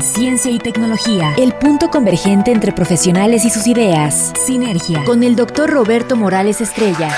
Ciencia 0.00 0.50
y 0.50 0.58
tecnología, 0.58 1.34
el 1.36 1.52
punto 1.52 1.90
convergente 1.90 2.50
entre 2.52 2.72
profesionales 2.72 3.44
y 3.44 3.50
sus 3.50 3.66
ideas. 3.66 4.32
Sinergia, 4.44 5.04
con 5.04 5.22
el 5.22 5.36
doctor 5.36 5.70
Roberto 5.70 6.16
Morales 6.16 6.60
Estrella. 6.60 7.10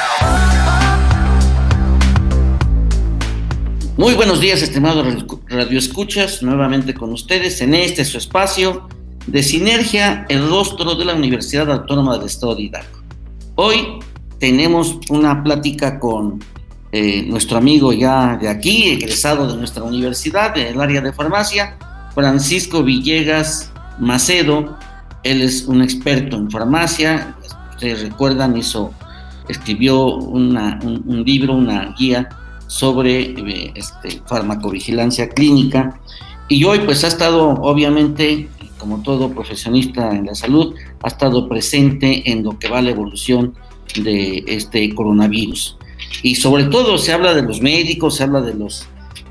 Muy 3.97 4.15
buenos 4.15 4.41
días, 4.41 4.63
estimados 4.63 5.25
radioescuchas, 5.49 6.43
nuevamente 6.43 6.93
con 6.95 7.13
ustedes 7.13 7.61
en 7.61 7.75
este 7.75 8.05
su 8.05 8.19
espacio 8.19 8.89
de 9.27 9.43
Sinergia, 9.43 10.27
el 10.29 10.49
rostro 10.49 10.95
de 10.95 11.05
la 11.05 11.15
Universidad 11.15 11.71
Autónoma 11.71 12.19
del 12.19 12.27
Estado 12.27 12.57
de 12.57 12.63
Hidalgo. 12.63 12.99
Hoy 13.55 13.99
tenemos 14.39 14.99
una 15.09 15.43
plática 15.43 15.99
con 15.99 16.43
eh, 16.93 17.25
nuestro 17.27 17.59
amigo 17.59 17.93
ya 17.93 18.37
de 18.37 18.49
aquí, 18.49 18.91
egresado 18.91 19.47
de 19.51 19.57
nuestra 19.57 19.83
universidad, 19.83 20.55
del 20.55 20.81
área 20.81 21.01
de 21.01 21.13
farmacia, 21.13 21.77
Francisco 22.17 22.83
Villegas 22.83 23.71
Macedo. 23.99 24.79
Él 25.23 25.43
es 25.43 25.67
un 25.67 25.83
experto 25.83 26.39
en 26.39 26.51
farmacia, 26.51 27.37
ustedes 27.73 28.01
recuerdan, 28.01 28.57
hizo, 28.57 28.95
escribió 29.49 30.17
un, 30.17 30.55
libro, 31.27 31.55
una 31.55 31.95
guía 31.99 32.31
sobre 32.69 33.21
eh, 33.21 33.73
este, 33.75 34.23
farmacovigilancia 34.25 35.29
clínica 35.29 36.01
y 36.49 36.65
hoy 36.65 36.81
pues 36.81 37.05
ha 37.05 37.09
estado 37.09 37.51
obviamente 37.51 38.49
como 38.79 39.03
todo 39.03 39.31
profesionista 39.31 40.11
en 40.11 40.27
la 40.27 40.35
salud 40.35 40.75
ha 41.03 41.09
estado 41.09 41.49
presente 41.49 42.31
en 42.31 42.43
lo 42.43 42.59
que 42.59 42.69
va 42.69 42.83
la 42.83 42.91
evolución 42.91 43.55
de 44.03 44.43
este 44.49 44.93
coronavirus 44.95 45.77
y 46.23 46.35
sobre 46.35 46.65
todo 46.65 46.99
se 46.99 47.13
habla 47.13 47.35
de 47.35 47.43
los 47.43 47.61
médicos 47.61 48.17
se 48.17 48.25
habla 48.25 48.41
de 48.41 48.55
los 48.55 48.89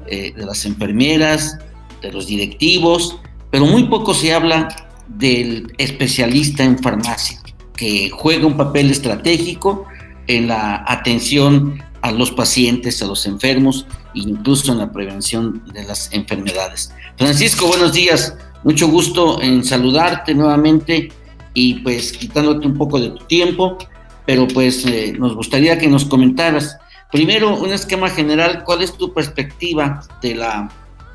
eh, 0.07 0.33
de 0.35 0.45
las 0.45 0.65
enfermeras 0.65 1.57
de 2.05 2.13
los 2.13 2.27
directivos 2.27 3.19
pero 3.55 3.67
muy 3.67 3.83
poco 3.83 4.13
se 4.13 4.33
habla 4.33 4.67
del 5.07 5.71
especialista 5.77 6.63
en 6.63 6.77
farmacia 6.77 7.39
que 7.75 8.09
juega 8.09 8.45
un 8.47 8.57
papel 8.57 8.91
estratégico 8.91 9.85
en 10.27 10.49
la 10.49 10.83
atención 10.85 11.81
a 12.01 12.11
los 12.11 12.31
pacientes, 12.31 13.01
a 13.01 13.05
los 13.05 13.25
enfermos 13.25 13.87
e 14.13 14.19
incluso 14.19 14.73
en 14.73 14.79
la 14.79 14.91
prevención 14.91 15.63
de 15.73 15.83
las 15.83 16.11
enfermedades. 16.11 16.93
Francisco, 17.17 17.67
buenos 17.67 17.93
días, 17.93 18.35
mucho 18.65 18.89
gusto 18.89 19.41
en 19.41 19.63
saludarte 19.63 20.35
nuevamente 20.35 21.13
y 21.53 21.75
pues 21.75 22.11
quitándote 22.11 22.67
un 22.67 22.77
poco 22.77 22.99
de 22.99 23.11
tu 23.11 23.23
tiempo, 23.23 23.77
pero 24.25 24.47
pues 24.47 24.85
eh, 24.85 25.15
nos 25.17 25.33
gustaría 25.33 25.77
que 25.77 25.87
nos 25.87 26.03
comentaras 26.03 26.77
primero 27.09 27.55
un 27.55 27.71
esquema 27.71 28.09
general, 28.09 28.63
cuál 28.65 28.81
es 28.81 28.97
tu 28.97 29.13
perspectiva 29.13 30.01
de 30.21 30.35
la, 30.35 30.69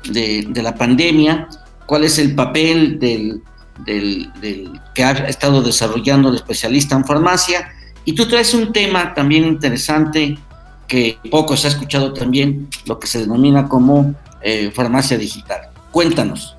de, 0.09 0.61
la 0.61 0.75
pandemia, 0.75 1.47
cuál 1.85 2.03
es 2.03 2.17
el 2.19 2.35
papel 2.35 2.99
del, 2.99 3.41
que 4.93 5.03
ha 5.03 5.11
estado 5.27 5.61
desarrollando 5.61 6.29
el 6.29 6.35
especialista 6.35 6.95
en 6.95 7.05
farmacia. 7.05 7.69
Y 8.05 8.13
tú 8.13 8.27
traes 8.27 8.53
un 8.53 8.73
tema 8.73 9.13
también 9.13 9.45
interesante 9.45 10.37
que 10.87 11.17
poco 11.29 11.55
se 11.55 11.67
ha 11.67 11.69
escuchado 11.71 12.13
también, 12.13 12.67
lo 12.85 12.99
que 12.99 13.07
se 13.07 13.19
denomina 13.19 13.69
como 13.69 14.13
eh, 14.41 14.71
farmacia 14.73 15.17
digital. 15.17 15.69
Cuéntanos. 15.91 16.57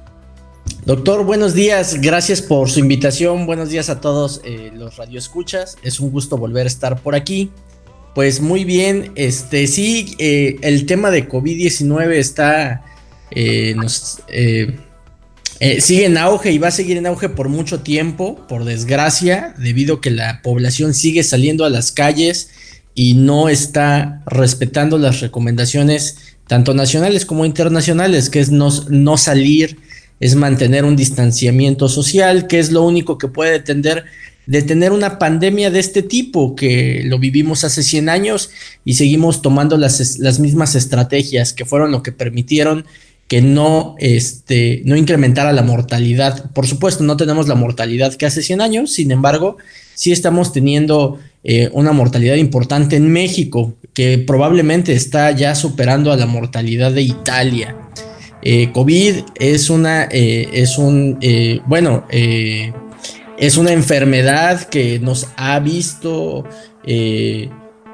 Doctor, 0.84 1.24
buenos 1.24 1.54
días, 1.54 2.00
gracias 2.00 2.42
por 2.42 2.70
su 2.70 2.80
invitación, 2.80 3.46
buenos 3.46 3.68
días 3.68 3.88
a 3.88 4.00
todos 4.00 4.40
eh, 4.44 4.72
los 4.74 4.96
radioescuchas, 4.96 5.76
es 5.82 6.00
un 6.00 6.10
gusto 6.10 6.36
volver 6.36 6.64
a 6.64 6.68
estar 6.68 7.00
por 7.00 7.14
aquí. 7.14 7.50
Pues 8.14 8.40
muy 8.40 8.64
bien, 8.64 9.12
este 9.14 9.66
sí, 9.68 10.14
eh, 10.18 10.56
el 10.62 10.86
tema 10.86 11.10
de 11.10 11.28
COVID-19 11.28 12.12
está, 12.12 12.84
nos, 13.76 14.22
sigue 15.78 16.06
en 16.06 16.18
auge 16.18 16.52
y 16.52 16.58
va 16.58 16.68
a 16.68 16.72
seguir 16.72 16.96
en 16.96 17.06
auge 17.06 17.28
por 17.28 17.48
mucho 17.48 17.80
tiempo, 17.80 18.46
por 18.48 18.64
desgracia, 18.64 19.54
debido 19.58 19.96
a 19.96 20.00
que 20.00 20.10
la 20.10 20.42
población 20.42 20.94
sigue 20.94 21.22
saliendo 21.22 21.64
a 21.64 21.70
las 21.70 21.92
calles, 21.92 22.50
y 22.94 23.14
no 23.14 23.48
está 23.48 24.22
respetando 24.26 24.98
las 24.98 25.20
recomendaciones 25.20 26.36
tanto 26.46 26.74
nacionales 26.74 27.24
como 27.24 27.46
internacionales, 27.46 28.28
que 28.28 28.40
es 28.40 28.50
no, 28.50 28.68
no 28.90 29.16
salir, 29.16 29.78
es 30.20 30.34
mantener 30.34 30.84
un 30.84 30.96
distanciamiento 30.96 31.88
social, 31.88 32.46
que 32.46 32.58
es 32.58 32.70
lo 32.70 32.82
único 32.82 33.16
que 33.16 33.28
puede 33.28 33.52
detener, 33.52 34.04
detener 34.46 34.92
una 34.92 35.18
pandemia 35.18 35.70
de 35.70 35.80
este 35.80 36.02
tipo, 36.02 36.54
que 36.54 37.02
lo 37.06 37.18
vivimos 37.18 37.64
hace 37.64 37.82
100 37.82 38.08
años 38.08 38.50
y 38.84 38.94
seguimos 38.94 39.40
tomando 39.40 39.78
las, 39.78 40.18
las 40.18 40.40
mismas 40.40 40.74
estrategias 40.74 41.52
que 41.52 41.64
fueron 41.64 41.90
lo 41.90 42.02
que 42.02 42.12
permitieron 42.12 42.84
que 43.28 43.40
no, 43.40 43.94
este, 43.98 44.82
no 44.84 44.96
incrementara 44.96 45.52
la 45.52 45.62
mortalidad. 45.62 46.50
Por 46.52 46.66
supuesto, 46.66 47.02
no 47.02 47.16
tenemos 47.16 47.48
la 47.48 47.54
mortalidad 47.54 48.14
que 48.14 48.26
hace 48.26 48.42
100 48.42 48.60
años, 48.60 48.92
sin 48.92 49.10
embargo, 49.10 49.56
sí 49.94 50.12
estamos 50.12 50.52
teniendo 50.52 51.18
eh, 51.44 51.70
una 51.72 51.92
mortalidad 51.92 52.36
importante 52.36 52.96
en 52.96 53.10
México, 53.10 53.74
que 53.94 54.18
probablemente 54.18 54.92
está 54.92 55.30
ya 55.32 55.54
superando 55.54 56.12
a 56.12 56.16
la 56.16 56.26
mortalidad 56.26 56.92
de 56.92 57.02
Italia. 57.02 57.76
Eh, 58.42 58.70
COVID 58.72 59.16
es 59.38 59.70
una, 59.70 60.08
eh, 60.10 60.48
es 60.52 60.78
un, 60.78 61.18
bueno, 61.66 62.04
es 62.10 63.56
una 63.56 63.72
enfermedad 63.72 64.64
que 64.64 64.98
nos 64.98 65.28
ha 65.36 65.58
visto 65.58 66.44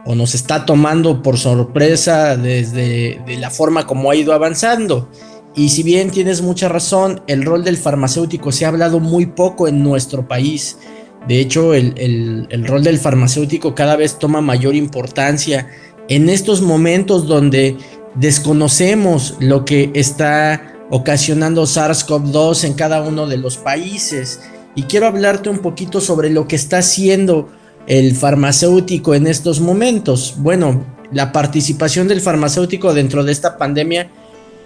o 0.08 0.14
nos 0.14 0.34
está 0.34 0.64
tomando 0.64 1.22
por 1.22 1.36
sorpresa 1.36 2.34
desde 2.38 3.20
la 3.38 3.50
forma 3.50 3.86
como 3.86 4.10
ha 4.10 4.16
ido 4.16 4.32
avanzando. 4.32 5.10
Y 5.54 5.68
si 5.68 5.82
bien 5.82 6.10
tienes 6.10 6.40
mucha 6.40 6.66
razón, 6.66 7.20
el 7.26 7.44
rol 7.44 7.62
del 7.62 7.76
farmacéutico 7.76 8.50
se 8.50 8.64
ha 8.64 8.68
hablado 8.68 9.00
muy 9.00 9.26
poco 9.26 9.68
en 9.68 9.82
nuestro 9.82 10.26
país. 10.26 10.78
De 11.26 11.40
hecho, 11.40 11.74
el, 11.74 12.48
rol 12.66 12.82
del 12.82 12.98
farmacéutico 12.98 13.74
cada 13.74 13.96
vez 13.96 14.18
toma 14.18 14.40
mayor 14.40 14.74
importancia 14.74 15.68
en 16.08 16.30
estos 16.30 16.62
momentos 16.62 17.26
donde 17.26 17.76
desconocemos 18.14 19.36
lo 19.40 19.66
que 19.66 19.90
está 19.92 20.72
ocasionando 20.88 21.64
SARS-CoV-2 21.64 22.64
en 22.64 22.72
cada 22.72 23.02
uno 23.02 23.26
de 23.26 23.36
los 23.36 23.58
países. 23.58 24.40
Y 24.74 24.84
quiero 24.84 25.06
hablarte 25.06 25.50
un 25.50 25.58
poquito 25.58 26.00
sobre 26.00 26.30
lo 26.30 26.48
que 26.48 26.56
está 26.56 26.78
haciendo 26.78 27.50
el 27.88 28.14
farmacéutico 28.14 29.14
en 29.14 29.26
estos 29.26 29.60
momentos. 29.60 30.34
Bueno, 30.36 30.84
la 31.10 31.32
participación 31.32 32.06
del 32.06 32.20
farmacéutico 32.20 32.92
dentro 32.92 33.24
de 33.24 33.32
esta 33.32 33.56
pandemia 33.56 34.10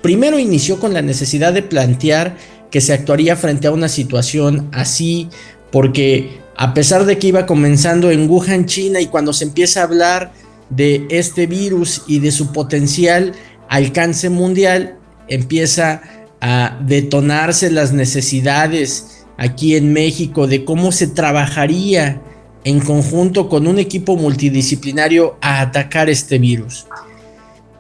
primero 0.02 0.40
inició 0.40 0.80
con 0.80 0.92
la 0.92 1.02
necesidad 1.02 1.52
de 1.52 1.62
plantear 1.62 2.36
que 2.70 2.80
se 2.80 2.92
actuaría 2.92 3.36
frente 3.36 3.68
a 3.68 3.70
una 3.70 3.88
situación 3.88 4.68
así, 4.72 5.28
porque 5.70 6.40
a 6.56 6.74
pesar 6.74 7.06
de 7.06 7.18
que 7.18 7.28
iba 7.28 7.46
comenzando 7.46 8.10
en 8.10 8.28
Wuhan, 8.28 8.66
China, 8.66 9.00
y 9.00 9.06
cuando 9.06 9.32
se 9.32 9.44
empieza 9.44 9.80
a 9.80 9.84
hablar 9.84 10.32
de 10.68 11.06
este 11.08 11.46
virus 11.46 12.02
y 12.08 12.18
de 12.18 12.32
su 12.32 12.52
potencial 12.52 13.34
alcance 13.68 14.30
mundial, 14.30 14.96
empieza 15.28 16.02
a 16.40 16.76
detonarse 16.84 17.70
las 17.70 17.92
necesidades 17.92 19.24
aquí 19.36 19.76
en 19.76 19.92
México 19.92 20.48
de 20.48 20.64
cómo 20.64 20.90
se 20.90 21.06
trabajaría 21.06 22.20
en 22.64 22.80
conjunto 22.80 23.48
con 23.48 23.66
un 23.66 23.78
equipo 23.78 24.16
multidisciplinario 24.16 25.36
a 25.40 25.60
atacar 25.60 26.08
este 26.08 26.38
virus. 26.38 26.86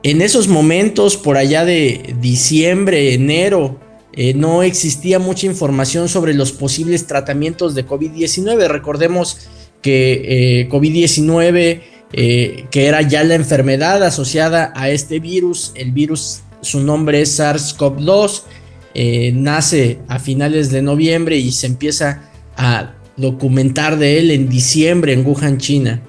En 0.02 0.20
esos 0.20 0.48
momentos, 0.48 1.16
por 1.16 1.36
allá 1.36 1.64
de 1.64 2.16
diciembre, 2.20 3.14
enero, 3.14 3.78
eh, 4.14 4.34
no 4.34 4.62
existía 4.62 5.18
mucha 5.18 5.46
información 5.46 6.08
sobre 6.08 6.34
los 6.34 6.52
posibles 6.52 7.06
tratamientos 7.06 7.74
de 7.74 7.86
COVID-19. 7.86 8.66
Recordemos 8.68 9.38
que 9.80 10.60
eh, 10.60 10.68
COVID-19, 10.68 11.80
eh, 12.12 12.64
que 12.70 12.86
era 12.86 13.02
ya 13.02 13.22
la 13.22 13.36
enfermedad 13.36 14.02
asociada 14.02 14.72
a 14.74 14.90
este 14.90 15.20
virus, 15.20 15.72
el 15.76 15.92
virus, 15.92 16.42
su 16.60 16.80
nombre 16.80 17.22
es 17.22 17.38
SARS-CoV-2, 17.38 18.42
nace 19.32 20.00
a 20.08 20.18
finales 20.18 20.70
de 20.70 20.82
noviembre 20.82 21.38
y 21.38 21.50
se 21.52 21.66
empieza 21.66 22.28
a 22.56 22.92
documentar 23.16 23.98
de 23.98 24.18
él 24.18 24.30
en 24.30 24.48
diciembre 24.48 25.12
en 25.12 25.26
Wuhan, 25.26 25.58
China. 25.58 26.02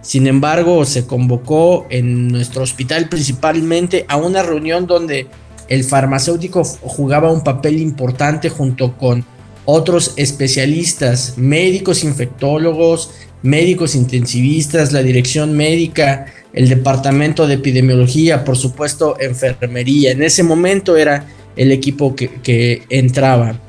Sin 0.00 0.26
embargo, 0.26 0.84
se 0.84 1.06
convocó 1.06 1.86
en 1.90 2.28
nuestro 2.28 2.62
hospital 2.62 3.08
principalmente 3.08 4.04
a 4.08 4.16
una 4.16 4.42
reunión 4.42 4.86
donde 4.86 5.26
el 5.68 5.84
farmacéutico 5.84 6.64
jugaba 6.64 7.30
un 7.30 7.42
papel 7.42 7.78
importante 7.78 8.48
junto 8.48 8.96
con 8.96 9.24
otros 9.64 10.14
especialistas, 10.16 11.34
médicos 11.36 12.02
infectólogos, 12.04 13.10
médicos 13.42 13.94
intensivistas, 13.94 14.92
la 14.92 15.02
dirección 15.02 15.56
médica, 15.56 16.26
el 16.54 16.68
departamento 16.68 17.46
de 17.46 17.54
epidemiología, 17.54 18.44
por 18.44 18.56
supuesto, 18.56 19.16
enfermería. 19.20 20.12
En 20.12 20.22
ese 20.22 20.42
momento 20.42 20.96
era 20.96 21.26
el 21.56 21.70
equipo 21.70 22.14
que, 22.14 22.82
entraba. 22.88 23.60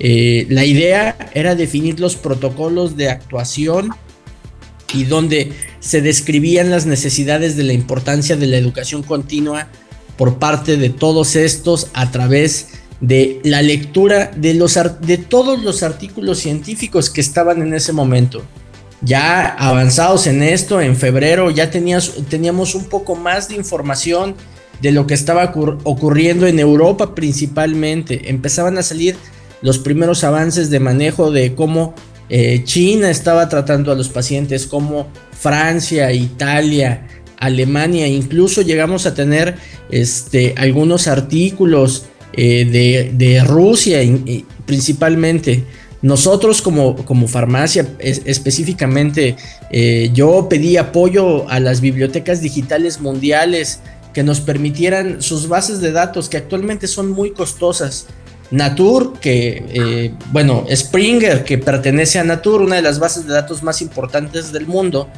Eh, 0.00 0.46
la 0.48 0.64
idea 0.64 1.30
era 1.34 1.54
definir 1.54 2.00
los 2.00 2.16
protocolos 2.16 2.96
de 2.96 3.10
actuación 3.10 3.90
y 4.94 5.04
donde 5.04 5.52
se 5.78 6.00
describían 6.00 6.70
las 6.70 6.86
necesidades 6.86 7.56
de 7.56 7.64
la 7.64 7.74
importancia 7.74 8.36
de 8.36 8.46
la 8.46 8.56
educación 8.56 9.02
continua 9.02 9.68
por 10.16 10.38
parte 10.38 10.78
de 10.78 10.88
todos 10.88 11.36
estos 11.36 11.88
a 11.92 12.10
través 12.10 12.68
de 13.00 13.40
la 13.44 13.62
lectura 13.62 14.30
de, 14.34 14.54
los, 14.54 14.78
de 15.00 15.18
todos 15.18 15.62
los 15.62 15.82
artículos 15.82 16.38
científicos 16.38 17.10
que 17.10 17.20
estaban 17.20 17.60
en 17.62 17.74
ese 17.74 17.92
momento. 17.92 18.42
Ya 19.02 19.46
avanzados 19.46 20.26
en 20.26 20.42
esto, 20.42 20.80
en 20.80 20.96
febrero 20.96 21.50
ya 21.50 21.70
teníamos 21.70 22.74
un 22.74 22.84
poco 22.86 23.16
más 23.16 23.48
de 23.48 23.56
información 23.56 24.34
de 24.82 24.92
lo 24.92 25.06
que 25.06 25.14
estaba 25.14 25.52
ocurriendo 25.84 26.46
en 26.46 26.58
Europa 26.58 27.14
principalmente. 27.14 28.30
Empezaban 28.30 28.76
a 28.78 28.82
salir 28.82 29.16
los 29.62 29.78
primeros 29.78 30.24
avances 30.24 30.70
de 30.70 30.80
manejo 30.80 31.30
de 31.30 31.54
cómo 31.54 31.94
eh, 32.28 32.62
China 32.64 33.10
estaba 33.10 33.48
tratando 33.48 33.90
a 33.90 33.94
los 33.94 34.08
pacientes, 34.08 34.66
cómo 34.66 35.08
Francia, 35.32 36.12
Italia, 36.12 37.06
Alemania, 37.38 38.06
incluso 38.06 38.62
llegamos 38.62 39.06
a 39.06 39.14
tener 39.14 39.56
este, 39.90 40.54
algunos 40.56 41.08
artículos 41.08 42.04
eh, 42.34 43.10
de, 43.12 43.44
Rusia 43.44 43.98
principalmente. 44.66 45.64
Nosotros 46.02 46.62
como, 46.62 46.96
como 47.04 47.28
farmacia 47.28 47.86
específicamente, 47.98 49.36
eh, 49.70 50.10
yo 50.14 50.48
pedí 50.48 50.76
apoyo 50.78 51.48
a 51.50 51.60
las 51.60 51.82
bibliotecas 51.82 52.40
digitales 52.40 53.00
mundiales 53.00 53.80
que 54.14 54.22
nos 54.22 54.40
permitieran 54.40 55.20
sus 55.20 55.48
bases 55.48 55.80
de 55.80 55.92
datos 55.92 56.28
que 56.28 56.36
actualmente 56.36 56.86
son 56.86 57.10
muy 57.10 57.32
costosas. 57.32 58.06
Natur, 58.50 59.18
que, 59.20 59.64
eh, 59.72 60.14
bueno, 60.32 60.66
Springer, 60.74 61.44
que 61.44 61.58
pertenece 61.58 62.18
a 62.18 62.24
Natur, 62.24 62.62
una 62.62 62.76
de 62.76 62.82
las 62.82 62.98
bases 62.98 63.26
de 63.26 63.32
datos 63.32 63.62
más 63.62 63.80
importantes 63.80 64.52
del 64.52 64.66
mundo 64.66 65.08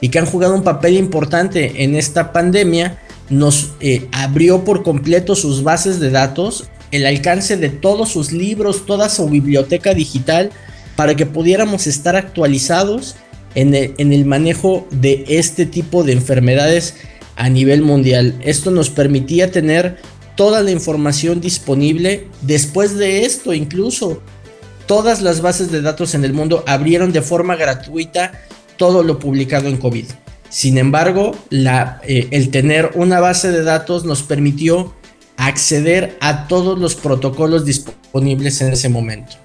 y 0.00 0.08
que 0.08 0.18
han 0.18 0.26
jugado 0.26 0.54
un 0.54 0.62
papel 0.62 0.94
importante 0.94 1.84
en 1.84 1.94
esta 1.94 2.32
pandemia, 2.32 2.98
nos 3.30 3.72
eh, 3.80 4.08
abrió 4.12 4.64
por 4.64 4.82
completo 4.82 5.34
sus 5.34 5.62
bases 5.62 6.00
de 6.00 6.10
datos, 6.10 6.64
el 6.90 7.06
alcance 7.06 7.56
de 7.56 7.70
todos 7.70 8.10
sus 8.10 8.32
libros, 8.32 8.84
toda 8.84 9.08
su 9.08 9.28
biblioteca 9.28 9.94
digital, 9.94 10.50
para 10.96 11.14
que 11.14 11.24
pudiéramos 11.24 11.86
estar 11.86 12.16
actualizados 12.16 13.16
en 13.54 13.74
el, 13.74 14.24
manejo 14.24 14.86
de 14.90 15.24
este 15.28 15.66
tipo 15.66 16.04
de 16.04 16.12
enfermedades 16.12 16.94
a 17.36 17.48
nivel 17.48 17.82
mundial. 17.82 18.34
Esto 18.42 18.70
nos 18.70 18.90
permitía 18.90 19.50
tener 19.50 19.98
toda 20.42 20.60
la 20.60 20.72
información 20.72 21.40
disponible. 21.40 22.26
Después 22.40 22.96
de 22.96 23.24
esto, 23.24 23.54
incluso 23.54 24.20
todas 24.86 25.22
las 25.22 25.40
bases 25.40 25.70
de 25.70 25.82
datos 25.82 26.16
en 26.16 26.24
el 26.24 26.32
mundo 26.32 26.64
abrieron 26.66 27.12
de 27.12 27.22
forma 27.22 27.54
gratuita 27.54 28.32
todo 28.76 29.04
lo 29.04 29.20
publicado 29.20 29.68
en 29.68 29.76
COVID. 29.76 30.06
Sin 30.48 30.78
embargo, 30.78 31.30
eh, 31.52 32.26
el 32.32 32.50
tener 32.50 32.90
una 32.96 33.20
base 33.20 33.52
de 33.52 33.62
datos 33.62 34.04
nos 34.04 34.24
permitió 34.24 34.92
acceder 35.36 36.18
a 36.20 36.48
todos 36.48 36.76
los 36.76 36.96
protocolos 36.96 37.64
disponibles 37.64 38.60
en 38.62 38.72
ese 38.72 38.88
momento. 38.88 39.36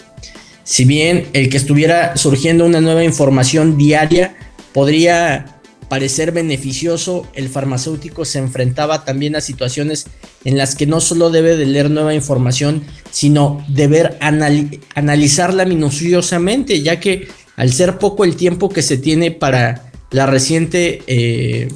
Si 0.63 0.83
bien 0.83 1.27
el 1.33 1.49
que 1.49 1.57
estuviera 1.57 2.17
surgiendo 2.17 2.65
una 2.65 2.81
nueva 2.81 3.03
información 3.03 3.77
diaria 3.77 4.35
podría 4.73 5.56
parecer 5.89 6.31
beneficioso, 6.31 7.27
el 7.33 7.49
farmacéutico 7.49 8.25
se 8.25 8.39
enfrentaba 8.39 9.05
también 9.05 9.35
a 9.35 9.41
situaciones 9.41 10.07
en 10.43 10.57
las 10.57 10.75
que 10.75 10.85
no 10.85 10.99
solo 10.99 11.29
debe 11.29 11.55
de 11.55 11.65
leer 11.65 11.89
nueva 11.89 12.13
información, 12.13 12.83
sino 13.11 13.63
deber 13.67 14.17
analizarla 14.19 15.65
minuciosamente, 15.65 16.81
ya 16.81 16.99
que 16.99 17.27
al 17.55 17.71
ser 17.71 17.97
poco 17.97 18.23
el 18.23 18.35
tiempo 18.35 18.69
que 18.69 18.81
se 18.81 18.97
tiene 18.97 19.31
para 19.31 19.91
la 20.11 20.25
reciente 20.25 21.01
eh, 21.07 21.67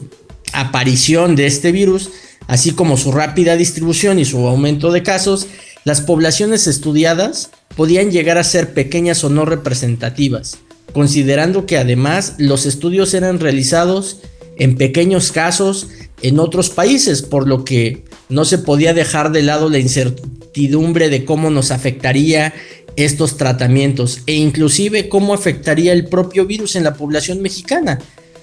aparición 0.53 1.35
de 1.35 1.47
este 1.47 1.71
virus, 1.71 2.11
así 2.47 2.71
como 2.71 2.97
su 2.97 3.11
rápida 3.11 3.55
distribución 3.55 4.19
y 4.19 4.25
su 4.25 4.47
aumento 4.47 4.91
de 4.91 5.03
casos, 5.03 5.47
las 5.83 6.01
poblaciones 6.01 6.67
estudiadas 6.67 7.49
podían 7.75 8.11
llegar 8.11 8.37
a 8.37 8.43
ser 8.43 8.73
pequeñas 8.73 9.23
o 9.23 9.29
no 9.29 9.45
representativas, 9.45 10.59
considerando 10.93 11.65
que 11.65 11.77
además 11.77 12.35
los 12.38 12.65
estudios 12.65 13.13
eran 13.13 13.39
realizados 13.39 14.17
en 14.57 14.75
pequeños 14.75 15.31
casos 15.31 15.88
en 16.21 16.39
otros 16.39 16.69
países, 16.69 17.21
por 17.21 17.47
lo 17.47 17.65
que 17.65 18.03
no 18.29 18.45
se 18.45 18.57
podía 18.57 18.93
dejar 18.93 19.31
de 19.31 19.41
lado 19.41 19.69
la 19.69 19.79
incertidumbre 19.79 21.09
de 21.09 21.25
cómo 21.25 21.49
nos 21.49 21.71
afectaría 21.71 22.53
estos 22.95 23.38
tratamientos 23.38 24.21
e 24.25 24.33
inclusive 24.33 25.09
cómo 25.09 25.33
afectaría 25.33 25.93
el 25.93 26.07
propio 26.07 26.45
virus 26.45 26.75
en 26.75 26.83
la 26.83 26.95
población 26.95 27.41
mexicana, 27.41 27.99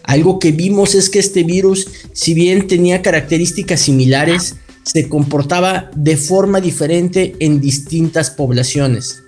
algo 0.09 0.39
que 0.39 0.53
vimos 0.53 0.95
es 0.95 1.11
que 1.11 1.19
este 1.19 1.45
virus, 1.45 1.87
si 2.15 2.33
bien 2.33 2.67
tenía 2.67 3.03
características 3.03 3.81
similares, 3.81 4.56
se 4.83 5.06
comportaba 5.06 5.91
de 5.95 6.17
forma 6.17 6.62
diferente 6.62 7.37
en 7.41 7.61
distintas 7.61 8.31
poblaciones. 8.31 9.23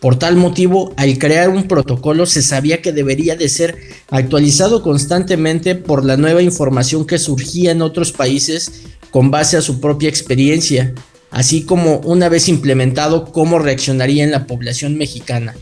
Por 0.00 0.18
tal 0.18 0.36
motivo, 0.36 0.94
al 0.96 1.18
crear 1.18 1.50
un 1.50 1.68
protocolo 1.68 2.24
se 2.24 2.42
sabía 2.42 2.80
que 2.80 2.92
debería 2.92 3.36
de 3.36 3.48
ser 3.48 3.78
actualizado 4.10 4.82
constantemente 4.82 5.74
por 5.74 6.04
la 6.04 6.16
nueva 6.16 6.42
información 6.42 7.06
que 7.06 7.18
surgía 7.18 7.72
en 7.72 7.82
otros 7.82 8.12
países 8.12 8.84
con 9.10 9.30
base 9.30 9.56
a 9.56 9.62
su 9.62 9.80
propia 9.80 10.08
experiencia, 10.08 10.94
así 11.30 11.62
como 11.62 11.98
una 11.98 12.28
vez 12.28 12.48
implementado 12.48 13.26
cómo 13.26 13.58
reaccionaría 13.58 14.24
en 14.24 14.30
la 14.30 14.46
población 14.46 14.96
mexicana. 14.96 15.54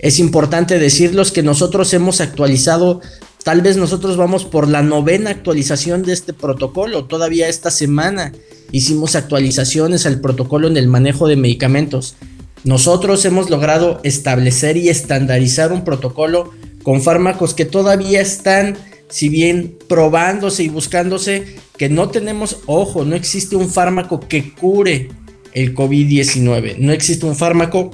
Es 0.00 0.18
importante 0.18 0.78
decirlos 0.78 1.30
que 1.30 1.42
nosotros 1.42 1.92
hemos 1.94 2.20
actualizado 2.20 3.00
Tal 3.48 3.62
vez 3.62 3.78
nosotros 3.78 4.18
vamos 4.18 4.44
por 4.44 4.68
la 4.68 4.82
novena 4.82 5.30
actualización 5.30 6.02
de 6.02 6.12
este 6.12 6.34
protocolo. 6.34 7.06
Todavía 7.06 7.48
esta 7.48 7.70
semana 7.70 8.32
hicimos 8.72 9.14
actualizaciones 9.14 10.04
al 10.04 10.20
protocolo 10.20 10.68
en 10.68 10.76
el 10.76 10.86
manejo 10.86 11.28
de 11.28 11.36
medicamentos. 11.36 12.16
Nosotros 12.64 13.24
hemos 13.24 13.50
logrado 13.50 14.00
establecer 14.02 14.76
y 14.76 14.88
estandarizar 14.88 15.72
un 15.72 15.84
protocolo 15.84 16.52
con 16.82 17.02
fármacos 17.02 17.54
que 17.54 17.64
todavía 17.64 18.20
están, 18.20 18.76
si 19.08 19.28
bien 19.28 19.76
probándose 19.88 20.62
y 20.62 20.68
buscándose, 20.68 21.56
que 21.76 21.88
no 21.88 22.08
tenemos, 22.08 22.58
ojo, 22.66 23.04
no 23.04 23.14
existe 23.14 23.56
un 23.56 23.68
fármaco 23.70 24.20
que 24.20 24.52
cure 24.54 25.08
el 25.52 25.74
COVID-19. 25.74 26.78
No 26.78 26.92
existe 26.92 27.26
un 27.26 27.36
fármaco 27.36 27.90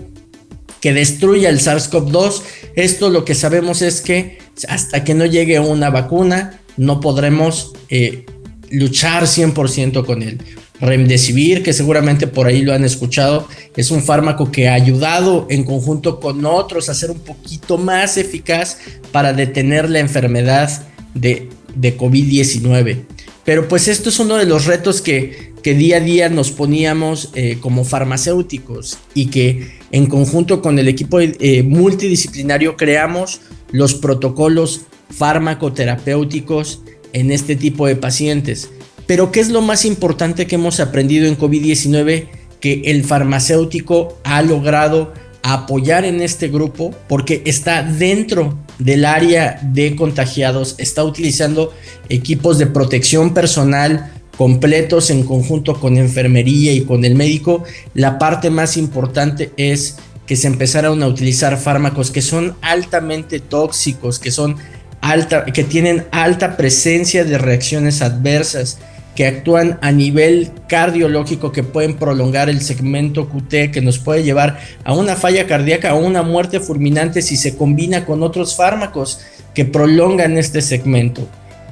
que 0.80 0.92
destruya 0.92 1.48
el 1.48 1.60
SARS-CoV-2. 1.60 2.42
Esto 2.76 3.10
lo 3.10 3.24
que 3.24 3.34
sabemos 3.34 3.82
es 3.82 4.00
que 4.00 4.38
hasta 4.68 5.04
que 5.04 5.14
no 5.14 5.26
llegue 5.26 5.58
una 5.58 5.90
vacuna 5.90 6.60
no 6.76 7.00
podremos 7.00 7.72
eh, 7.88 8.26
luchar 8.70 9.24
100% 9.24 10.04
con 10.04 10.22
él. 10.22 10.42
Remdesivir, 10.80 11.62
que 11.62 11.72
seguramente 11.72 12.26
por 12.26 12.46
ahí 12.46 12.62
lo 12.62 12.72
han 12.72 12.84
escuchado, 12.84 13.48
es 13.76 13.90
un 13.90 14.02
fármaco 14.02 14.50
que 14.50 14.68
ha 14.68 14.74
ayudado 14.74 15.46
en 15.48 15.64
conjunto 15.64 16.20
con 16.20 16.44
otros 16.44 16.88
a 16.88 16.94
ser 16.94 17.10
un 17.10 17.20
poquito 17.20 17.78
más 17.78 18.16
eficaz 18.16 18.78
para 19.12 19.32
detener 19.32 19.88
la 19.88 20.00
enfermedad 20.00 20.84
de, 21.14 21.48
de 21.74 21.96
COVID-19. 21.96 23.04
Pero 23.44 23.68
pues 23.68 23.88
esto 23.88 24.08
es 24.08 24.18
uno 24.18 24.36
de 24.36 24.46
los 24.46 24.64
retos 24.64 25.00
que, 25.00 25.52
que 25.62 25.74
día 25.74 25.98
a 25.98 26.00
día 26.00 26.28
nos 26.28 26.50
poníamos 26.50 27.30
eh, 27.34 27.58
como 27.60 27.84
farmacéuticos 27.84 28.98
y 29.14 29.26
que 29.26 29.78
en 29.92 30.06
conjunto 30.06 30.60
con 30.60 30.78
el 30.78 30.88
equipo 30.88 31.20
eh, 31.20 31.62
multidisciplinario 31.62 32.76
creamos 32.76 33.40
los 33.70 33.94
protocolos 33.94 34.82
farmacoterapéuticos 35.10 36.82
en 37.12 37.32
este 37.32 37.54
tipo 37.56 37.86
de 37.86 37.96
pacientes. 37.96 38.70
Pero 39.06 39.30
¿qué 39.30 39.40
es 39.40 39.50
lo 39.50 39.60
más 39.60 39.84
importante 39.84 40.46
que 40.46 40.54
hemos 40.54 40.80
aprendido 40.80 41.26
en 41.26 41.38
COVID-19? 41.38 42.28
Que 42.60 42.82
el 42.86 43.04
farmacéutico 43.04 44.18
ha 44.24 44.42
logrado 44.42 45.12
apoyar 45.42 46.06
en 46.06 46.22
este 46.22 46.48
grupo 46.48 46.94
porque 47.06 47.42
está 47.44 47.82
dentro 47.82 48.58
del 48.78 49.04
área 49.04 49.60
de 49.62 49.94
contagiados, 49.94 50.74
está 50.78 51.04
utilizando 51.04 51.74
equipos 52.08 52.58
de 52.58 52.66
protección 52.66 53.34
personal 53.34 54.10
completos 54.38 55.10
en 55.10 55.22
conjunto 55.22 55.78
con 55.78 55.98
enfermería 55.98 56.72
y 56.72 56.80
con 56.80 57.04
el 57.04 57.14
médico. 57.14 57.62
La 57.92 58.18
parte 58.18 58.48
más 58.48 58.78
importante 58.78 59.52
es 59.58 59.96
que 60.26 60.36
se 60.36 60.46
empezaron 60.46 61.02
a 61.02 61.08
utilizar 61.08 61.58
fármacos 61.58 62.10
que 62.10 62.22
son 62.22 62.56
altamente 62.62 63.38
tóxicos, 63.38 64.18
que 64.18 64.30
son 64.30 64.56
alta, 65.02 65.44
que 65.44 65.62
tienen 65.62 66.06
alta 66.10 66.56
presencia 66.56 67.24
de 67.24 67.36
reacciones 67.36 68.00
adversas 68.00 68.78
que 69.14 69.26
actúan 69.26 69.78
a 69.80 69.92
nivel 69.92 70.50
cardiológico 70.68 71.52
que 71.52 71.62
pueden 71.62 71.94
prolongar 71.94 72.48
el 72.48 72.60
segmento 72.60 73.28
QT, 73.28 73.70
que 73.72 73.80
nos 73.80 73.98
puede 73.98 74.24
llevar 74.24 74.58
a 74.84 74.92
una 74.92 75.14
falla 75.14 75.46
cardíaca 75.46 75.94
o 75.94 76.04
una 76.04 76.22
muerte 76.22 76.60
fulminante 76.60 77.22
si 77.22 77.36
se 77.36 77.56
combina 77.56 78.04
con 78.06 78.22
otros 78.22 78.56
fármacos 78.56 79.20
que 79.54 79.64
prolongan 79.64 80.36
este 80.36 80.60
segmento. 80.60 81.28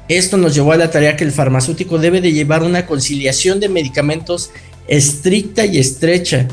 Esto 0.08 0.36
nos 0.36 0.54
llevó 0.54 0.72
a 0.72 0.76
la 0.76 0.90
tarea 0.90 1.16
que 1.16 1.24
el 1.24 1.32
farmacéutico 1.32 1.98
debe 1.98 2.20
de 2.20 2.32
llevar 2.32 2.62
una 2.62 2.86
conciliación 2.86 3.60
de 3.60 3.68
medicamentos 3.68 4.50
estricta 4.88 5.64
y 5.64 5.78
estrecha. 5.78 6.46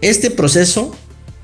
Este 0.00 0.30
proceso, 0.30 0.94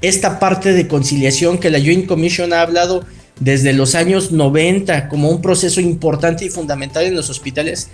esta 0.02 0.38
parte 0.38 0.73
de 0.73 0.88
conciliación 0.88 1.59
que 1.59 1.71
la 1.71 1.78
Joint 1.78 2.07
Commission 2.07 2.52
ha 2.52 2.62
hablado 2.62 3.04
desde 3.38 3.73
los 3.73 3.95
años 3.95 4.33
90 4.33 5.09
como 5.09 5.30
un 5.30 5.40
proceso 5.40 5.80
importante 5.80 6.45
y 6.45 6.50
fundamental 6.50 7.04
en 7.04 7.14
los 7.14 7.30
hospitales, 7.30 7.88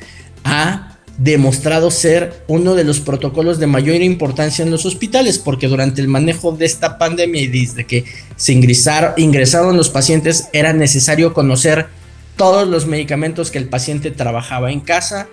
ha 0.44 0.95
demostrado 1.18 1.90
ser 1.90 2.44
uno 2.46 2.74
de 2.74 2.84
los 2.84 3.00
protocolos 3.00 3.58
de 3.58 3.66
mayor 3.66 4.02
importancia 4.02 4.64
en 4.64 4.70
los 4.70 4.84
hospitales, 4.84 5.38
porque 5.38 5.68
durante 5.68 6.00
el 6.00 6.08
manejo 6.08 6.52
de 6.52 6.66
esta 6.66 6.98
pandemia 6.98 7.42
y 7.42 7.46
desde 7.46 7.86
que 7.86 8.04
se 8.36 8.52
ingresaron, 8.52 9.76
los 9.76 9.88
pacientes, 9.88 10.48
era 10.52 10.72
necesario 10.72 11.32
conocer 11.32 11.86
todos 12.36 12.68
los 12.68 12.86
medicamentos 12.86 13.50
que 13.50 13.58
el 13.58 13.68
paciente 13.68 14.10
trabajaba 14.10 14.70
en 14.70 14.80
casa 14.80 15.28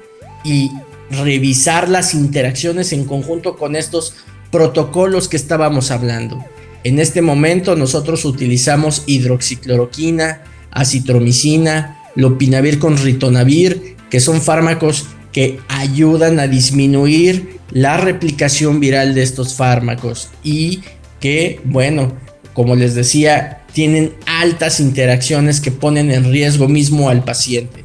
y 0.46 0.72
revisar 1.12 1.90
las 1.90 2.14
interacciones 2.14 2.94
en 2.94 3.04
conjunto 3.06 3.58
con 3.58 3.76
estos 3.76 4.16
protocolos 4.52 5.28
que 5.28 5.38
estábamos 5.38 5.92
hablando. 5.92 6.44
En 6.86 7.00
este 7.00 7.22
momento 7.22 7.76
nosotros 7.76 8.24
utilizamos 8.26 9.04
hidroxicloroquina, 9.06 10.44
acitromicina, 10.72 12.00
lopinavir 12.16 12.80
con 12.80 12.98
ritonavir, 12.98 13.96
que 14.10 14.20
son 14.20 14.42
fármacos 14.42 15.08
que 15.34 15.60
ayudan 15.68 16.40
a 16.40 16.48
disminuir 16.48 17.60
la 17.72 17.98
replicación 17.98 18.80
viral 18.80 19.16
de 19.16 19.24
estos 19.24 19.56
fármacos 19.56 20.30
y 20.44 20.82
que, 21.20 21.60
bueno, 21.66 22.14
como 22.54 22.76
les 22.76 22.96
decía, 22.96 23.64
tienen 23.74 24.14
altas 24.28 24.80
interacciones 24.80 25.60
que 25.60 25.72
ponen 25.72 26.12
en 26.12 26.32
riesgo 26.32 26.68
mismo 26.68 27.10
al 27.10 27.24
paciente. 27.24 27.84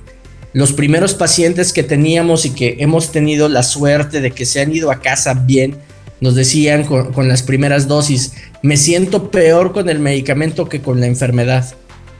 Los 0.52 0.72
primeros 0.72 1.14
pacientes 1.14 1.72
que 1.72 1.82
teníamos 1.82 2.44
y 2.44 2.50
que 2.50 2.76
hemos 2.80 3.12
tenido 3.12 3.48
la 3.48 3.62
suerte 3.62 4.20
de 4.20 4.30
que 4.30 4.46
se 4.46 4.60
han 4.60 4.74
ido 4.74 4.90
a 4.90 5.00
casa 5.00 5.34
bien, 5.34 5.76
nos 6.20 6.34
decían 6.34 6.84
con, 6.84 7.28
las 7.28 7.42
primeras 7.42 7.86
dosis, 7.86 8.32
me 8.62 8.76
siento 8.76 9.30
peor 9.30 9.72
con 9.72 9.88
el 9.88 10.00
medicamento 10.00 10.68
que 10.68 10.80
con 10.80 11.00
la 11.00 11.06
enfermedad. 11.06 11.74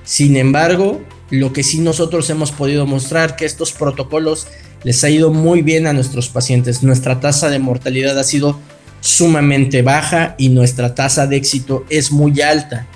Sin 0.05 0.37
embargo, 0.37 1.01
lo 1.31 1.53
que 1.53 1.63
sí 1.63 1.79
nosotros 1.81 2.31
hemos 2.31 2.53
podido 2.53 2.87
mostrar 2.87 3.37
que 3.37 3.45
estos 3.45 3.73
protocolos 3.73 4.47
les 4.85 5.03
ha 5.05 5.11
ido 5.11 5.31
muy 5.31 5.63
bien 5.63 5.87
a 5.87 5.93
nuestros 5.93 6.29
pacientes. 6.29 6.83
Nuestra 6.83 7.21
tasa 7.21 7.49
de 7.49 7.59
mortalidad 7.59 8.19
ha 8.19 8.25
sido 8.25 8.59
sumamente 9.01 9.83
baja 9.83 10.35
y 10.39 10.49
nuestra 10.49 10.95
tasa 10.95 11.27
de 11.27 11.37
éxito 11.37 11.85
es 11.89 12.11
muy 12.13 12.41
alta. 12.41 12.87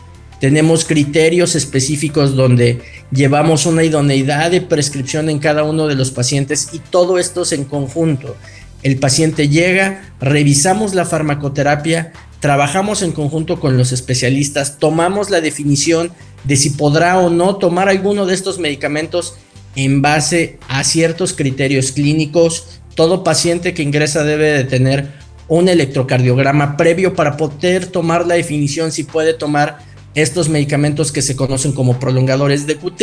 Tenemos 0.41 0.85
criterios 0.85 1.55
específicos 1.55 2.35
donde 2.35 2.81
llevamos 3.13 3.65
una 3.65 3.85
idoneidad 3.85 4.51
de 4.51 4.61
prescripción 4.61 5.31
en 5.31 5.39
cada 5.39 5.63
uno 5.63 5.87
de 5.87 5.95
los 5.95 6.11
pacientes 6.11 6.71
y 6.73 6.81
todo 6.81 7.19
esto 7.19 7.43
es 7.43 7.53
en 7.53 7.65
conjunto. 7.65 8.37
El 8.83 8.99
paciente 8.99 9.49
llega, 9.49 10.13
revisamos 10.21 10.95
la 10.95 11.05
farmacoterapia, 11.05 12.13
trabajamos 12.41 13.03
en 13.03 13.13
conjunto 13.13 13.61
con 13.61 13.79
los 13.79 13.93
especialistas, 13.93 14.79
tomamos 14.81 15.31
la 15.31 15.41
definición 15.41 16.11
de 16.43 16.57
si 16.57 16.71
podrá 16.71 17.21
o 17.21 17.31
no 17.31 17.57
tomar 17.57 17.89
alguno 17.89 18.27
de 18.27 18.35
estos 18.35 18.59
medicamentos 18.59 19.37
en 19.77 20.03
base 20.03 20.59
a 20.69 20.85
ciertos 20.85 21.33
criterios 21.33 21.93
clínicos. 21.93 22.81
Todo 22.95 23.25
paciente 23.25 23.75
que 23.75 23.83
ingresa 23.83 24.25
debe 24.25 24.53
de 24.53 24.65
tener 24.65 25.13
un 25.49 25.69
electrocardiograma 25.69 26.77
previo 26.77 27.15
para 27.15 27.37
poder 27.37 27.87
tomar 27.87 28.27
la 28.27 28.35
definición 28.35 28.93
si 28.93 29.05
puede 29.05 29.35
tomar 29.35 29.79
estos 30.15 30.49
medicamentos 30.49 31.13
que 31.13 31.23
se 31.23 31.37
conocen 31.37 31.73
como 31.73 31.99
prolongadores 31.99 32.67
de 32.67 32.77
QT. 32.77 33.03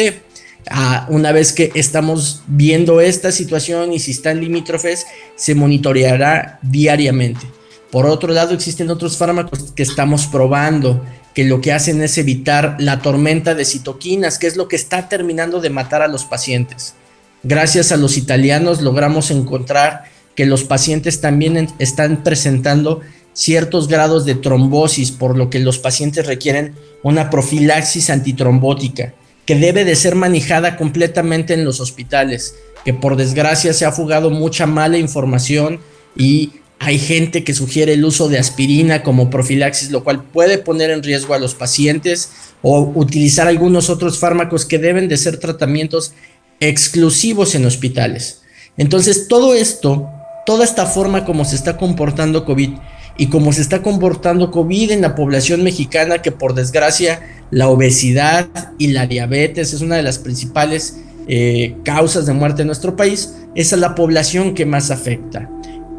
Ah, 0.70 1.08
una 1.10 1.32
vez 1.32 1.54
que 1.54 1.72
estamos 1.76 2.44
viendo 2.48 3.02
esta 3.02 3.32
situación 3.32 3.94
y 3.94 4.00
si 4.00 4.12
están 4.12 4.42
limítrofes, 4.42 5.06
se 5.36 5.56
monitoreará 5.56 6.60
diariamente. 6.62 7.48
Por 7.92 8.06
otro 8.06 8.34
lado, 8.34 8.54
existen 8.54 8.90
otros 8.92 9.18
fármacos 9.18 9.72
que 9.72 9.84
estamos 9.84 10.28
probando 10.28 11.04
que 11.34 11.44
lo 11.44 11.62
que 11.62 11.74
hacen 11.74 12.02
es 12.02 12.18
evitar 12.18 12.76
la 12.80 13.02
tormenta 13.02 13.56
de 13.56 13.66
citoquinas, 13.66 14.40
que 14.40 14.48
es 14.48 14.58
lo 14.58 14.68
que 14.68 14.76
está 14.76 15.10
terminando 15.10 15.62
de 15.62 15.70
matar 15.70 16.02
a 16.02 16.08
los 16.08 16.26
pacientes. 16.26 16.96
Gracias 17.44 17.92
a 17.92 17.98
los 17.98 18.18
italianos 18.18 18.82
logramos 18.82 19.32
encontrar 19.32 20.04
que 20.36 20.46
los 20.46 20.64
pacientes 20.64 21.22
también 21.22 21.70
están 21.80 22.24
presentando 22.24 23.02
ciertos 23.34 23.88
grados 23.88 24.26
de 24.26 24.36
trombosis, 24.36 25.12
por 25.12 25.38
lo 25.38 25.50
que 25.50 25.60
los 25.60 25.80
pacientes 25.80 26.26
requieren 26.26 26.76
una 27.04 27.30
profilaxis 27.30 28.10
antitrombótica 28.10 29.14
que 29.50 29.56
debe 29.56 29.84
de 29.84 29.96
ser 29.96 30.14
manejada 30.14 30.78
completamente 30.78 31.56
en 31.56 31.66
los 31.66 31.80
hospitales, 31.80 32.54
que 32.86 32.94
por 32.94 33.16
desgracia 33.16 33.74
se 33.74 33.84
ha 33.84 33.92
fugado 33.92 34.30
mucha 34.30 34.68
mala 34.68 35.00
información 35.00 35.80
y 36.16 36.52
hay 36.80 36.98
gente 36.98 37.44
que 37.44 37.54
sugiere 37.54 37.94
el 37.94 38.06
uso 38.06 38.30
de 38.30 38.40
aspirina 38.40 39.04
como 39.04 39.30
profilaxis, 39.30 39.92
lo 39.92 40.04
cual 40.04 40.24
puede 40.24 40.58
poner 40.58 40.90
en 40.92 41.04
riesgo 41.04 41.34
a 41.34 41.40
los 41.40 41.54
pacientes 41.54 42.30
o 42.62 42.80
utilizar 42.96 43.48
algunos 43.48 43.90
otros 43.90 44.18
fármacos 44.18 44.66
que 44.66 44.80
deben 44.80 45.10
de 45.10 45.18
ser 45.18 45.38
tratamientos 45.38 46.14
exclusivos 46.62 47.54
en 47.56 47.66
hospitales. 47.66 48.42
Entonces, 48.78 49.28
todo 49.28 49.54
esto, 49.54 50.10
toda 50.46 50.64
esta 50.64 50.86
forma 50.86 51.26
como 51.26 51.44
se 51.44 51.58
está 51.58 51.76
comportando 51.76 52.46
COVID 52.46 52.72
y 53.18 53.28
como 53.28 53.52
se 53.52 53.62
está 53.62 53.82
comportando 53.82 54.50
COVID 54.50 54.92
en 54.92 55.02
la 55.02 55.16
población 55.16 55.64
mexicana, 55.64 56.22
que 56.22 56.32
por 56.32 56.54
desgracia 56.54 57.22
la 57.52 57.68
obesidad 57.68 58.48
y 58.78 58.88
la 58.88 59.06
diabetes 59.06 59.74
es 59.74 59.82
una 59.82 59.98
de 59.98 60.04
las 60.04 60.18
principales 60.18 60.96
eh, 61.28 61.76
causas 61.84 62.26
de 62.26 62.34
muerte 62.34 62.62
en 62.62 62.68
nuestro 62.68 62.96
país, 62.96 63.34
esa 63.54 63.76
es 63.76 63.82
la 63.82 63.96
población 63.96 64.54
que 64.54 64.66
más 64.66 64.92
afecta. 64.92 65.50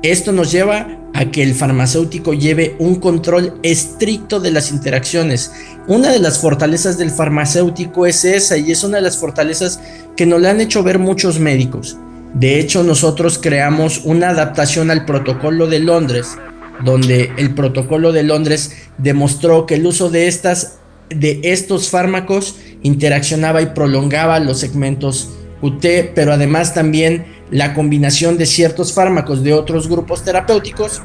Esto 0.03 0.33
nos 0.33 0.51
lleva 0.51 0.89
a 1.15 1.31
que 1.31 1.43
el 1.43 1.55
farmacéutico 1.55 2.33
lleve 2.33 2.77
un 2.79 2.97
control 2.97 3.59
estricto 3.63 4.41
de 4.41 4.51
las 4.51 4.71
interacciones. 4.71 5.53
Una 5.87 6.11
de 6.11 6.19
las 6.19 6.39
fortalezas 6.39 6.97
del 6.99 7.11
farmacéutico 7.11 8.07
es 8.07 8.25
esa 8.25 8.57
y 8.57 8.71
es 8.71 8.83
una 8.85 8.97
de 8.97 9.03
las 9.03 9.19
fortalezas 9.19 9.81
que 10.17 10.27
nos 10.27 10.41
la 10.41 10.51
han 10.51 10.61
hecho 10.61 10.83
ver 10.83 10.99
muchos 10.99 11.39
médicos. 11.39 11.99
De 12.35 12.61
hecho, 12.61 12.83
nosotros 12.83 13.39
creamos 13.39 14.03
una 14.05 14.31
adaptación 14.31 14.91
al 14.91 15.05
protocolo 15.05 15.67
de 15.67 15.81
Londres 15.81 16.37
donde 16.85 17.33
el 17.37 17.55
protocolo 17.55 18.13
de 18.13 18.23
Londres 18.23 18.73
demostró 18.99 19.67
que 19.67 19.75
el 19.75 19.87
uso 19.87 20.11
de, 20.11 20.29
estas, 20.29 20.79
de 21.09 21.41
estos 21.45 21.91
fármacos 21.91 22.57
interaccionaba 22.83 23.63
y 23.63 23.67
prolongaba 23.67 24.41
los 24.41 24.61
segmentos 24.61 25.31
UT, 25.63 25.85
pero 26.15 26.33
además 26.33 26.73
también 26.73 27.27
la 27.51 27.75
combinación 27.75 28.39
de 28.39 28.47
ciertos 28.47 28.93
fármacos 28.93 29.43
de 29.43 29.53
otros 29.53 29.89
grupos 29.89 30.25
terapéuticos 30.25 31.03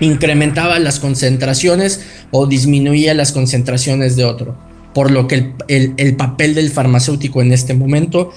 incrementaba 0.00 0.78
las 0.78 0.98
concentraciones 0.98 2.04
o 2.30 2.46
disminuía 2.46 3.14
las 3.14 3.32
concentraciones 3.32 4.16
de 4.16 4.24
otro, 4.24 4.56
por 4.94 5.10
lo 5.10 5.26
que 5.28 5.52
el, 5.68 5.94
el 5.96 6.16
papel 6.16 6.54
del 6.54 6.70
farmacéutico 6.70 7.40
en 7.40 7.52
este 7.52 7.74
momento 7.74 8.32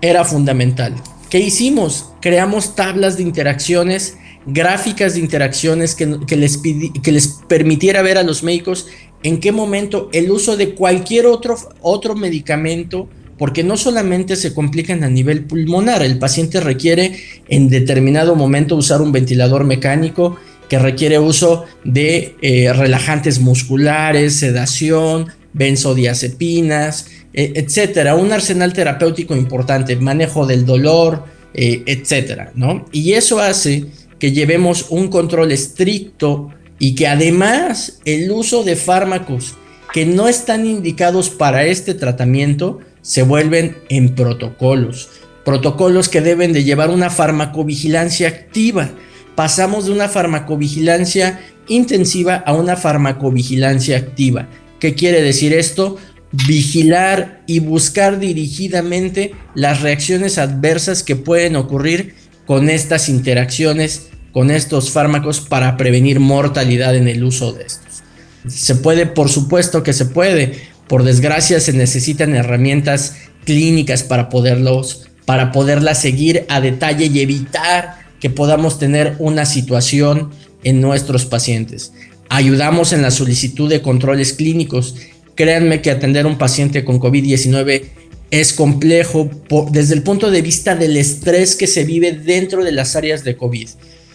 era 0.00 0.24
fundamental. 0.24 0.94
¿Qué 1.30 1.40
hicimos? 1.40 2.12
Creamos 2.20 2.74
tablas 2.74 3.16
de 3.16 3.22
interacciones 3.22 4.16
gráficas 4.46 5.14
de 5.14 5.20
interacciones 5.20 5.94
que, 5.94 6.06
les 6.36 6.58
que 6.58 7.12
les 7.12 7.28
permitiera 7.48 8.02
ver 8.02 8.18
a 8.18 8.22
los 8.22 8.42
médicos 8.42 8.86
en 9.22 9.40
qué 9.40 9.52
momento 9.52 10.10
el 10.12 10.30
uso 10.30 10.56
de 10.56 10.74
cualquier 10.74 11.26
otro, 11.26 11.56
otro 11.80 12.14
medicamento, 12.14 13.08
porque 13.38 13.64
no 13.64 13.76
solamente 13.76 14.36
se 14.36 14.54
complican 14.54 15.04
a 15.04 15.10
nivel 15.10 15.44
pulmonar, 15.44 16.02
el 16.02 16.18
paciente 16.18 16.60
requiere 16.60 17.18
en 17.48 17.68
determinado 17.68 18.36
momento 18.36 18.76
usar 18.76 19.02
un 19.02 19.12
ventilador 19.12 19.64
mecánico 19.64 20.36
que 20.68 20.78
requiere 20.78 21.18
uso 21.18 21.64
de 21.84 22.36
eh, 22.40 22.72
relajantes 22.72 23.40
musculares, 23.40 24.36
sedación, 24.36 25.28
benzodiazepinas, 25.52 27.06
e, 27.32 27.52
etcétera, 27.56 28.14
un 28.14 28.32
arsenal 28.32 28.72
terapéutico 28.72 29.36
importante, 29.36 29.96
manejo 29.96 30.46
del 30.46 30.64
dolor, 30.64 31.24
eh, 31.52 31.82
etcétera, 31.86 32.52
¿no? 32.54 32.86
Y 32.92 33.12
eso 33.12 33.40
hace 33.40 33.86
que 34.18 34.32
llevemos 34.32 34.86
un 34.90 35.08
control 35.08 35.52
estricto 35.52 36.50
y 36.78 36.94
que 36.94 37.06
además 37.06 38.00
el 38.04 38.30
uso 38.30 38.64
de 38.64 38.76
fármacos 38.76 39.54
que 39.92 40.06
no 40.06 40.28
están 40.28 40.66
indicados 40.66 41.30
para 41.30 41.64
este 41.66 41.94
tratamiento 41.94 42.80
se 43.04 43.22
vuelven 43.22 43.76
en 43.90 44.14
protocolos. 44.14 45.10
Protocolos 45.44 46.08
que 46.08 46.22
deben 46.22 46.54
de 46.54 46.64
llevar 46.64 46.88
una 46.88 47.10
farmacovigilancia 47.10 48.28
activa. 48.28 48.90
Pasamos 49.36 49.84
de 49.84 49.92
una 49.92 50.08
farmacovigilancia 50.08 51.40
intensiva 51.68 52.36
a 52.36 52.54
una 52.54 52.76
farmacovigilancia 52.76 53.98
activa. 53.98 54.48
¿Qué 54.80 54.94
quiere 54.94 55.20
decir 55.20 55.52
esto? 55.52 55.98
Vigilar 56.32 57.42
y 57.46 57.58
buscar 57.58 58.18
dirigidamente 58.18 59.34
las 59.54 59.82
reacciones 59.82 60.38
adversas 60.38 61.02
que 61.02 61.14
pueden 61.14 61.56
ocurrir 61.56 62.14
con 62.46 62.70
estas 62.70 63.10
interacciones, 63.10 64.08
con 64.32 64.50
estos 64.50 64.90
fármacos 64.90 65.40
para 65.40 65.76
prevenir 65.76 66.20
mortalidad 66.20 66.96
en 66.96 67.08
el 67.08 67.22
uso 67.22 67.52
de 67.52 67.64
estos. 67.64 68.02
Se 68.48 68.74
puede, 68.74 69.04
por 69.06 69.28
supuesto 69.28 69.82
que 69.82 69.92
se 69.92 70.06
puede. 70.06 70.73
Por 70.88 71.02
desgracia 71.02 71.60
se 71.60 71.72
necesitan 71.72 72.34
herramientas 72.34 73.16
clínicas 73.44 74.02
para 74.02 74.28
poderlos, 74.28 75.08
para 75.24 75.52
poderlas 75.52 76.00
seguir 76.00 76.44
a 76.48 76.60
detalle 76.60 77.06
y 77.06 77.20
evitar 77.20 78.04
que 78.20 78.30
podamos 78.30 78.78
tener 78.78 79.16
una 79.18 79.44
situación 79.46 80.30
en 80.62 80.80
nuestros 80.80 81.26
pacientes. 81.26 81.92
Ayudamos 82.28 82.92
en 82.92 83.02
la 83.02 83.10
solicitud 83.10 83.68
de 83.68 83.82
controles 83.82 84.32
clínicos. 84.32 84.96
Créanme 85.34 85.82
que 85.82 85.90
atender 85.90 86.24
a 86.24 86.28
un 86.28 86.38
paciente 86.38 86.84
con 86.84 87.00
COVID-19 87.00 87.82
es 88.30 88.52
complejo 88.52 89.30
desde 89.70 89.94
el 89.94 90.02
punto 90.02 90.30
de 90.30 90.42
vista 90.42 90.74
del 90.74 90.96
estrés 90.96 91.54
que 91.54 91.66
se 91.66 91.84
vive 91.84 92.12
dentro 92.12 92.64
de 92.64 92.72
las 92.72 92.96
áreas 92.96 93.22
de 93.24 93.36
COVID. 93.36 93.68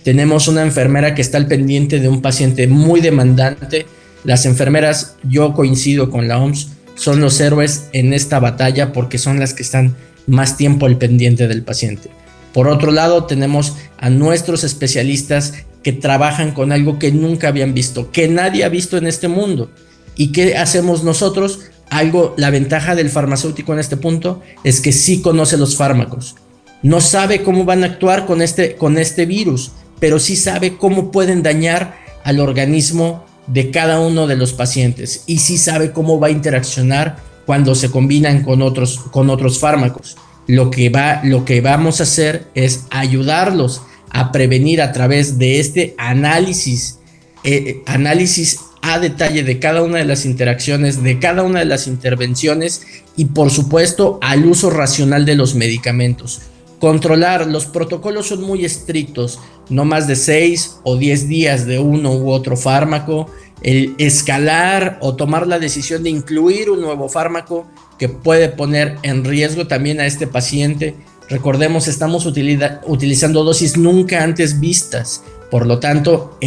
Tenemos 0.04 0.48
una 0.48 0.62
enfermera 0.62 1.14
que 1.14 1.22
está 1.22 1.38
al 1.38 1.48
pendiente 1.48 2.00
de 2.00 2.10
un 2.10 2.22
paciente 2.22 2.68
muy 2.68 3.00
demandante. 3.00 3.86
Las 4.24 4.46
enfermeras, 4.46 5.16
yo 5.24 5.54
coincido 5.54 6.10
con 6.10 6.28
la 6.28 6.40
OMS, 6.40 6.70
son 6.96 7.22
los 7.22 7.40
héroes 7.40 7.88
en 7.94 8.14
esta 8.14 8.40
batalla 8.40 8.92
porque 8.92 9.18
son 9.18 9.40
las 9.40 9.54
que 9.54 9.64
están 9.64 9.96
más 10.28 10.58
tiempo 10.58 10.86
al 10.86 10.98
pendiente 10.98 11.48
del 11.48 11.64
paciente. 11.64 12.10
Por 12.54 12.68
otro 12.68 12.92
lado, 12.92 13.26
tenemos 13.26 13.76
a 13.98 14.10
nuestros 14.10 14.64
especialistas 14.64 15.54
que 15.84 15.94
trabajan 15.94 16.52
con 16.52 16.72
algo 16.72 17.00
que 17.00 17.12
nunca 17.12 17.48
habían 17.48 17.74
visto, 17.74 18.12
que 18.12 18.28
nadie 18.28 18.64
ha 18.64 18.70
visto 18.70 18.98
en 18.98 19.08
este 19.08 19.28
mundo. 19.28 19.72
¿Y 20.16 20.32
qué 20.32 20.58
hacemos 20.58 21.04
nosotros? 21.04 21.62
Algo, 21.90 22.36
la 22.38 22.50
ventaja 22.50 22.96
del 22.96 23.10
farmacéutico 23.10 23.74
en 23.74 23.80
este 23.80 23.98
punto 23.98 24.42
es 24.64 24.82
que 24.82 24.92
sí 24.92 25.22
conoce 25.22 25.58
los 25.58 25.78
fármacos. 25.78 26.36
No 26.84 27.02
sabe 27.02 27.44
cómo 27.44 27.66
van 27.66 27.84
a 27.84 27.88
actuar 27.88 28.26
con 28.26 28.42
este, 28.42 28.76
con 28.76 28.98
este 28.98 29.26
virus, 29.26 29.72
pero 30.00 30.20
sí 30.20 30.36
sabe 30.36 30.78
cómo 30.78 31.12
pueden 31.12 31.44
dañar 31.44 31.98
al 32.24 32.40
organismo 32.40 33.26
de 33.50 33.72
cada 33.72 34.00
uno 34.00 34.28
de 34.28 34.36
los 34.36 34.54
pacientes 34.54 35.24
y 35.26 35.40
sí 35.40 35.58
sabe 35.58 35.92
cómo 35.92 36.20
va 36.20 36.28
a 36.28 36.32
interaccionar 36.32 37.18
cuando 37.46 37.76
se 37.76 37.90
combinan 37.90 38.44
con 38.44 38.62
otros, 38.62 39.00
con 39.12 39.30
otros 39.30 39.60
fármacos. 39.60 40.18
Lo 40.48 40.72
que, 40.72 40.90
va, 40.90 41.22
lo 41.24 41.46
que 41.46 41.62
vamos 41.62 42.00
a 42.00 42.04
hacer 42.04 42.48
es 42.56 42.86
ayudarlos 42.90 43.82
a 44.12 44.32
prevenir 44.32 44.82
a 44.82 44.92
través 44.92 45.38
de 45.38 45.60
este 45.60 45.96
análisis, 45.98 47.00
eh, 47.44 47.82
análisis 47.86 48.60
a 48.82 49.00
detalle 49.00 49.44
de 49.44 49.60
cada 49.60 49.84
una 49.84 49.98
de 49.98 50.06
las 50.06 50.26
interacciones, 50.26 51.04
de 51.04 51.20
cada 51.20 51.44
una 51.44 51.60
de 51.60 51.66
las 51.66 51.88
intervenciones 51.88 52.82
y 53.16 53.26
por 53.26 53.52
supuesto 53.52 54.20
al 54.22 54.46
uso 54.46 54.70
racional 54.70 55.26
de 55.26 55.36
los 55.36 55.56
medicamentos. 55.56 56.42
Controlar, 56.80 57.48
los 57.48 57.66
protocolos 57.66 58.28
son 58.28 58.42
muy 58.42 58.64
estrictos, 58.64 59.40
no 59.70 59.86
más 59.86 60.08
de 60.08 60.16
6 60.16 60.80
o 60.84 60.98
10 60.98 61.28
días 61.28 61.66
de 61.66 61.80
uno 61.80 62.14
u 62.14 62.32
otro 62.32 62.58
fármaco, 62.58 63.30
el 63.62 63.96
escalar 63.98 64.98
o 65.02 65.16
tomar 65.16 65.48
la 65.48 65.60
decisión 65.60 66.04
de 66.04 66.10
incluir 66.10 66.70
un 66.70 66.82
nuevo 66.82 67.10
fármaco 67.10 67.68
que 67.98 68.10
puede 68.10 68.50
poner 68.50 68.98
en 69.04 69.26
riesgo 69.26 69.68
también 69.68 70.00
a 70.00 70.06
este 70.06 70.28
paciente 70.28 70.96
Recordemos, 71.30 71.88
estamos 71.88 72.26
utilizando 72.26 73.44
dosis 73.44 73.78
nunca 73.78 74.24
antes 74.24 74.60
vistas. 74.60 75.24
Por 75.52 75.68
lo 75.68 75.78
tanto, 75.78 76.40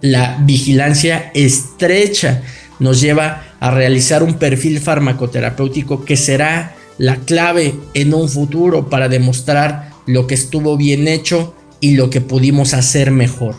la 0.00 0.38
vigilancia 0.40 1.30
estrecha 1.34 2.42
nos 2.78 3.02
lleva 3.02 3.44
a 3.60 3.70
realizar 3.70 4.22
un 4.22 4.34
perfil 4.34 4.80
farmacoterapéutico 4.80 6.06
que 6.06 6.16
será 6.16 6.74
la 6.96 7.16
clave 7.16 7.74
en 7.92 8.14
un 8.14 8.30
futuro 8.30 8.88
para 8.88 9.10
demostrar 9.10 9.90
lo 10.06 10.26
que 10.26 10.34
estuvo 10.34 10.78
bien 10.78 11.06
hecho 11.06 11.54
y 11.84 11.96
lo 11.96 12.08
que 12.08 12.22
pudimos 12.22 12.72
hacer 12.72 13.10
mejor. 13.10 13.56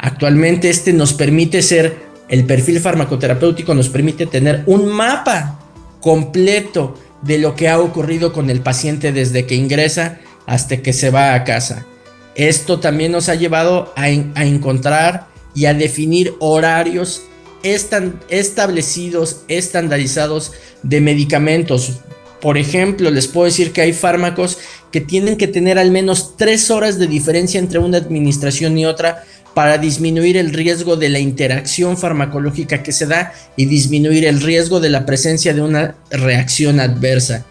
Actualmente 0.00 0.68
este 0.68 0.92
nos 0.92 1.12
permite 1.12 1.62
ser, 1.62 2.08
el 2.28 2.44
perfil 2.44 2.80
farmacoterapéutico 2.80 3.72
nos 3.72 3.88
permite 3.88 4.26
tener 4.26 4.64
un 4.66 4.88
mapa 4.88 5.60
completo 6.00 6.96
de 7.22 7.38
lo 7.38 7.54
que 7.54 7.68
ha 7.68 7.78
ocurrido 7.78 8.32
con 8.32 8.50
el 8.50 8.62
paciente 8.62 9.12
desde 9.12 9.46
que 9.46 9.54
ingresa 9.54 10.18
hasta 10.44 10.78
que 10.78 10.92
se 10.92 11.10
va 11.10 11.34
a 11.34 11.44
casa. 11.44 11.86
Esto 12.34 12.80
también 12.80 13.12
nos 13.12 13.28
ha 13.28 13.36
llevado 13.36 13.92
a, 13.94 14.08
encontrar 14.08 15.28
y 15.54 15.66
a 15.66 15.74
definir 15.74 16.34
horarios 16.40 17.22
establecidos, 17.62 19.42
estandarizados 19.46 20.50
de 20.82 21.00
medicamentos. 21.00 22.00
Por 22.40 22.56
ejemplo, 22.56 23.10
les 23.10 23.26
puedo 23.26 23.46
decir 23.46 23.72
que 23.72 23.80
hay 23.80 23.92
fármacos 23.92 24.58
que 24.92 25.00
tienen 25.00 25.36
que 25.36 25.48
tener 25.48 25.78
al 25.78 25.90
menos 25.90 26.36
tres 26.36 26.70
horas 26.70 26.98
de 26.98 27.06
diferencia 27.06 27.58
entre 27.58 27.78
una 27.78 27.98
administración 27.98 28.78
y 28.78 28.86
otra 28.86 29.24
para 29.54 29.78
disminuir 29.78 30.36
el 30.36 30.52
riesgo 30.52 30.96
de 30.96 31.08
la 31.08 31.18
interacción 31.18 31.96
farmacológica 31.96 32.82
que 32.82 32.92
se 32.92 33.06
da 33.06 33.32
y 33.56 33.66
disminuir 33.66 34.24
el 34.24 34.40
riesgo 34.40 34.78
de 34.78 34.90
la 34.90 35.04
presencia 35.04 35.52
de 35.52 35.62
una 35.62 35.96
reacción 36.10 36.78
adversa. 36.78 37.44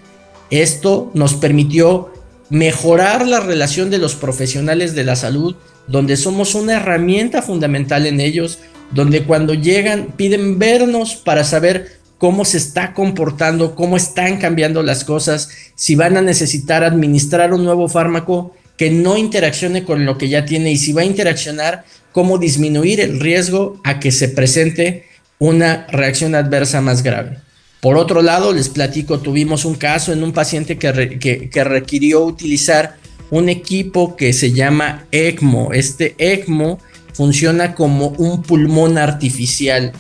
Esto 0.49 1.11
nos 1.13 1.33
permitió 1.33 2.13
mejorar 2.49 3.27
la 3.27 3.41
relación 3.41 3.89
de 3.89 3.97
los 3.97 4.15
profesionales 4.15 4.95
de 4.95 5.03
la 5.03 5.17
salud, 5.17 5.57
donde 5.87 6.15
somos 6.15 6.55
una 6.55 6.77
herramienta 6.77 7.41
fundamental 7.41 8.05
en 8.05 8.21
ellos, 8.21 8.59
donde 8.91 9.23
cuando 9.23 9.53
llegan 9.53 10.13
piden 10.15 10.59
vernos 10.59 11.15
para 11.15 11.43
saber 11.43 11.96
cómo 12.17 12.45
se 12.45 12.57
está 12.57 12.93
comportando, 12.93 13.75
cómo 13.75 13.97
están 13.97 14.37
cambiando 14.37 14.83
las 14.83 15.03
cosas, 15.03 15.49
si 15.75 15.95
van 15.95 16.17
a 16.17 16.21
necesitar 16.21 16.83
administrar 16.83 17.53
un 17.53 17.63
nuevo 17.63 17.87
fármaco 17.87 18.55
que 18.77 18.89
no 18.91 19.17
interaccione 19.17 19.83
con 19.83 20.05
lo 20.05 20.17
que 20.17 20.29
ya 20.29 20.45
tiene 20.45 20.71
y 20.71 20.77
si 20.77 20.93
va 20.93 21.01
a 21.01 21.05
interaccionar, 21.05 21.85
cómo 22.11 22.37
disminuir 22.37 22.99
el 22.99 23.19
riesgo 23.19 23.79
a 23.83 23.99
que 23.99 24.11
se 24.11 24.29
presente 24.29 25.05
una 25.39 25.85
reacción 25.87 26.35
adversa 26.35 26.81
más 26.81 27.03
grave. 27.03 27.37
Por 27.81 27.97
otro 27.97 28.21
lado, 28.21 28.53
les 28.53 28.69
platico, 28.69 29.19
tuvimos 29.19 29.65
un 29.65 29.75
caso 29.75 30.11
en 30.11 30.23
un 30.23 30.33
paciente 30.33 30.77
que, 30.77 31.19
que, 31.19 31.63
requirió 31.63 32.23
utilizar 32.25 32.97
un 33.29 33.49
equipo 33.49 34.15
que 34.15 34.33
se 34.33 34.51
llama 34.51 35.05
ECMO. 35.11 35.73
Este 35.73 36.15
ECMO 36.17 36.79
funciona 37.13 37.75
como 37.75 38.09
un 38.09 38.41
pulmón 38.41 38.97
artificial. 38.97 39.93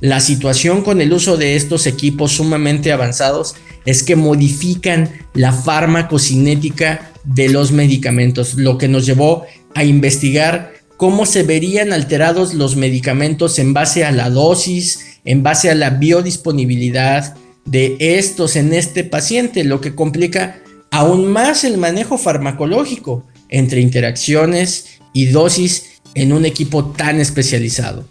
La 0.00 0.20
situación 0.20 0.82
con 0.82 1.00
el 1.00 1.12
uso 1.12 1.36
de 1.36 1.56
estos 1.56 1.86
equipos 1.86 2.32
sumamente 2.32 2.92
avanzados 2.92 3.56
es 3.84 4.02
que 4.02 4.16
modifican 4.16 5.10
la 5.34 5.52
farmacocinética 5.52 7.10
de 7.24 7.48
los 7.48 7.72
medicamentos, 7.72 8.54
lo 8.54 8.78
que 8.78 8.88
nos 8.88 9.06
llevó 9.06 9.44
a 9.74 9.84
investigar 9.84 10.72
cómo 10.96 11.26
se 11.26 11.44
verían 11.44 11.92
alterados 11.92 12.54
los 12.54 12.76
medicamentos 12.76 13.58
en 13.58 13.72
base 13.72 14.04
a 14.04 14.12
la 14.12 14.30
dosis, 14.30 15.18
en 15.24 15.42
base 15.42 15.70
a 15.70 15.74
la 15.74 15.90
biodisponibilidad 15.90 17.36
de 17.64 17.96
estos 17.98 18.56
en 18.56 18.72
este 18.72 19.04
paciente, 19.04 19.62
lo 19.64 19.80
que 19.80 19.94
complica 19.94 20.60
aún 20.90 21.26
más 21.30 21.64
el 21.64 21.78
manejo 21.78 22.18
farmacológico 22.18 23.24
entre 23.48 23.80
interacciones 23.80 25.00
y 25.12 25.26
dosis 25.26 26.00
en 26.14 26.32
un 26.32 26.44
equipo 26.44 26.86
tan 26.86 27.20
especializado. 27.20 28.04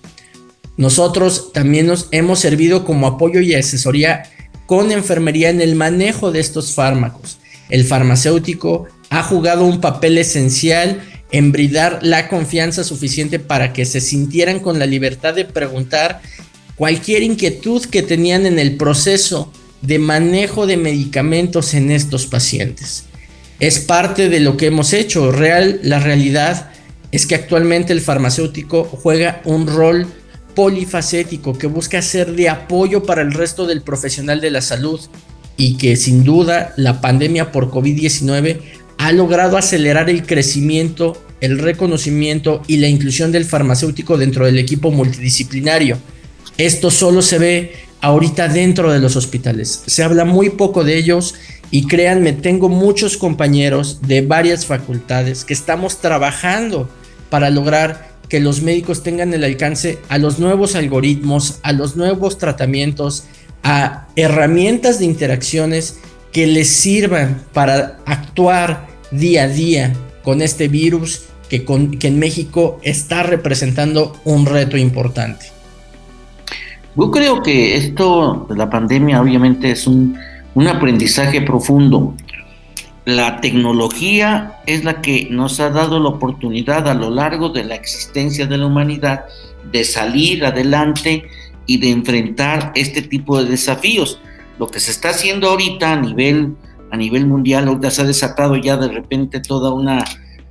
Nosotros 0.78 1.52
también 1.54 1.88
nos 1.88 2.08
hemos 2.12 2.40
servido 2.40 2.86
como 2.86 3.08
apoyo 3.08 3.42
y 3.42 3.56
asesoría 3.56 4.24
con 4.68 4.92
enfermería 4.92 5.50
en 5.50 5.60
el 5.60 5.76
manejo 5.76 6.32
de 6.32 6.40
estos 6.40 6.74
fármacos. 6.74 7.40
El 7.70 7.84
farmacéutico 7.84 8.88
ha 9.10 9.24
jugado 9.24 9.66
un 9.66 9.82
papel 9.82 10.18
esencial 10.18 11.02
en 11.32 11.52
brindar 11.52 12.00
la 12.02 12.30
confianza 12.30 12.84
suficiente 12.84 13.40
para 13.40 13.74
que 13.74 13.86
se 13.86 14.00
sintieran 14.00 14.60
con 14.60 14.80
la 14.80 14.86
libertad 14.86 15.34
de 15.34 15.46
preguntar 15.46 16.22
cualquier 16.76 17.24
inquietud 17.24 17.84
que 17.86 18.04
tenían 18.04 18.46
en 18.46 18.60
el 18.60 18.78
proceso 18.78 19.52
de 19.82 20.00
manejo 20.00 20.68
de 20.68 20.78
medicamentos 20.78 21.74
en 21.74 21.92
estos 21.92 22.28
pacientes. 22.28 23.06
Es 23.60 23.80
parte 23.80 24.30
de 24.30 24.40
lo 24.40 24.56
que 24.58 24.68
hemos 24.68 24.94
hecho. 24.94 25.32
Real, 25.32 25.80
la 25.84 26.00
realidad 26.00 26.72
es 27.12 27.26
que 27.26 27.36
actualmente 27.36 27.94
el 27.94 28.02
farmacéutico 28.02 28.84
juega 28.84 29.42
un 29.46 29.66
rol 29.68 30.08
polifacético 30.58 31.56
que 31.56 31.67
busca 31.67 32.02
ser 32.02 32.34
de 32.34 32.50
apoyo 32.50 33.04
para 33.04 33.22
el 33.22 33.32
resto 33.32 33.67
del 33.67 33.84
profesional 33.84 34.41
de 34.41 34.50
la 34.50 34.62
salud 34.62 35.00
y 35.56 35.78
que 35.78 35.96
sin 35.96 36.24
duda 36.24 36.74
la 36.78 37.00
pandemia 37.00 37.52
por 37.52 37.70
COVID-19 37.70 38.62
ha 38.98 39.12
logrado 39.12 39.58
acelerar 39.58 40.10
el 40.10 40.26
crecimiento, 40.26 41.15
el 41.41 41.60
reconocimiento 41.60 42.63
y 42.65 42.78
la 42.78 42.88
inclusión 42.88 43.32
del 43.32 43.46
farmacéutico 43.46 44.17
dentro 44.17 44.48
del 44.48 44.58
equipo 44.58 44.89
multidisciplinario. 44.89 46.00
Esto 46.58 46.89
solo 46.89 47.22
se 47.22 47.38
ve 47.38 47.74
ahorita 48.02 48.48
dentro 48.48 48.91
de 48.91 48.98
los 48.98 49.15
hospitales. 49.15 49.84
Se 49.86 50.02
habla 50.02 50.26
muy 50.26 50.50
poco 50.50 50.84
de 50.84 50.98
ellos 50.98 51.36
y 51.70 51.86
créanme, 51.86 52.34
tengo 52.34 52.67
muchos 52.67 53.17
compañeros 53.17 54.00
de 54.08 54.22
varias 54.22 54.65
facultades 54.65 55.46
que 55.46 55.54
estamos 55.54 56.02
trabajando 56.02 56.89
para 57.30 57.52
lograr 57.52 58.16
que 58.30 58.40
los 58.40 58.62
médicos 58.62 59.04
tengan 59.04 59.34
el 59.34 59.44
alcance 59.44 60.00
a 60.10 60.18
los 60.18 60.40
nuevos 60.40 60.76
algoritmos, 60.76 61.60
a 61.63 61.72
los 61.72 61.96
nuevos 61.96 62.38
tratamientos, 62.38 63.26
a 63.63 64.08
herramientas 64.16 65.00
de 65.00 65.06
interacciones 65.06 66.00
que 66.32 66.48
les 66.48 66.68
sirvan 66.68 67.42
para 67.54 68.00
actuar 68.06 68.88
día 69.12 69.44
a 69.44 69.48
día 69.48 69.94
con 70.24 70.42
este 70.42 70.68
virus 70.68 71.24
que, 71.50 71.66
en 72.02 72.20
México 72.20 72.80
está 72.84 73.24
representando 73.24 74.18
un 74.26 74.46
reto 74.46 74.78
importante? 74.78 75.48
Yo 76.96 77.12
creo 77.12 77.44
que 77.44 77.78
esto 77.78 78.48
de 78.50 78.56
la 78.58 78.70
pandemia 78.70 79.22
obviamente 79.22 79.72
es 79.72 79.88
un, 79.88 80.18
un 80.56 80.68
aprendizaje 80.68 81.42
profundo. 81.42 82.16
La 83.08 83.39
tecnología 83.39 84.60
es 84.65 84.84
la 84.84 85.00
que 85.02 85.30
nos 85.32 85.62
ha 85.62 85.70
dado 85.70 85.98
la 85.98 86.10
oportunidad 86.10 86.89
a 86.89 86.93
lo 86.93 87.10
largo 87.10 87.48
de 87.48 87.63
la 87.63 87.76
existencia 87.76 88.48
de 88.48 88.58
la 88.58 88.65
humanidad 88.65 89.24
de 89.72 89.86
salir 89.86 90.43
adelante 90.43 91.24
y 91.65 91.78
de 91.78 91.89
enfrentar 91.91 92.74
este 92.76 93.02
tipo 93.02 93.41
de 93.41 93.50
desafíos. 93.50 94.20
Lo 94.60 94.67
que 94.67 94.82
se 94.82 94.91
está 94.91 95.12
haciendo 95.12 95.48
ahorita 95.48 95.93
a 95.93 96.02
nivel, 96.02 96.58
a 96.91 96.98
nivel 96.98 97.28
mundial, 97.28 97.70
ahorita 97.70 97.91
se 97.91 98.02
ha 98.02 98.04
desatado 98.04 98.58
ya 98.58 98.76
de 98.76 98.89
repente 98.89 99.39
toda 99.39 99.72
una, 99.72 100.04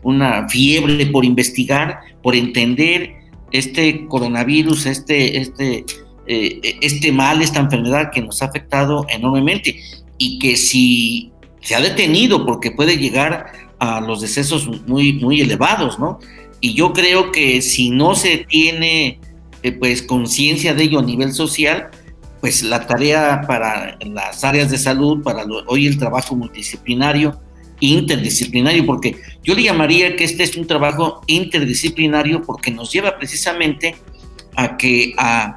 una 0.03 0.49
fiebre 0.49 1.05
por 1.05 1.27
investigar, 1.27 2.01
por 2.23 2.35
entender 2.35 3.17
este 3.53 4.07
coronavirus, 4.07 4.87
este, 4.87 5.43
este, 5.43 5.85
eh, 6.27 6.79
este 6.81 7.13
mal, 7.13 7.43
esta 7.43 7.61
enfermedad 7.61 8.11
que 8.11 8.23
nos 8.23 8.41
ha 8.41 8.47
afectado 8.47 9.05
enormemente 9.11 9.79
y 10.17 10.39
que 10.39 10.57
si 10.57 11.33
se 11.67 11.75
ha 11.75 11.81
detenido 11.81 12.47
porque 12.47 12.71
puede 12.71 12.97
llegar 12.97 13.51
a 13.81 14.01
los 14.01 14.21
decesos 14.21 14.69
muy, 14.87 15.15
muy 15.15 15.41
elevados, 15.41 15.99
¿no? 15.99 16.21
Y 16.61 16.75
yo 16.75 16.93
creo 16.93 17.33
que 17.33 17.61
si 17.61 17.91
no 17.91 18.15
se 18.15 18.47
tiene 18.49 19.19
eh, 19.65 19.73
pues 19.73 20.01
conciencia 20.03 20.75
de 20.75 20.85
ello 20.85 21.01
a 21.01 21.03
nivel 21.03 21.33
social, 21.33 21.89
pues 22.41 22.63
la 22.63 22.87
tarea 22.87 23.43
para 23.49 23.99
las 24.01 24.45
áreas 24.45 24.71
de 24.71 24.79
salud, 24.79 25.25
para 25.25 25.45
hoy 25.67 25.89
el 25.89 25.99
trabajo 25.99 26.37
multidisciplinario, 26.37 27.37
interdisciplinario, 27.81 28.87
porque 28.87 29.17
yo 29.43 29.57
le 29.57 29.65
llamaría 29.65 30.15
que 30.15 30.23
este 30.23 30.45
es 30.45 30.57
un 30.57 30.69
trabajo 30.69 31.21
interdisciplinario 31.27 32.43
porque 32.43 32.71
nos 32.71 32.93
lleva 32.93 33.19
precisamente 33.19 33.97
a 34.55 34.77
que, 34.77 35.15
a, 35.19 35.57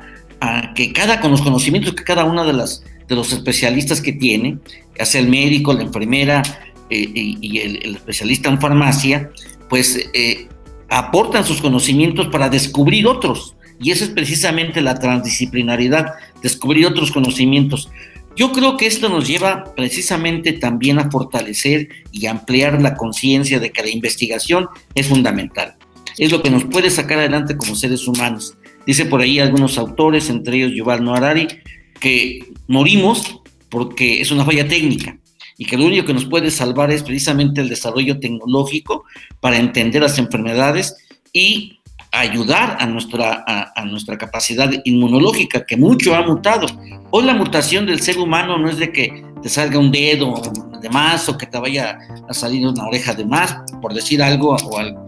que 0.73 0.91
cada, 0.91 1.21
con 1.21 1.29
los 1.29 1.43
conocimientos 1.43 1.93
que 1.93 2.03
cada 2.03 2.23
una 2.23 2.43
de 2.43 2.53
las 2.53 2.83
de 3.09 3.15
los 3.15 3.33
especialistas 3.33 4.01
que 4.01 4.13
tiene, 4.13 4.59
ya 4.99 5.05
sea 5.05 5.21
el 5.21 5.29
médico, 5.29 5.73
la 5.73 5.83
enfermera 5.83 6.43
eh, 6.89 7.09
y, 7.13 7.59
el, 7.59 7.95
especialista 7.95 8.49
en 8.49 8.59
farmacia, 8.59 9.31
pues 9.69 10.09
eh, 10.13 10.49
aportan 10.89 11.45
sus 11.45 11.61
conocimientos 11.61 12.27
para 12.27 12.49
descubrir 12.49 13.07
otros. 13.07 13.55
Y 13.79 13.91
eso 13.91 14.03
es 14.03 14.09
precisamente 14.09 14.81
la 14.81 14.99
transdisciplinaridad, 14.99 16.15
descubrir 16.43 16.85
otros 16.85 17.11
conocimientos. 17.11 17.89
Yo 18.35 18.51
creo 18.51 18.75
que 18.75 18.87
esto 18.87 19.07
nos 19.07 19.25
lleva 19.27 19.73
precisamente 19.75 20.53
también 20.53 20.99
a 20.99 21.09
fortalecer 21.09 21.89
y 22.11 22.25
ampliar 22.25 22.81
la 22.81 22.95
conciencia 22.95 23.59
de 23.59 23.71
que 23.71 23.81
la 23.81 23.89
investigación 23.89 24.67
es 24.95 25.07
fundamental. 25.07 25.75
Es 26.17 26.31
lo 26.31 26.41
que 26.41 26.49
nos 26.49 26.65
puede 26.65 26.89
sacar 26.89 27.19
adelante 27.19 27.55
como 27.55 27.75
seres 27.75 28.05
humanos. 28.07 28.57
Dice 28.85 29.05
por 29.05 29.21
ahí 29.21 29.39
algunos 29.39 29.77
autores, 29.77 30.29
entre 30.29 30.57
ellos 30.57 30.73
Yuval 30.75 31.03
Noah 31.03 31.17
Harari, 31.17 31.47
que 31.99 32.51
morimos 32.67 33.41
porque 33.69 34.21
es 34.21 34.31
una 34.31 34.45
falla 34.45 34.67
técnica 34.67 35.17
y 35.57 35.65
que 35.65 35.77
lo 35.77 35.85
único 35.85 36.05
que 36.05 36.13
nos 36.13 36.25
puede 36.25 36.51
salvar 36.51 36.89
es 36.89 37.03
precisamente 37.03 37.61
el 37.61 37.69
desarrollo 37.69 38.19
tecnológico 38.19 39.03
para 39.41 39.57
entender 39.57 40.01
las 40.01 40.17
enfermedades 40.17 40.95
y 41.33 41.79
ayudar 42.11 42.77
a 42.79 42.85
nuestra, 42.87 43.43
a, 43.45 43.85
nuestra 43.85 44.17
capacidad 44.17 44.71
inmunológica, 44.85 45.65
que 45.65 45.77
mucho 45.77 46.15
ha 46.15 46.25
mutado. 46.25 46.65
Hoy 47.11 47.25
la 47.25 47.33
mutación 47.33 47.85
del 47.85 47.99
ser 47.99 48.17
humano 48.17 48.57
no 48.57 48.69
es 48.69 48.77
de 48.77 48.91
que 48.91 49.23
te 49.41 49.49
salga 49.49 49.77
un 49.77 49.91
dedo 49.91 50.33
de 50.81 50.89
más 50.89 51.27
o 51.29 51.37
que 51.37 51.45
te 51.45 51.59
vaya 51.59 51.99
a 52.27 52.33
salir 52.33 52.65
una 52.65 52.87
oreja 52.87 53.13
de 53.13 53.25
más, 53.25 53.57
por 53.81 53.93
decir 53.93 54.23
algo 54.23 54.55
o 54.55 54.77
algo, 54.77 55.07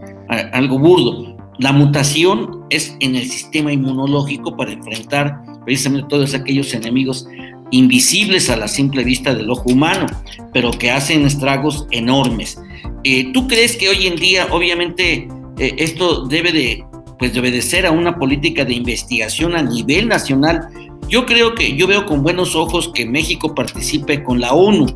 algo 0.52 0.78
burdo. 0.78 1.36
La 1.58 1.72
mutación 1.72 2.66
es 2.70 2.94
en 3.00 3.16
el 3.16 3.24
sistema 3.28 3.72
inmunológico 3.72 4.56
para 4.56 4.72
enfrentar 4.72 5.42
precisamente 5.64 6.08
todos 6.08 6.34
aquellos 6.34 6.72
enemigos 6.74 7.26
invisibles 7.72 8.50
a 8.50 8.56
la 8.56 8.68
simple 8.68 9.02
vista 9.02 9.34
del 9.34 9.50
ojo 9.50 9.64
humano, 9.66 10.06
pero 10.52 10.70
que 10.70 10.90
hacen 10.90 11.26
estragos 11.26 11.86
enormes. 11.90 12.60
Eh, 13.02 13.32
¿Tú 13.32 13.48
crees 13.48 13.76
que 13.76 13.88
hoy 13.88 14.06
en 14.06 14.16
día, 14.16 14.46
obviamente, 14.50 15.26
eh, 15.58 15.74
esto 15.78 16.26
debe 16.26 16.52
de, 16.52 16.84
pues, 17.18 17.32
de 17.32 17.40
obedecer 17.40 17.86
a 17.86 17.90
una 17.90 18.18
política 18.18 18.64
de 18.64 18.74
investigación 18.74 19.56
a 19.56 19.62
nivel 19.62 20.06
nacional? 20.06 20.68
Yo 21.08 21.26
creo 21.26 21.54
que 21.54 21.74
yo 21.74 21.86
veo 21.86 22.06
con 22.06 22.22
buenos 22.22 22.54
ojos 22.54 22.92
que 22.94 23.06
México 23.06 23.54
participe 23.54 24.22
con 24.22 24.40
la 24.40 24.52
ONU 24.52 24.86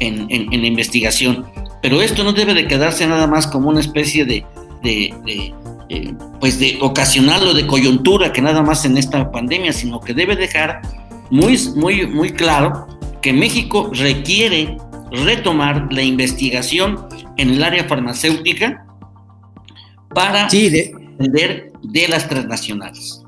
en, 0.00 0.28
la 0.28 0.66
investigación, 0.66 1.46
pero 1.80 2.02
esto 2.02 2.24
no 2.24 2.32
debe 2.32 2.54
de 2.54 2.66
quedarse 2.66 3.06
nada 3.06 3.26
más 3.26 3.46
como 3.46 3.70
una 3.70 3.80
especie 3.80 4.24
de, 4.24 4.44
de, 4.82 5.14
eh, 5.88 6.12
pues 6.40 6.58
de 6.58 6.78
ocasional 6.80 7.46
o 7.46 7.54
de 7.54 7.66
coyuntura 7.66 8.32
que 8.32 8.42
nada 8.42 8.62
más 8.62 8.84
en 8.84 8.98
esta 8.98 9.30
pandemia, 9.30 9.72
sino 9.72 10.00
que 10.00 10.12
debe 10.12 10.36
dejar 10.36 10.82
muy, 11.30 11.58
muy, 11.74 12.06
muy 12.06 12.30
claro 12.30 12.86
que 13.22 13.32
México 13.32 13.90
requiere 13.92 14.76
retomar 15.10 15.88
la 15.90 16.02
investigación 16.02 17.06
en 17.36 17.50
el 17.50 17.62
área 17.62 17.84
farmacéutica 17.84 18.86
para 20.14 20.48
entender 20.50 21.72
de 21.82 22.08
las 22.08 22.28
transnacionales. 22.28 23.22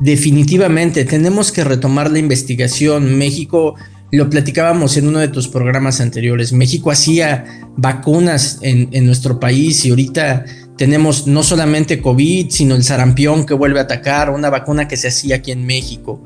Definitivamente, 0.00 1.04
tenemos 1.04 1.52
que 1.52 1.64
retomar 1.64 2.10
la 2.10 2.18
investigación. 2.18 3.16
México, 3.18 3.76
lo 4.10 4.28
platicábamos 4.28 4.96
en 4.96 5.06
uno 5.08 5.20
de 5.20 5.28
tus 5.28 5.48
programas 5.48 6.00
anteriores, 6.00 6.52
México 6.52 6.90
hacía 6.90 7.44
vacunas 7.76 8.58
en, 8.62 8.88
en 8.92 9.06
nuestro 9.06 9.38
país 9.38 9.84
y 9.84 9.90
ahorita 9.90 10.44
tenemos 10.76 11.26
no 11.26 11.42
solamente 11.42 12.00
COVID, 12.00 12.50
sino 12.50 12.74
el 12.74 12.82
sarampión 12.82 13.46
que 13.46 13.54
vuelve 13.54 13.78
a 13.78 13.82
atacar, 13.82 14.30
una 14.30 14.50
vacuna 14.50 14.88
que 14.88 14.96
se 14.96 15.08
hacía 15.08 15.36
aquí 15.36 15.52
en 15.52 15.64
México. 15.64 16.24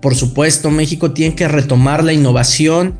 Por 0.00 0.14
supuesto, 0.14 0.70
México 0.70 1.12
tiene 1.12 1.34
que 1.34 1.48
retomar 1.48 2.04
la 2.04 2.12
innovación, 2.12 2.94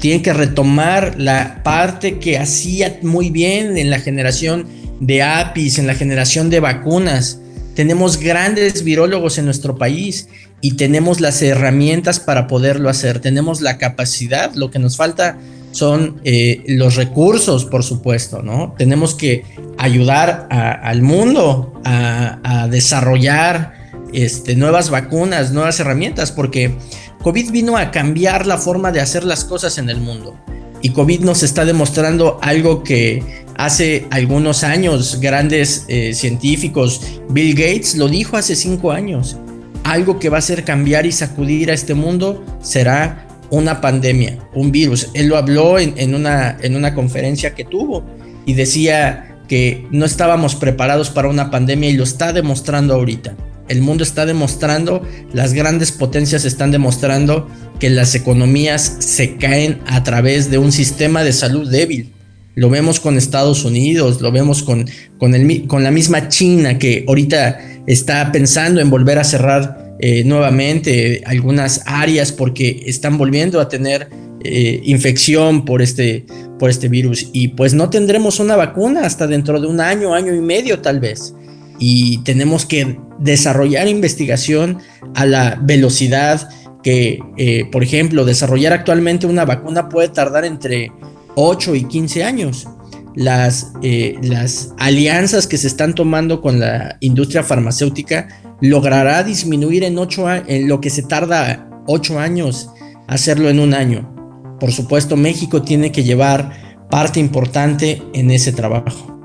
tiene 0.00 0.22
que 0.22 0.32
retomar 0.32 1.14
la 1.18 1.60
parte 1.62 2.18
que 2.18 2.38
hacía 2.38 2.98
muy 3.02 3.30
bien 3.30 3.76
en 3.76 3.90
la 3.90 4.00
generación 4.00 4.66
de 5.00 5.22
APIs, 5.22 5.78
en 5.78 5.86
la 5.86 5.94
generación 5.94 6.50
de 6.50 6.60
vacunas. 6.60 7.40
Tenemos 7.74 8.18
grandes 8.18 8.82
virólogos 8.82 9.38
en 9.38 9.44
nuestro 9.44 9.76
país 9.76 10.28
y 10.60 10.72
tenemos 10.72 11.20
las 11.20 11.42
herramientas 11.42 12.18
para 12.18 12.46
poderlo 12.46 12.88
hacer. 12.88 13.20
Tenemos 13.20 13.60
la 13.60 13.78
capacidad, 13.78 14.54
lo 14.54 14.70
que 14.70 14.78
nos 14.78 14.96
falta 14.96 15.38
son 15.70 16.20
eh, 16.24 16.64
los 16.66 16.96
recursos, 16.96 17.66
por 17.66 17.84
supuesto, 17.84 18.42
¿no? 18.42 18.74
Tenemos 18.78 19.14
que 19.14 19.44
ayudar 19.76 20.48
al 20.50 21.02
mundo 21.02 21.80
a, 21.84 22.40
a 22.42 22.68
desarrollar 22.68 23.77
este, 24.12 24.56
nuevas 24.56 24.90
vacunas, 24.90 25.52
nuevas 25.52 25.80
herramientas, 25.80 26.32
porque 26.32 26.76
COVID 27.22 27.50
vino 27.50 27.76
a 27.76 27.90
cambiar 27.90 28.46
la 28.46 28.58
forma 28.58 28.92
de 28.92 29.00
hacer 29.00 29.24
las 29.24 29.44
cosas 29.44 29.78
en 29.78 29.90
el 29.90 30.00
mundo. 30.00 30.36
Y 30.80 30.90
COVID 30.90 31.20
nos 31.20 31.42
está 31.42 31.64
demostrando 31.64 32.38
algo 32.40 32.84
que 32.84 33.22
hace 33.56 34.06
algunos 34.10 34.62
años 34.62 35.18
grandes 35.20 35.84
eh, 35.88 36.14
científicos, 36.14 37.00
Bill 37.28 37.54
Gates 37.54 37.96
lo 37.96 38.08
dijo 38.08 38.36
hace 38.36 38.54
cinco 38.54 38.92
años, 38.92 39.36
algo 39.82 40.18
que 40.18 40.28
va 40.28 40.36
a 40.36 40.38
hacer 40.38 40.64
cambiar 40.64 41.06
y 41.06 41.12
sacudir 41.12 41.70
a 41.70 41.74
este 41.74 41.94
mundo 41.94 42.44
será 42.60 43.26
una 43.50 43.80
pandemia, 43.80 44.38
un 44.54 44.70
virus. 44.70 45.08
Él 45.14 45.26
lo 45.26 45.36
habló 45.36 45.78
en, 45.78 46.14
una, 46.14 46.56
en 46.60 46.76
una 46.76 46.94
conferencia 46.94 47.54
que 47.54 47.64
tuvo 47.64 48.04
y 48.46 48.54
decía 48.54 49.36
que 49.48 49.86
no 49.90 50.04
estábamos 50.04 50.54
preparados 50.54 51.10
para 51.10 51.28
una 51.28 51.50
pandemia 51.50 51.90
y 51.90 51.94
lo 51.94 52.04
está 52.04 52.32
demostrando 52.32 52.94
ahorita. 52.94 53.34
El 53.68 53.82
mundo 53.82 54.02
está 54.02 54.26
demostrando, 54.26 55.02
las 55.32 55.52
grandes 55.52 55.92
potencias 55.92 56.44
están 56.44 56.70
demostrando 56.70 57.48
que 57.78 57.90
las 57.90 58.14
economías 58.14 58.96
se 58.98 59.36
caen 59.36 59.80
a 59.86 60.02
través 60.02 60.50
de 60.50 60.58
un 60.58 60.72
sistema 60.72 61.22
de 61.22 61.32
salud 61.32 61.70
débil. 61.70 62.12
Lo 62.54 62.70
vemos 62.70 62.98
con 62.98 63.16
Estados 63.16 63.64
Unidos, 63.64 64.20
lo 64.20 64.32
vemos 64.32 64.62
con, 64.62 64.86
con, 65.18 65.82
la 65.84 65.90
misma 65.90 66.28
China 66.28 66.78
que 66.78 67.04
ahorita 67.06 67.84
está 67.86 68.32
pensando 68.32 68.80
en 68.80 68.90
volver 68.90 69.18
a 69.18 69.24
cerrar 69.24 69.96
eh, 70.00 70.24
nuevamente 70.24 71.22
algunas 71.24 71.82
áreas 71.86 72.32
porque 72.32 72.82
están 72.86 73.16
volviendo 73.16 73.60
a 73.60 73.68
tener 73.68 74.08
eh, 74.42 74.80
infección 74.84 75.64
por 75.64 75.82
este, 75.82 76.26
por 76.58 76.70
este 76.70 76.88
virus. 76.88 77.28
Y 77.32 77.48
pues 77.48 77.74
no 77.74 77.90
tendremos 77.90 78.40
una 78.40 78.56
vacuna 78.56 79.02
hasta 79.02 79.28
dentro 79.28 79.60
de 79.60 79.68
un 79.68 79.80
año, 79.80 80.14
año 80.14 80.34
y 80.34 80.40
medio 80.40 80.80
tal 80.80 80.98
vez 80.98 81.34
y 81.78 82.18
tenemos 82.18 82.66
que 82.66 82.98
desarrollar 83.18 83.88
investigación 83.88 84.78
a 85.14 85.26
la 85.26 85.58
velocidad 85.62 86.48
que, 86.82 87.18
eh, 87.36 87.64
por 87.70 87.82
ejemplo, 87.82 88.24
desarrollar 88.24 88.72
actualmente 88.72 89.26
una 89.26 89.44
vacuna 89.44 89.88
puede 89.88 90.08
tardar 90.08 90.44
entre 90.44 90.92
8 91.34 91.74
y 91.74 91.84
15 91.84 92.24
años. 92.24 92.66
Las, 93.14 93.72
eh, 93.82 94.16
las 94.22 94.74
alianzas 94.78 95.46
que 95.46 95.58
se 95.58 95.66
están 95.66 95.94
tomando 95.94 96.40
con 96.40 96.60
la 96.60 96.96
industria 97.00 97.42
farmacéutica 97.42 98.28
logrará 98.60 99.24
disminuir 99.24 99.82
en, 99.82 99.98
ocho 99.98 100.26
en 100.30 100.68
lo 100.68 100.80
que 100.80 100.90
se 100.90 101.02
tarda 101.02 101.68
8 101.86 102.18
años 102.18 102.70
hacerlo 103.08 103.48
en 103.48 103.58
un 103.58 103.74
año. 103.74 104.14
Por 104.60 104.72
supuesto, 104.72 105.16
México 105.16 105.62
tiene 105.62 105.90
que 105.90 106.04
llevar 106.04 106.86
parte 106.90 107.18
importante 107.18 108.02
en 108.12 108.30
ese 108.30 108.52
trabajo. 108.52 109.17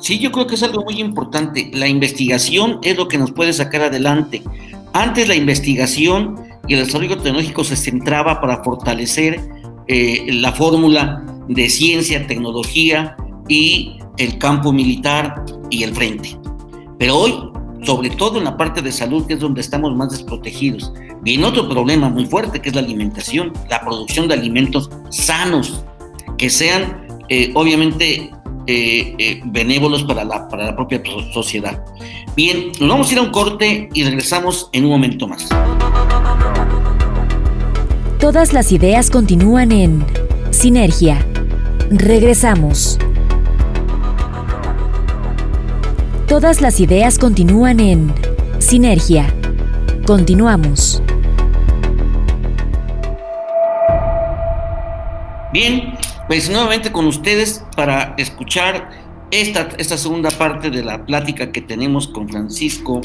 Sí, 0.00 0.18
yo 0.18 0.32
creo 0.32 0.46
que 0.46 0.54
es 0.54 0.62
algo 0.62 0.82
muy 0.82 0.98
importante. 0.98 1.70
La 1.74 1.86
investigación 1.86 2.78
es 2.82 2.96
lo 2.96 3.06
que 3.06 3.18
nos 3.18 3.32
puede 3.32 3.52
sacar 3.52 3.82
adelante. 3.82 4.42
Antes 4.92 5.28
la 5.28 5.34
investigación 5.34 6.36
y 6.66 6.74
el 6.74 6.84
desarrollo 6.84 7.18
tecnológico 7.18 7.64
se 7.64 7.76
centraba 7.76 8.40
para 8.40 8.64
fortalecer 8.64 9.40
eh, 9.88 10.26
la 10.32 10.52
fórmula 10.52 11.22
de 11.48 11.68
ciencia, 11.68 12.26
tecnología 12.26 13.16
y 13.48 13.98
el 14.16 14.38
campo 14.38 14.72
militar 14.72 15.44
y 15.68 15.82
el 15.82 15.94
frente. 15.94 16.36
Pero 16.98 17.18
hoy, 17.18 17.34
sobre 17.82 18.10
todo 18.10 18.38
en 18.38 18.44
la 18.44 18.56
parte 18.56 18.82
de 18.82 18.92
salud, 18.92 19.26
que 19.26 19.34
es 19.34 19.40
donde 19.40 19.60
estamos 19.60 19.94
más 19.94 20.10
desprotegidos, 20.10 20.92
viene 21.22 21.44
otro 21.44 21.68
problema 21.68 22.08
muy 22.08 22.24
fuerte, 22.24 22.60
que 22.60 22.70
es 22.70 22.74
la 22.74 22.80
alimentación, 22.80 23.52
la 23.68 23.80
producción 23.80 24.28
de 24.28 24.34
alimentos 24.34 24.90
sanos, 25.10 25.84
que 26.38 26.48
sean 26.48 27.06
eh, 27.28 27.50
obviamente 27.54 28.30
eh, 28.66 29.14
eh, 29.18 29.40
benévolos 29.44 30.04
para 30.04 30.24
la, 30.24 30.48
para 30.48 30.66
la 30.66 30.76
propia 30.76 31.02
sociedad. 31.32 31.84
Bien, 32.36 32.72
nos 32.80 32.88
vamos 32.88 33.10
a 33.10 33.12
ir 33.12 33.18
a 33.18 33.22
un 33.22 33.30
corte 33.30 33.88
y 33.92 34.04
regresamos 34.04 34.68
en 34.72 34.84
un 34.84 34.90
momento 34.90 35.26
más. 35.26 35.48
Todas 38.18 38.52
las 38.52 38.70
ideas 38.72 39.10
continúan 39.10 39.72
en 39.72 40.04
Sinergia. 40.50 41.24
Regresamos. 41.90 42.98
Todas 46.28 46.60
las 46.60 46.80
ideas 46.80 47.18
continúan 47.18 47.80
en 47.80 48.14
Sinergia. 48.58 49.32
Continuamos. 50.06 51.02
Bien, 55.52 55.94
pues 56.30 56.48
nuevamente 56.48 56.92
con 56.92 57.08
ustedes 57.08 57.64
para 57.74 58.14
escuchar 58.16 58.88
esta, 59.32 59.68
esta 59.78 59.98
segunda 59.98 60.30
parte 60.30 60.70
de 60.70 60.84
la 60.84 61.04
plática 61.04 61.50
que 61.50 61.60
tenemos 61.60 62.06
con 62.06 62.28
Francisco 62.28 63.00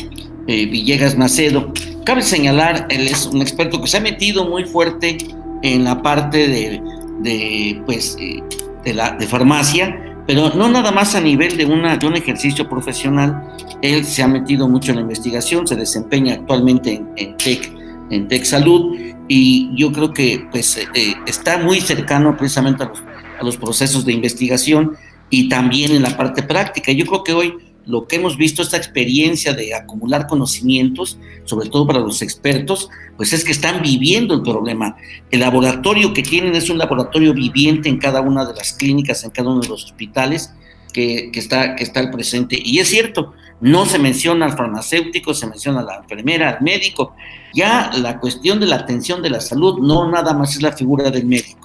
eh, 0.45 0.67
Villegas 0.67 1.17
Macedo. 1.17 1.73
Cabe 2.05 2.21
señalar, 2.21 2.85
él 2.91 3.07
es 3.07 3.25
un 3.25 3.41
experto 3.41 3.81
que 3.81 3.87
se 3.87 3.97
ha 3.97 3.99
metido 3.99 4.47
muy 4.47 4.65
fuerte 4.65 5.17
en 5.63 5.85
la 5.85 6.03
parte 6.03 6.47
de, 6.47 6.79
de 7.21 7.81
pues, 7.87 8.15
eh, 8.19 8.43
de, 8.83 8.93
la, 8.93 9.13
de 9.13 9.25
farmacia, 9.25 10.21
pero 10.27 10.51
no 10.53 10.69
nada 10.69 10.91
más 10.91 11.15
a 11.15 11.19
nivel 11.19 11.57
de, 11.57 11.65
una, 11.65 11.97
un 12.05 12.15
ejercicio 12.15 12.69
profesional, 12.69 13.55
él 13.81 14.05
se 14.05 14.21
ha 14.21 14.27
metido 14.27 14.69
mucho 14.69 14.91
en 14.91 14.97
la 14.97 15.01
investigación, 15.01 15.65
se 15.65 15.75
desempeña 15.75 16.35
actualmente 16.35 16.93
en, 16.93 17.09
en 17.15 17.37
TEC, 17.37 17.73
en 18.11 18.27
TEC 18.27 18.43
Salud, 18.43 18.95
y 19.27 19.71
yo 19.75 19.91
creo 19.91 20.13
que 20.13 20.47
pues, 20.51 20.77
eh, 20.77 21.15
está 21.25 21.57
muy 21.57 21.81
cercano 21.81 22.37
precisamente 22.37 22.83
a 22.83 22.87
los, 22.89 23.01
a 23.39 23.43
los 23.43 23.57
procesos 23.57 24.05
de 24.05 24.13
investigación 24.13 24.97
y 25.29 25.49
también 25.49 25.91
en 25.91 26.03
la 26.03 26.15
parte 26.15 26.43
práctica. 26.43 26.91
Yo 26.91 27.05
creo 27.05 27.23
que 27.23 27.33
hoy 27.33 27.53
lo 27.85 28.07
que 28.07 28.15
hemos 28.15 28.37
visto, 28.37 28.61
esta 28.61 28.77
experiencia 28.77 29.53
de 29.53 29.73
acumular 29.73 30.27
conocimientos, 30.27 31.19
sobre 31.43 31.69
todo 31.69 31.85
para 31.85 31.99
los 31.99 32.21
expertos, 32.21 32.89
pues 33.15 33.31
es 33.33 33.43
que 33.43 33.51
están 33.51 33.81
viviendo 33.81 34.33
el 34.33 34.41
problema. 34.41 34.95
El 35.29 35.41
laboratorio 35.41 36.13
que 36.13 36.23
tienen 36.23 36.55
es 36.55 36.69
un 36.69 36.77
laboratorio 36.77 37.33
viviente 37.33 37.89
en 37.89 37.99
cada 37.99 38.21
una 38.21 38.45
de 38.45 38.55
las 38.55 38.73
clínicas, 38.73 39.23
en 39.23 39.31
cada 39.31 39.49
uno 39.49 39.61
de 39.61 39.69
los 39.69 39.85
hospitales 39.85 40.51
que, 40.93 41.29
está, 41.33 41.75
que 41.75 41.83
está 41.83 41.99
al 41.99 42.09
presente. 42.09 42.57
Y 42.63 42.79
es 42.79 42.89
cierto, 42.89 43.33
no 43.61 43.85
se 43.85 43.99
menciona 43.99 44.45
al 44.45 44.57
farmacéutico, 44.57 45.33
se 45.33 45.47
menciona 45.47 45.81
a 45.81 45.83
la 45.83 45.95
enfermera, 45.97 46.49
al 46.49 46.61
médico. 46.61 47.15
Ya 47.53 47.91
la 47.93 48.19
cuestión 48.19 48.59
de 48.59 48.65
la 48.65 48.77
atención 48.77 49.21
de 49.21 49.29
la 49.29 49.41
salud 49.41 49.79
no 49.79 50.09
nada 50.09 50.33
más 50.33 50.55
es 50.55 50.61
la 50.61 50.71
figura 50.71 51.11
del 51.11 51.25
médico, 51.25 51.64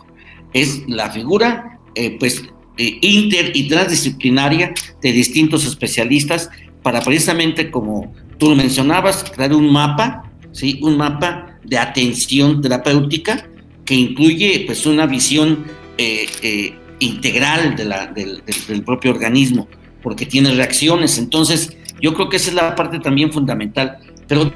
es 0.52 0.88
la 0.88 1.10
figura, 1.10 1.78
eh, 1.94 2.16
pues, 2.18 2.42
eh, 2.76 2.98
inter 3.02 3.52
y 3.54 3.68
transdisciplinaria 3.68 4.72
de 5.02 5.12
distintos 5.12 5.66
especialistas 5.66 6.50
para 6.82 7.00
precisamente, 7.02 7.70
como 7.70 8.14
tú 8.38 8.50
lo 8.50 8.56
mencionabas, 8.56 9.24
crear 9.34 9.52
un 9.52 9.72
mapa, 9.72 10.30
¿sí? 10.52 10.78
un 10.82 10.96
mapa 10.96 11.58
de 11.64 11.78
atención 11.78 12.62
terapéutica 12.62 13.48
que 13.84 13.94
incluye 13.94 14.64
pues, 14.66 14.86
una 14.86 15.06
visión 15.06 15.64
eh, 15.98 16.74
integral 17.00 17.76
de 17.76 17.84
la, 17.84 18.06
del, 18.06 18.42
del, 18.66 18.82
propio 18.82 19.10
organismo, 19.10 19.68
porque 20.02 20.26
tiene 20.26 20.54
reacciones. 20.54 21.18
Entonces, 21.18 21.76
yo 22.00 22.14
creo 22.14 22.28
que 22.28 22.36
esa 22.36 22.50
es 22.50 22.54
la 22.54 22.74
parte 22.74 22.98
también 23.00 23.32
fundamental. 23.32 23.98
Pero 24.26 24.52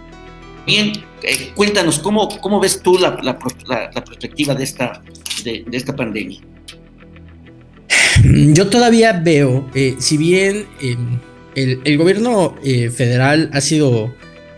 bien, 0.66 0.92
cuéntanos, 1.54 1.98
¿cómo, 1.98 2.28
¿cómo 2.40 2.61
ves 2.61 2.80
tú 2.83 2.96
la, 2.98 3.18
la, 3.22 3.37
la 3.66 4.04
perspectiva 4.04 4.54
de 4.54 4.64
esta, 4.64 5.02
de, 5.42 5.64
esta 5.72 5.94
pandemia? 5.96 6.40
Yo 8.24 8.68
todavía 8.68 9.12
veo, 9.12 9.68
eh, 9.74 9.96
si 9.98 10.16
bien 10.16 10.66
el, 10.80 11.80
el, 11.84 11.98
gobierno 11.98 12.54
eh, 12.64 12.90
federal 12.90 13.50
ha 13.52 13.60
sido 13.60 14.14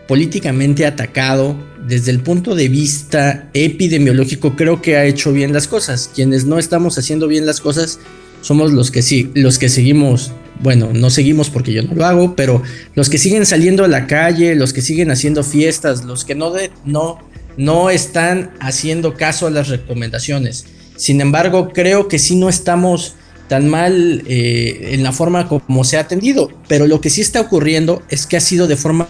políticamente 0.07 0.85
atacado 0.85 1.55
desde 1.85 2.11
el 2.11 2.19
punto 2.21 2.55
de 2.55 2.69
vista 2.69 3.49
epidemiológico, 3.53 4.55
creo 4.55 4.81
que 4.81 4.97
ha 4.97 5.05
hecho 5.05 5.33
bien 5.33 5.53
las 5.53 5.67
cosas. 5.67 6.09
Quienes 6.13 6.45
no 6.45 6.59
estamos 6.59 6.97
haciendo 6.97 7.27
bien 7.27 7.45
las 7.45 7.61
cosas 7.61 7.99
somos 8.41 8.71
los 8.71 8.91
que 8.91 9.01
sí, 9.01 9.31
los 9.33 9.57
que 9.57 9.69
seguimos, 9.69 10.31
bueno, 10.61 10.91
no 10.93 11.09
seguimos 11.09 11.49
porque 11.49 11.73
yo 11.73 11.83
no 11.83 11.93
lo 11.93 12.05
hago, 12.05 12.35
pero 12.35 12.61
los 12.95 13.09
que 13.09 13.17
siguen 13.17 13.45
saliendo 13.45 13.83
a 13.83 13.87
la 13.87 14.07
calle, 14.07 14.55
los 14.55 14.73
que 14.73 14.81
siguen 14.81 15.11
haciendo 15.11 15.43
fiestas, 15.43 16.05
los 16.05 16.23
que 16.23 16.35
no, 16.35 16.51
de, 16.51 16.71
no, 16.85 17.19
no 17.57 17.89
están 17.89 18.51
haciendo 18.59 19.15
caso 19.15 19.47
a 19.47 19.51
las 19.51 19.67
recomendaciones. 19.67 20.65
Sin 20.95 21.21
embargo, 21.21 21.71
creo 21.73 22.07
que 22.07 22.19
sí 22.19 22.35
no 22.35 22.49
estamos 22.49 23.15
tan 23.47 23.69
mal 23.69 24.23
eh, 24.27 24.89
en 24.91 25.03
la 25.03 25.11
forma 25.11 25.47
como 25.47 25.83
se 25.83 25.97
ha 25.97 26.01
atendido, 26.01 26.51
pero 26.67 26.85
lo 26.85 26.99
que 26.99 27.09
sí 27.09 27.21
está 27.21 27.39
ocurriendo 27.39 28.03
es 28.09 28.27
que 28.27 28.35
ha 28.37 28.41
sido 28.41 28.67
de 28.67 28.75
forma 28.75 29.07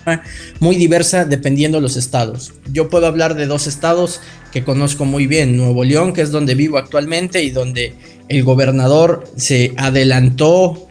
muy 0.60 0.76
diversa 0.76 1.26
dependiendo 1.26 1.80
de 1.80 1.82
los 1.82 1.98
estados. 1.98 2.54
Yo 2.72 2.90
puedo 2.90 3.08
hablar 3.08 3.36
de 3.36 3.48
dos 3.48 3.68
estados 3.68 4.22
que 4.52 4.64
conozco 4.64 5.06
muy 5.06 5.28
bien, 5.28 5.58
Nuevo 5.58 5.84
León, 5.84 6.14
que 6.14 6.22
es 6.22 6.32
donde 6.32 6.56
vivo 6.56 6.78
actualmente 6.78 7.44
y 7.44 7.50
donde 7.50 7.96
el 8.30 8.44
gobernador 8.44 9.24
se 9.36 9.74
adelantó 9.78 10.88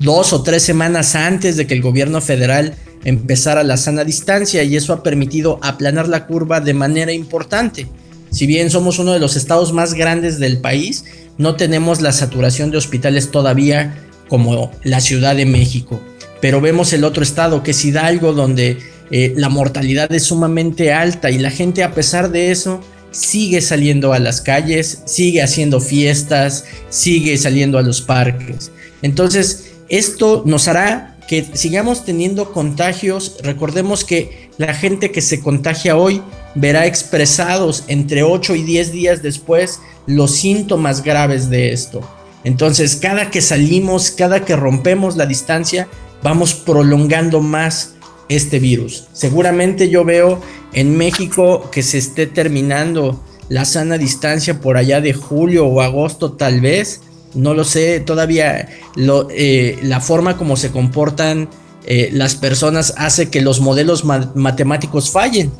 dos 0.00 0.32
o 0.32 0.42
tres 0.42 0.62
semanas 0.62 1.14
antes 1.14 1.56
de 1.56 1.66
que 1.66 1.74
el 1.74 1.82
gobierno 1.82 2.20
federal 2.20 2.74
empezara 3.04 3.62
la 3.62 3.76
sana 3.76 4.04
distancia 4.04 4.62
y 4.62 4.76
eso 4.76 4.92
ha 4.92 5.02
permitido 5.02 5.58
aplanar 5.62 6.08
la 6.08 6.26
curva 6.26 6.60
de 6.60 6.74
manera 6.74 7.12
importante. 7.12 7.86
Si 8.30 8.46
bien 8.46 8.70
somos 8.70 8.98
uno 8.98 9.12
de 9.12 9.20
los 9.20 9.36
estados 9.36 9.72
más 9.72 9.94
grandes 9.94 10.38
del 10.38 10.58
país, 10.58 11.04
no 11.38 11.56
tenemos 11.56 12.00
la 12.00 12.12
saturación 12.12 12.70
de 12.70 12.78
hospitales 12.78 13.30
todavía 13.30 13.96
como 14.28 14.72
la 14.82 15.00
Ciudad 15.00 15.36
de 15.36 15.46
México. 15.46 16.00
Pero 16.40 16.60
vemos 16.60 16.92
el 16.92 17.04
otro 17.04 17.22
estado, 17.22 17.62
que 17.62 17.70
es 17.70 17.84
Hidalgo, 17.84 18.32
donde 18.32 18.78
eh, 19.10 19.32
la 19.36 19.48
mortalidad 19.48 20.12
es 20.12 20.24
sumamente 20.24 20.92
alta 20.92 21.30
y 21.30 21.38
la 21.38 21.50
gente 21.50 21.84
a 21.84 21.92
pesar 21.92 22.30
de 22.30 22.50
eso 22.50 22.80
sigue 23.10 23.60
saliendo 23.60 24.12
a 24.12 24.18
las 24.18 24.40
calles, 24.40 25.02
sigue 25.04 25.42
haciendo 25.42 25.80
fiestas, 25.80 26.64
sigue 26.88 27.38
saliendo 27.38 27.78
a 27.78 27.82
los 27.82 28.02
parques. 28.02 28.72
Entonces, 29.02 29.72
esto 29.88 30.42
nos 30.46 30.66
hará 30.66 31.13
que 31.28 31.44
sigamos 31.54 32.04
teniendo 32.04 32.52
contagios. 32.52 33.36
Recordemos 33.42 34.04
que 34.04 34.50
la 34.58 34.74
gente 34.74 35.10
que 35.10 35.20
se 35.20 35.40
contagia 35.40 35.96
hoy 35.96 36.22
verá 36.54 36.86
expresados 36.86 37.84
entre 37.88 38.22
8 38.22 38.54
y 38.54 38.62
10 38.62 38.92
días 38.92 39.22
después 39.22 39.80
los 40.06 40.32
síntomas 40.32 41.02
graves 41.02 41.50
de 41.50 41.72
esto. 41.72 42.00
Entonces, 42.44 42.96
cada 42.96 43.30
que 43.30 43.40
salimos, 43.40 44.10
cada 44.10 44.44
que 44.44 44.54
rompemos 44.54 45.16
la 45.16 45.26
distancia, 45.26 45.88
vamos 46.22 46.54
prolongando 46.54 47.40
más 47.40 47.94
este 48.28 48.58
virus. 48.58 49.04
Seguramente 49.12 49.88
yo 49.88 50.04
veo 50.04 50.40
en 50.72 50.96
México 50.96 51.70
que 51.70 51.82
se 51.82 51.98
esté 51.98 52.26
terminando 52.26 53.22
la 53.48 53.64
sana 53.64 53.98
distancia 53.98 54.60
por 54.60 54.76
allá 54.76 55.00
de 55.00 55.12
julio 55.12 55.66
o 55.66 55.80
agosto 55.80 56.32
tal 56.32 56.60
vez. 56.60 57.00
No 57.34 57.54
lo 57.54 57.64
sé, 57.64 58.00
todavía 58.00 58.68
eh, 59.30 59.78
la 59.82 60.00
forma 60.00 60.36
como 60.36 60.56
se 60.56 60.70
comportan 60.70 61.48
eh, 61.86 62.10
las 62.12 62.34
personas 62.36 62.94
hace 62.96 63.28
que 63.28 63.42
los 63.42 63.60
modelos 63.60 64.04
ma 64.04 64.32
matemáticos 64.34 65.10
fallen 65.10 65.52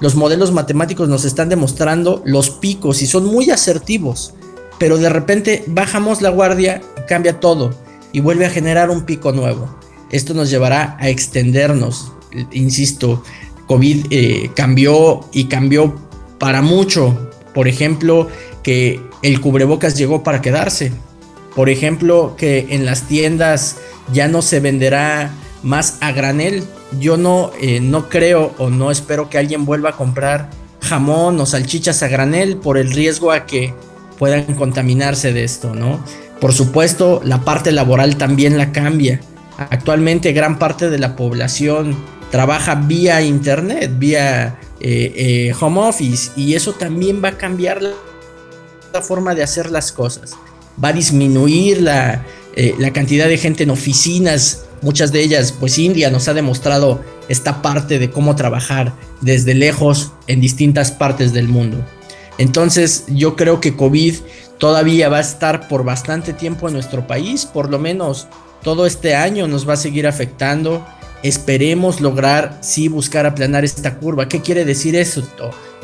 los 0.00 0.16
modelos 0.16 0.52
matemáticos 0.52 1.08
nos 1.08 1.24
están 1.24 1.48
demostrando 1.48 2.22
los 2.24 2.50
picos 2.50 3.00
y 3.02 3.06
son 3.06 3.26
muy 3.26 3.50
asertivos, 3.50 4.34
pero 4.78 4.98
de 4.98 5.08
repente 5.08 5.64
bajamos 5.66 6.20
la 6.20 6.30
guardia, 6.30 6.82
cambia 7.06 7.38
todo 7.38 7.74
y 8.12 8.20
vuelve 8.20 8.46
a 8.46 8.50
generar 8.50 8.90
un 8.90 9.04
pico 9.04 9.32
nuevo. 9.32 9.78
Esto 10.10 10.34
nos 10.34 10.50
llevará 10.50 10.96
a 11.00 11.08
extendernos, 11.08 12.12
insisto, 12.52 13.22
COVID 13.66 14.06
eh, 14.10 14.50
cambió 14.54 15.20
y 15.32 15.44
cambió 15.44 15.94
para 16.38 16.60
mucho. 16.60 17.30
Por 17.54 17.68
ejemplo, 17.68 18.28
que 18.62 19.00
el 19.22 19.40
cubrebocas 19.40 19.96
llegó 19.96 20.22
para 20.22 20.42
quedarse. 20.42 20.92
Por 21.54 21.70
ejemplo, 21.70 22.34
que 22.36 22.66
en 22.70 22.84
las 22.84 23.02
tiendas 23.02 23.76
ya 24.12 24.28
no 24.28 24.42
se 24.42 24.60
venderá 24.60 25.30
más 25.62 25.98
a 26.00 26.12
granel. 26.12 26.64
Yo 26.98 27.16
no, 27.16 27.52
eh, 27.60 27.80
no 27.80 28.08
creo 28.08 28.54
o 28.58 28.70
no 28.70 28.90
espero 28.90 29.30
que 29.30 29.38
alguien 29.38 29.64
vuelva 29.64 29.90
a 29.90 29.96
comprar 29.96 30.50
jamón 30.80 31.40
o 31.40 31.46
salchichas 31.46 32.02
a 32.02 32.08
granel 32.08 32.56
por 32.56 32.76
el 32.76 32.92
riesgo 32.92 33.32
a 33.32 33.46
que 33.46 33.74
puedan 34.18 34.54
contaminarse 34.54 35.32
de 35.32 35.44
esto, 35.44 35.74
¿no? 35.74 36.04
Por 36.40 36.52
supuesto, 36.52 37.20
la 37.24 37.40
parte 37.40 37.72
laboral 37.72 38.16
también 38.16 38.58
la 38.58 38.72
cambia. 38.72 39.20
Actualmente 39.56 40.32
gran 40.32 40.58
parte 40.58 40.90
de 40.90 40.98
la 40.98 41.16
población 41.16 41.96
trabaja 42.30 42.74
vía 42.74 43.22
internet, 43.22 43.92
vía 43.96 44.58
eh, 44.80 45.12
eh, 45.16 45.54
home 45.58 45.80
office 45.80 46.32
y 46.36 46.54
eso 46.54 46.72
también 46.72 47.22
va 47.24 47.28
a 47.28 47.38
cambiar 47.38 47.80
la, 47.80 47.92
forma 49.02 49.34
de 49.34 49.42
hacer 49.42 49.70
las 49.70 49.92
cosas. 49.92 50.32
Va 50.82 50.88
a 50.88 50.92
disminuir 50.92 51.80
la, 51.80 52.24
eh, 52.56 52.74
la 52.78 52.92
cantidad 52.92 53.28
de 53.28 53.38
gente 53.38 53.64
en 53.64 53.70
oficinas, 53.70 54.64
muchas 54.82 55.12
de 55.12 55.22
ellas, 55.22 55.52
pues 55.52 55.78
India 55.78 56.10
nos 56.10 56.28
ha 56.28 56.34
demostrado 56.34 57.02
esta 57.28 57.62
parte 57.62 57.98
de 57.98 58.10
cómo 58.10 58.36
trabajar 58.36 58.92
desde 59.20 59.54
lejos 59.54 60.12
en 60.26 60.40
distintas 60.40 60.92
partes 60.92 61.32
del 61.32 61.48
mundo. 61.48 61.84
Entonces 62.38 63.04
yo 63.08 63.36
creo 63.36 63.60
que 63.60 63.76
COVID 63.76 64.14
todavía 64.58 65.08
va 65.08 65.18
a 65.18 65.22
estar 65.22 65.68
por 65.68 65.84
bastante 65.84 66.32
tiempo 66.32 66.68
en 66.68 66.74
nuestro 66.74 67.06
país, 67.06 67.46
por 67.46 67.70
lo 67.70 67.78
menos 67.78 68.28
todo 68.62 68.86
este 68.86 69.14
año 69.14 69.46
nos 69.46 69.68
va 69.68 69.74
a 69.74 69.76
seguir 69.76 70.06
afectando. 70.06 70.84
Esperemos 71.24 72.02
lograr 72.02 72.58
sí 72.60 72.88
buscar 72.88 73.24
aplanar 73.24 73.64
esta 73.64 73.96
curva. 73.96 74.28
¿Qué 74.28 74.42
quiere 74.42 74.66
decir 74.66 74.94
eso? 74.94 75.26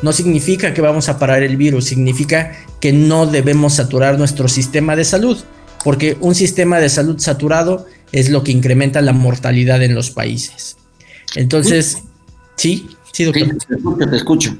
No 0.03 0.13
significa 0.13 0.75
que 0.75 0.83
vamos 0.83 1.09
a 1.09 1.19
parar 1.19 1.43
el 1.43 1.57
virus, 1.57 1.87
significa 1.87 2.53
que 2.79 2.93
no 2.93 3.27
debemos 3.27 3.77
saturar 3.77 4.19
nuestro 4.19 4.49
sistema 4.49 4.97
de 4.97 5.07
salud, 5.07 5.39
porque 5.83 6.19
un 6.21 6.35
sistema 6.35 6.79
de 6.79 6.91
salud 6.91 7.19
saturado 7.19 7.87
es 8.13 8.29
lo 8.29 8.45
que 8.45 8.53
incrementa 8.53 9.01
la 9.01 9.15
mortalidad 9.15 9.83
en 9.83 9.95
los 9.95 10.11
países. 10.11 10.77
Entonces, 11.35 11.97
sí, 12.57 12.91
sí, 13.11 13.25
doctor. 13.25 13.57
te 14.11 14.17
escucho. 14.17 14.55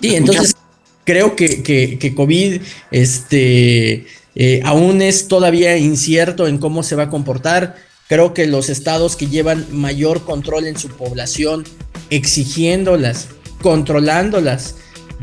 Sí, 0.00 0.14
entonces 0.14 0.56
creo 1.04 1.36
que, 1.36 1.62
que, 1.62 2.14
COVID 2.14 2.62
este, 2.90 4.06
eh, 4.34 4.62
aún 4.64 5.02
es 5.02 5.28
todavía 5.28 5.76
incierto 5.76 6.46
en 6.46 6.56
cómo 6.56 6.82
se 6.82 6.96
va 6.96 7.02
a 7.04 7.10
comportar. 7.10 7.87
Creo 8.08 8.32
que 8.32 8.46
los 8.46 8.70
estados 8.70 9.16
que 9.16 9.26
llevan 9.26 9.66
mayor 9.70 10.24
control 10.24 10.66
en 10.66 10.78
su 10.78 10.88
población, 10.88 11.64
exigiéndolas, 12.08 13.28
controlándolas, 13.60 14.76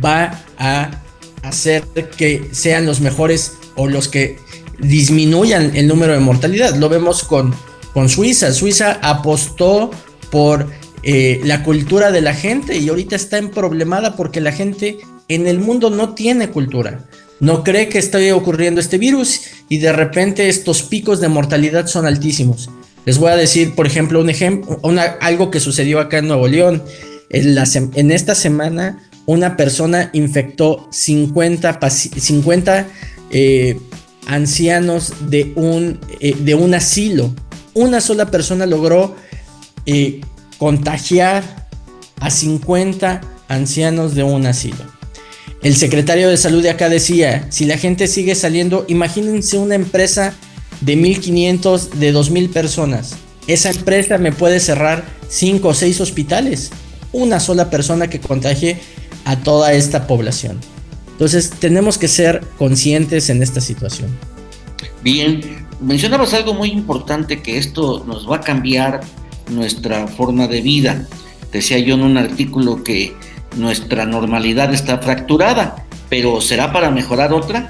va 0.03 0.43
a 0.59 1.01
hacer 1.41 1.83
que 2.17 2.47
sean 2.51 2.85
los 2.85 3.01
mejores 3.01 3.53
o 3.75 3.87
los 3.87 4.07
que 4.07 4.37
disminuyan 4.79 5.75
el 5.75 5.87
número 5.87 6.13
de 6.13 6.19
mortalidad. 6.19 6.75
Lo 6.75 6.87
vemos 6.89 7.23
con, 7.23 7.55
con 7.93 8.07
Suiza. 8.07 8.53
Suiza 8.53 8.99
apostó 9.01 9.89
por 10.29 10.67
eh, 11.01 11.41
la 11.43 11.63
cultura 11.63 12.11
de 12.11 12.21
la 12.21 12.33
gente 12.33 12.77
y 12.77 12.89
ahorita 12.89 13.15
está 13.15 13.37
en 13.37 13.49
problemada 13.49 14.15
porque 14.15 14.41
la 14.41 14.51
gente 14.51 14.97
en 15.27 15.47
el 15.47 15.59
mundo 15.59 15.89
no 15.89 16.13
tiene 16.13 16.49
cultura. 16.49 17.05
No 17.39 17.63
cree 17.63 17.89
que 17.89 17.99
esté 17.99 18.31
ocurriendo 18.33 18.79
este 18.79 18.97
virus 18.97 19.41
y 19.67 19.79
de 19.79 19.91
repente 19.91 20.47
estos 20.47 20.83
picos 20.83 21.19
de 21.19 21.27
mortalidad 21.27 21.87
son 21.87 22.05
altísimos. 22.05 22.69
Les 23.05 23.17
voy 23.17 23.31
a 23.31 23.35
decir, 23.35 23.75
por 23.75 23.85
ejemplo, 23.85 24.19
un 24.19 24.29
ejemplo, 24.29 24.79
algo 25.21 25.51
que 25.51 25.59
sucedió 25.59 25.99
acá 25.99 26.19
en 26.19 26.27
Nuevo 26.27 26.47
León. 26.47 26.83
En, 27.29 28.11
esta 28.11 28.35
semana, 28.35 29.03
una 29.25 29.57
persona 29.57 30.09
infectó 30.13 30.87
50, 30.91 31.79
50 31.89 32.87
eh, 33.31 33.79
ancianos 34.27 35.13
de 35.29 35.51
un, 35.55 35.99
eh, 36.19 36.35
de 36.39 36.55
un 36.55 36.73
asilo. 36.73 37.33
Una 37.73 38.01
sola 38.01 38.31
persona 38.31 38.65
logró 38.65 39.15
eh, 39.85 40.21
contagiar 40.57 41.67
a 42.19 42.31
50 42.31 43.21
ancianos 43.49 44.15
de 44.15 44.23
un 44.23 44.47
asilo. 44.47 44.94
El 45.65 45.75
secretario 45.75 46.29
de 46.29 46.37
salud 46.37 46.61
de 46.61 46.69
acá 46.69 46.89
decía, 46.89 47.47
si 47.49 47.65
la 47.65 47.79
gente 47.79 48.05
sigue 48.05 48.35
saliendo, 48.35 48.85
imagínense 48.87 49.57
una 49.57 49.73
empresa 49.73 50.35
de 50.81 50.95
1.500, 50.95 51.89
de 51.93 52.13
2.000 52.13 52.51
personas. 52.51 53.15
Esa 53.47 53.71
empresa 53.71 54.19
me 54.19 54.31
puede 54.31 54.59
cerrar 54.59 55.03
5 55.27 55.67
o 55.67 55.73
6 55.73 56.01
hospitales. 56.01 56.69
Una 57.13 57.39
sola 57.39 57.71
persona 57.71 58.11
que 58.11 58.19
contagie 58.19 58.77
a 59.23 59.37
toda 59.37 59.73
esta 59.73 60.05
población. 60.05 60.59
Entonces 61.13 61.49
tenemos 61.49 61.97
que 61.97 62.09
ser 62.09 62.41
conscientes 62.59 63.31
en 63.31 63.41
esta 63.41 63.59
situación. 63.59 64.11
Bien, 65.01 65.65
mencionabas 65.81 66.35
algo 66.35 66.53
muy 66.53 66.69
importante 66.69 67.41
que 67.41 67.57
esto 67.57 68.03
nos 68.05 68.29
va 68.29 68.35
a 68.35 68.41
cambiar 68.41 69.01
nuestra 69.49 70.07
forma 70.07 70.47
de 70.47 70.61
vida. 70.61 71.07
Decía 71.51 71.79
yo 71.79 71.95
en 71.95 72.03
un 72.03 72.19
artículo 72.19 72.83
que 72.83 73.15
nuestra 73.55 74.05
normalidad 74.05 74.73
está 74.73 74.97
fracturada, 74.99 75.85
pero 76.09 76.41
¿será 76.41 76.71
para 76.71 76.91
mejorar 76.91 77.33
otra? 77.33 77.69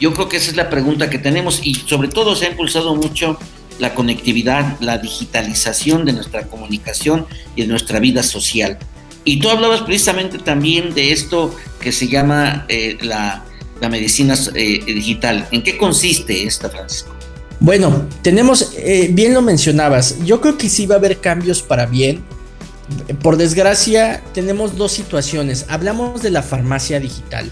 Yo 0.00 0.12
creo 0.12 0.28
que 0.28 0.36
esa 0.36 0.50
es 0.50 0.56
la 0.56 0.70
pregunta 0.70 1.10
que 1.10 1.18
tenemos 1.18 1.60
y 1.64 1.74
sobre 1.74 2.08
todo 2.08 2.34
se 2.34 2.46
ha 2.46 2.50
impulsado 2.50 2.94
mucho 2.94 3.38
la 3.78 3.94
conectividad, 3.94 4.78
la 4.80 4.98
digitalización 4.98 6.04
de 6.04 6.12
nuestra 6.12 6.46
comunicación 6.46 7.26
y 7.56 7.62
de 7.62 7.68
nuestra 7.68 8.00
vida 8.00 8.22
social. 8.22 8.78
Y 9.24 9.38
tú 9.38 9.48
hablabas 9.48 9.82
precisamente 9.82 10.38
también 10.38 10.94
de 10.94 11.12
esto 11.12 11.54
que 11.80 11.92
se 11.92 12.08
llama 12.08 12.66
eh, 12.68 12.98
la, 13.00 13.44
medicina 13.90 14.34
eh, 14.54 14.82
digital. 14.86 15.46
¿En 15.50 15.62
qué 15.62 15.76
consiste 15.76 16.44
esta, 16.44 16.70
Francisco? 16.70 17.14
Bueno, 17.60 18.08
tenemos, 18.22 18.72
eh, 18.76 19.08
bien 19.10 19.34
lo 19.34 19.42
mencionabas, 19.42 20.24
yo 20.24 20.40
creo 20.40 20.56
que 20.56 20.68
sí 20.68 20.86
va 20.86 20.96
a 20.96 20.98
haber 20.98 21.18
cambios 21.18 21.62
para 21.62 21.86
bien. 21.86 22.22
Por 23.22 23.36
desgracia, 23.36 24.22
tenemos 24.32 24.76
dos 24.76 24.92
situaciones. 24.92 25.66
Hablamos 25.68 26.22
de 26.22 26.30
la 26.30 26.42
farmacia 26.42 27.00
digital. 27.00 27.50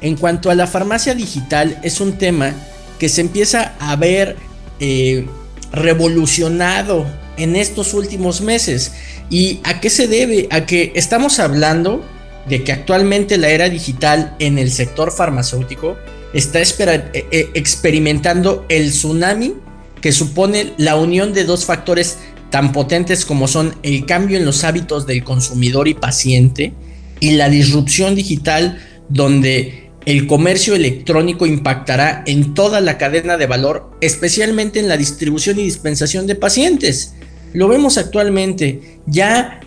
En 0.00 0.16
cuanto 0.16 0.50
a 0.50 0.54
la 0.54 0.66
farmacia 0.66 1.14
digital, 1.14 1.78
es 1.82 2.00
un 2.00 2.18
tema 2.18 2.54
que 2.98 3.08
se 3.08 3.20
empieza 3.20 3.74
a 3.80 3.96
ver 3.96 4.36
eh, 4.78 5.26
revolucionado 5.72 7.06
en 7.36 7.56
estos 7.56 7.94
últimos 7.94 8.40
meses. 8.40 8.92
¿Y 9.28 9.60
a 9.64 9.80
qué 9.80 9.90
se 9.90 10.06
debe? 10.06 10.48
A 10.50 10.66
que 10.66 10.92
estamos 10.94 11.38
hablando 11.38 12.04
de 12.48 12.64
que 12.64 12.72
actualmente 12.72 13.38
la 13.38 13.48
era 13.48 13.68
digital 13.68 14.34
en 14.38 14.58
el 14.58 14.70
sector 14.70 15.12
farmacéutico 15.12 15.96
está 16.32 16.60
eh, 16.60 17.10
eh, 17.12 17.50
experimentando 17.54 18.64
el 18.68 18.90
tsunami 18.90 19.54
que 20.00 20.12
supone 20.12 20.72
la 20.78 20.96
unión 20.96 21.32
de 21.32 21.44
dos 21.44 21.64
factores 21.64 22.18
tan 22.50 22.72
potentes 22.72 23.24
como 23.24 23.48
son 23.48 23.74
el 23.82 24.06
cambio 24.06 24.36
en 24.36 24.44
los 24.44 24.64
hábitos 24.64 25.06
del 25.06 25.24
consumidor 25.24 25.88
y 25.88 25.94
paciente 25.94 26.72
y 27.20 27.32
la 27.32 27.48
disrupción 27.48 28.14
digital 28.14 28.78
donde 29.08 29.90
el 30.06 30.26
comercio 30.26 30.74
electrónico 30.74 31.46
impactará 31.46 32.22
en 32.26 32.54
toda 32.54 32.80
la 32.80 32.98
cadena 32.98 33.36
de 33.36 33.46
valor, 33.46 33.90
especialmente 34.00 34.80
en 34.80 34.88
la 34.88 34.96
distribución 34.96 35.58
y 35.58 35.64
dispensación 35.64 36.26
de 36.26 36.34
pacientes. 36.34 37.14
Lo 37.52 37.68
vemos 37.68 37.98
actualmente, 37.98 39.00
ya 39.06 39.60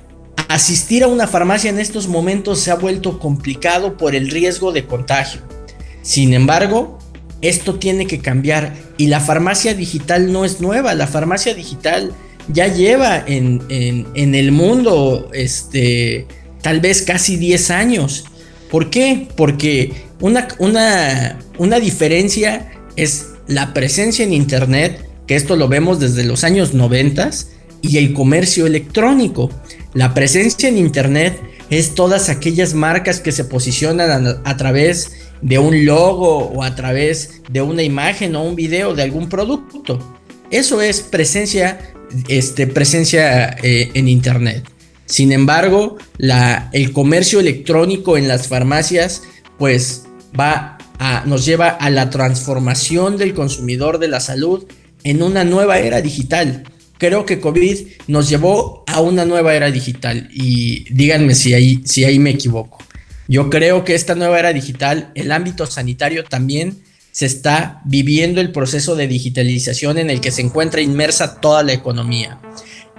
asistir 0.49 1.03
a 1.03 1.07
una 1.07 1.27
farmacia 1.27 1.69
en 1.69 1.79
estos 1.79 2.07
momentos 2.07 2.59
se 2.59 2.71
ha 2.71 2.75
vuelto 2.75 3.19
complicado 3.19 3.97
por 3.97 4.15
el 4.15 4.29
riesgo 4.29 4.71
de 4.71 4.85
contagio. 4.85 5.41
Sin 6.01 6.33
embargo, 6.33 6.99
esto 7.41 7.75
tiene 7.75 8.07
que 8.07 8.19
cambiar 8.19 8.73
y 8.97 9.07
la 9.07 9.19
farmacia 9.19 9.73
digital 9.73 10.31
no 10.31 10.45
es 10.45 10.61
nueva, 10.61 10.93
la 10.95 11.07
farmacia 11.07 11.53
digital 11.53 12.11
ya 12.47 12.67
lleva 12.67 13.23
en, 13.25 13.61
el 14.15 14.51
mundo 14.51 15.29
este, 15.33 16.27
tal 16.61 16.79
vez 16.79 17.01
casi 17.01 17.37
10 17.37 17.71
años. 17.71 18.25
¿Por 18.69 18.89
qué? 18.89 19.27
Porque 19.35 19.93
una, 20.19 20.47
una, 20.59 21.39
una 21.57 21.79
diferencia 21.79 22.71
es 22.95 23.27
la 23.47 23.73
presencia 23.73 24.25
en 24.25 24.33
Internet, 24.33 25.05
que 25.27 25.35
esto 25.35 25.55
lo 25.55 25.67
vemos 25.67 25.99
desde 25.99 26.23
los 26.23 26.43
años 26.43 26.73
90, 26.73 27.29
y 27.83 27.97
el 27.97 28.13
comercio 28.13 28.65
electrónico. 28.65 29.51
La 29.93 30.15
presencia 30.15 30.69
en 30.69 30.77
Internet 30.77 31.39
es 31.69 31.93
todas 31.93 32.29
aquellas 32.29 32.73
marcas 32.73 33.19
que 33.19 33.31
se 33.31 33.45
posicionan 33.45 34.41
a, 34.43 34.57
través 34.57 35.11
de 35.41 35.59
un 35.59 35.85
logo 35.85 36.49
o 36.49 36.63
a 36.63 36.75
través 36.75 37.41
de 37.49 37.61
una 37.61 37.83
imagen 37.83 38.35
o 38.35 38.43
un 38.43 38.55
video 38.55 38.95
de 38.95 39.03
algún 39.03 39.29
producto. 39.29 39.99
Eso 40.49 40.81
es 40.81 41.01
presencia, 41.01 41.92
este, 42.27 42.67
presencia 42.67 43.55
eh, 43.63 43.91
en 43.93 44.07
Internet. 44.07 44.63
Sin 45.05 45.31
embargo, 45.31 45.97
la, 46.17 46.69
el 46.73 46.91
comercio 46.91 47.39
electrónico 47.39 48.17
en 48.17 48.27
las 48.27 48.47
farmacias, 48.47 49.23
pues 49.57 50.03
va 50.39 50.77
nos 51.25 51.45
lleva 51.45 51.67
a 51.67 51.89
la 51.89 52.09
transformación 52.09 53.17
del 53.17 53.33
consumidor 53.33 53.99
de 53.99 54.07
la 54.07 54.21
salud 54.21 54.63
en 55.03 55.21
una 55.21 55.43
nueva 55.43 55.79
era 55.79 56.01
digital 56.01 56.63
creo 57.03 57.25
que 57.25 57.41
COVID 57.41 57.79
nos 58.07 58.29
llevó 58.29 58.85
a 58.87 59.01
una 59.01 59.25
nueva 59.25 59.53
era 59.53 59.69
digital 59.69 60.29
y 60.31 60.85
díganme 60.93 61.35
si 61.35 61.53
ahí, 61.53 61.81
si 61.83 62.05
ahí 62.05 62.17
me 62.17 62.29
equivoco. 62.29 62.77
Yo 63.27 63.49
creo 63.49 63.83
que 63.83 63.93
esta 63.93 64.15
nueva 64.15 64.39
era 64.39 64.53
digital, 64.53 65.11
el 65.13 65.33
ámbito 65.33 65.65
sanitario 65.65 66.23
también 66.23 66.81
se 67.13 67.27
está 67.27 67.79
viviendo 67.85 68.41
el 68.41 68.51
proceso 68.51 68.95
de 68.95 69.07
digitalización 69.07 69.99
en 69.99 70.09
el 70.09 70.19
que 70.19 70.31
se 70.31 70.41
encuentra 70.41 70.81
inmersa 70.81 71.39
toda 71.39 71.61
la 71.61 71.71
economía. 71.71 72.41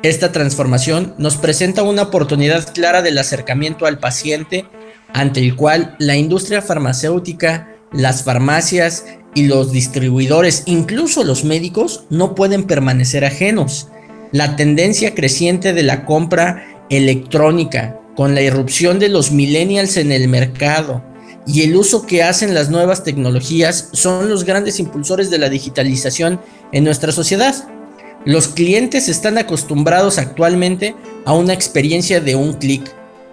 Esta 0.04 0.30
transformación 0.30 1.14
nos 1.18 1.36
presenta 1.36 1.82
una 1.82 2.02
oportunidad 2.02 2.72
clara 2.72 3.02
del 3.02 3.18
acercamiento 3.18 3.86
al 3.86 3.98
paciente 3.98 4.66
ante 5.12 5.40
el 5.40 5.56
cual 5.56 5.96
la 5.98 6.16
industria 6.16 6.62
farmacéutica, 6.62 7.76
las 7.92 8.22
farmacias 8.22 9.04
y 9.34 9.48
los 9.48 9.72
distribuidores, 9.72 10.62
incluso 10.66 11.24
los 11.24 11.42
médicos, 11.42 12.04
no 12.08 12.36
pueden 12.36 12.64
permanecer 12.64 13.24
ajenos. 13.24 13.88
La 14.30 14.54
tendencia 14.54 15.14
creciente 15.14 15.72
de 15.72 15.82
la 15.82 16.04
compra 16.04 16.84
electrónica, 16.88 18.00
con 18.14 18.36
la 18.36 18.42
irrupción 18.42 19.00
de 19.00 19.08
los 19.08 19.32
millennials 19.32 19.96
en 19.96 20.12
el 20.12 20.28
mercado 20.28 21.02
y 21.46 21.62
el 21.62 21.76
uso 21.76 22.06
que 22.06 22.22
hacen 22.22 22.54
las 22.54 22.70
nuevas 22.70 23.04
tecnologías, 23.04 23.88
son 23.92 24.28
los 24.28 24.44
grandes 24.44 24.80
impulsores 24.80 25.30
de 25.30 25.38
la 25.38 25.48
digitalización 25.48 26.40
en 26.72 26.84
nuestra 26.84 27.12
sociedad. 27.12 27.68
Los 28.24 28.48
clientes 28.48 29.08
están 29.08 29.36
acostumbrados 29.36 30.18
actualmente 30.18 30.94
a 31.26 31.34
una 31.34 31.52
experiencia 31.52 32.20
de 32.20 32.34
un 32.34 32.54
clic 32.54 32.90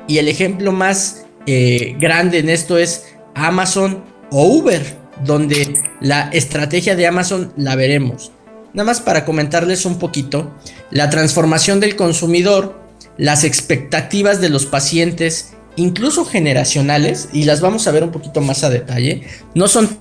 y 0.07 0.17
el 0.17 0.27
ejemplo 0.27 0.71
más 0.71 1.25
eh, 1.45 1.95
grande 1.99 2.39
en 2.39 2.49
esto 2.49 2.77
es 2.77 3.05
Amazon 3.33 4.03
o 4.31 4.45
Uber, 4.45 4.97
donde 5.23 5.73
la 6.01 6.29
estrategia 6.33 6.95
de 6.95 7.07
Amazon 7.07 7.53
la 7.55 7.75
veremos. 7.75 8.31
Nada 8.73 8.85
más 8.85 9.01
para 9.01 9.25
comentarles 9.25 9.85
un 9.85 9.99
poquito, 9.99 10.51
la 10.91 11.09
transformación 11.09 11.79
del 11.79 11.95
consumidor, 11.95 12.79
las 13.17 13.43
expectativas 13.43 14.41
de 14.41 14.49
los 14.49 14.65
pacientes, 14.65 15.53
incluso 15.75 16.25
generacionales, 16.25 17.29
y 17.33 17.43
las 17.43 17.61
vamos 17.61 17.87
a 17.87 17.91
ver 17.91 18.03
un 18.03 18.11
poquito 18.11 18.41
más 18.41 18.63
a 18.63 18.69
detalle, 18.69 19.23
no 19.55 19.67
son 19.67 19.97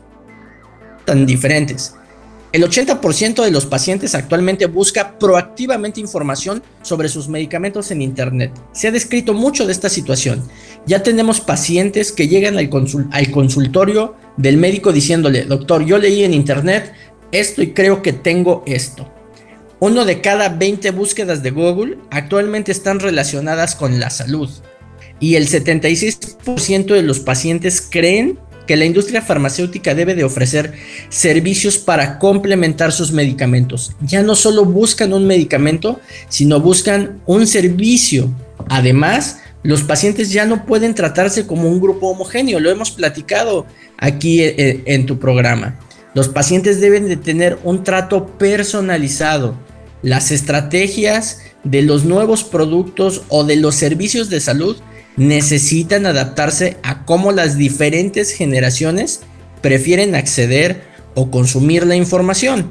tan 1.04 1.26
diferentes. 1.26 1.94
El 2.52 2.64
80% 2.64 3.44
de 3.44 3.52
los 3.52 3.64
pacientes 3.64 4.16
actualmente 4.16 4.66
busca 4.66 5.20
proactivamente 5.20 6.00
información 6.00 6.64
sobre 6.82 7.08
sus 7.08 7.28
medicamentos 7.28 7.92
en 7.92 8.02
Internet. 8.02 8.52
Se 8.72 8.88
ha 8.88 8.90
descrito 8.90 9.34
mucho 9.34 9.66
de 9.66 9.72
esta 9.72 9.88
situación. 9.88 10.42
Ya 10.84 11.04
tenemos 11.04 11.40
pacientes 11.40 12.10
que 12.10 12.26
llegan 12.26 12.58
al, 12.58 13.30
consultorio 13.30 14.16
del 14.36 14.56
médico 14.56 14.92
diciéndole, 14.92 15.44
doctor, 15.44 15.84
yo 15.84 15.98
leí 15.98 16.24
en 16.24 16.34
Internet 16.34 16.92
esto 17.30 17.62
y 17.62 17.72
creo 17.72 18.02
que 18.02 18.12
tengo 18.12 18.64
esto. 18.66 19.08
Uno 19.78 20.04
de 20.04 20.20
cada 20.20 20.48
20 20.48 20.90
búsquedas 20.90 21.44
de 21.44 21.52
Google 21.52 21.98
actualmente 22.10 22.72
están 22.72 22.98
relacionadas 22.98 23.76
con 23.76 24.00
la 24.00 24.10
salud. 24.10 24.50
Y 25.20 25.34
el 25.34 25.48
76% 25.48 26.94
de 26.94 27.02
los 27.02 27.20
pacientes 27.20 27.80
creen 27.80 28.38
que 28.66 28.76
la 28.76 28.84
industria 28.84 29.20
farmacéutica 29.20 29.94
debe 29.94 30.14
de 30.14 30.24
ofrecer 30.24 30.74
servicios 31.08 31.76
para 31.76 32.18
complementar 32.18 32.92
sus 32.92 33.12
medicamentos. 33.12 33.92
Ya 34.00 34.22
no 34.22 34.34
solo 34.34 34.64
buscan 34.64 35.12
un 35.12 35.26
medicamento, 35.26 36.00
sino 36.28 36.60
buscan 36.60 37.20
un 37.26 37.46
servicio. 37.46 38.32
Además, 38.68 39.40
los 39.62 39.82
pacientes 39.82 40.30
ya 40.30 40.46
no 40.46 40.64
pueden 40.64 40.94
tratarse 40.94 41.46
como 41.46 41.68
un 41.68 41.80
grupo 41.80 42.08
homogéneo, 42.08 42.60
lo 42.60 42.70
hemos 42.70 42.90
platicado 42.92 43.66
aquí 43.98 44.40
eh, 44.40 44.54
eh, 44.56 44.82
en, 44.86 45.04
tu 45.04 45.18
programa. 45.18 45.78
Los 46.14 46.28
pacientes 46.28 46.80
deben 46.80 47.08
de 47.08 47.16
tener 47.16 47.58
un 47.62 47.84
trato 47.84 48.26
personalizado. 48.38 49.54
Las 50.02 50.30
estrategias 50.30 51.40
de 51.62 51.82
los 51.82 52.04
nuevos 52.04 52.42
productos 52.42 53.22
o 53.28 53.44
de 53.44 53.56
los 53.56 53.74
servicios 53.74 54.30
de 54.30 54.40
salud 54.40 54.76
necesitan 55.16 56.06
adaptarse 56.06 56.76
a 56.82 57.04
cómo 57.04 57.32
las 57.32 57.56
diferentes 57.56 58.32
generaciones 58.32 59.20
prefieren 59.60 60.14
acceder 60.14 60.82
o 61.14 61.30
consumir 61.30 61.86
la 61.86 61.96
información, 61.96 62.70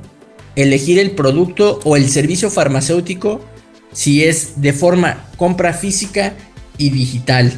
elegir 0.56 1.00
el 1.00 1.12
producto 1.12 1.80
o 1.84 1.96
el 1.96 2.10
servicio 2.10 2.50
farmacéutico 2.50 3.42
si 3.92 4.24
es 4.24 4.62
de 4.62 4.74
forma 4.74 5.28
compra 5.38 5.74
física 5.74 6.34
y 6.78 6.90
digital. 6.90 7.52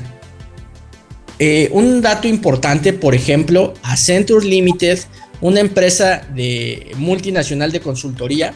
Eh, 1.39 1.69
un 1.71 2.01
dato 2.01 2.27
importante, 2.27 2.93
por 2.93 3.15
ejemplo, 3.15 3.73
Accenture 3.83 4.45
Limited, 4.45 4.99
una 5.41 5.59
empresa 5.59 6.21
de 6.35 6.91
multinacional 6.97 7.71
de 7.71 7.79
consultoría, 7.79 8.53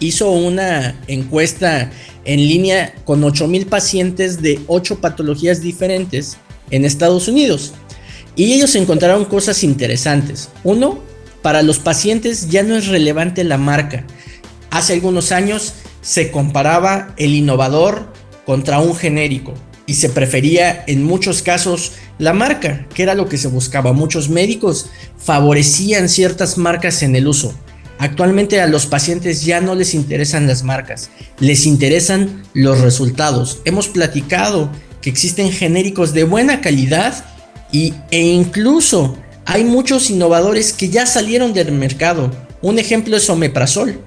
hizo 0.00 0.30
una 0.30 0.98
encuesta 1.06 1.90
en 2.24 2.40
línea 2.40 2.94
con 3.04 3.22
8.000 3.22 3.66
pacientes 3.66 4.42
de 4.42 4.60
8 4.66 5.00
patologías 5.00 5.60
diferentes 5.60 6.36
en 6.70 6.84
Estados 6.84 7.28
Unidos. 7.28 7.72
Y 8.36 8.52
ellos 8.52 8.74
encontraron 8.76 9.24
cosas 9.24 9.64
interesantes. 9.64 10.50
Uno, 10.62 11.00
para 11.42 11.62
los 11.62 11.78
pacientes 11.78 12.48
ya 12.50 12.62
no 12.62 12.76
es 12.76 12.86
relevante 12.86 13.44
la 13.44 13.58
marca. 13.58 14.04
Hace 14.70 14.92
algunos 14.92 15.32
años 15.32 15.74
se 16.02 16.30
comparaba 16.30 17.14
el 17.16 17.34
innovador 17.34 18.12
contra 18.44 18.78
un 18.80 18.94
genérico 18.94 19.54
y 19.86 19.94
se 19.94 20.10
prefería 20.10 20.84
en 20.86 21.02
muchos 21.02 21.42
casos 21.42 21.92
la 22.18 22.34
marca, 22.34 22.86
que 22.94 23.02
era 23.02 23.14
lo 23.14 23.28
que 23.28 23.38
se 23.38 23.48
buscaba. 23.48 23.92
Muchos 23.92 24.28
médicos 24.28 24.90
favorecían 25.16 26.08
ciertas 26.08 26.58
marcas 26.58 27.02
en 27.02 27.16
el 27.16 27.26
uso. 27.26 27.54
Actualmente 27.98 28.60
a 28.60 28.68
los 28.68 28.86
pacientes 28.86 29.44
ya 29.44 29.60
no 29.60 29.74
les 29.74 29.92
interesan 29.92 30.46
las 30.46 30.62
marcas, 30.62 31.10
les 31.40 31.66
interesan 31.66 32.44
los 32.54 32.80
resultados. 32.80 33.60
Hemos 33.64 33.88
platicado 33.88 34.70
que 35.02 35.10
existen 35.10 35.50
genéricos 35.50 36.12
de 36.12 36.22
buena 36.24 36.60
calidad 36.60 37.24
y, 37.72 37.94
e 38.10 38.20
incluso 38.20 39.18
hay 39.44 39.64
muchos 39.64 40.10
innovadores 40.10 40.72
que 40.72 40.90
ya 40.90 41.06
salieron 41.06 41.52
del 41.52 41.72
mercado. 41.72 42.30
Un 42.62 42.78
ejemplo 42.78 43.16
es 43.16 43.28
Omeprazol. 43.28 44.00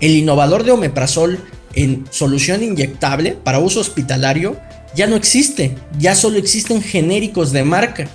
El 0.00 0.16
innovador 0.16 0.64
de 0.64 0.72
Omeprazol 0.72 1.38
en 1.74 2.04
solución 2.10 2.62
inyectable 2.62 3.32
para 3.32 3.60
uso 3.60 3.80
hospitalario 3.80 4.56
ya 4.94 5.06
no 5.06 5.16
existe, 5.16 5.74
ya 5.98 6.14
solo 6.14 6.38
existen 6.38 6.82
genéricos 6.82 7.52
de 7.52 7.64
marca. 7.64 8.08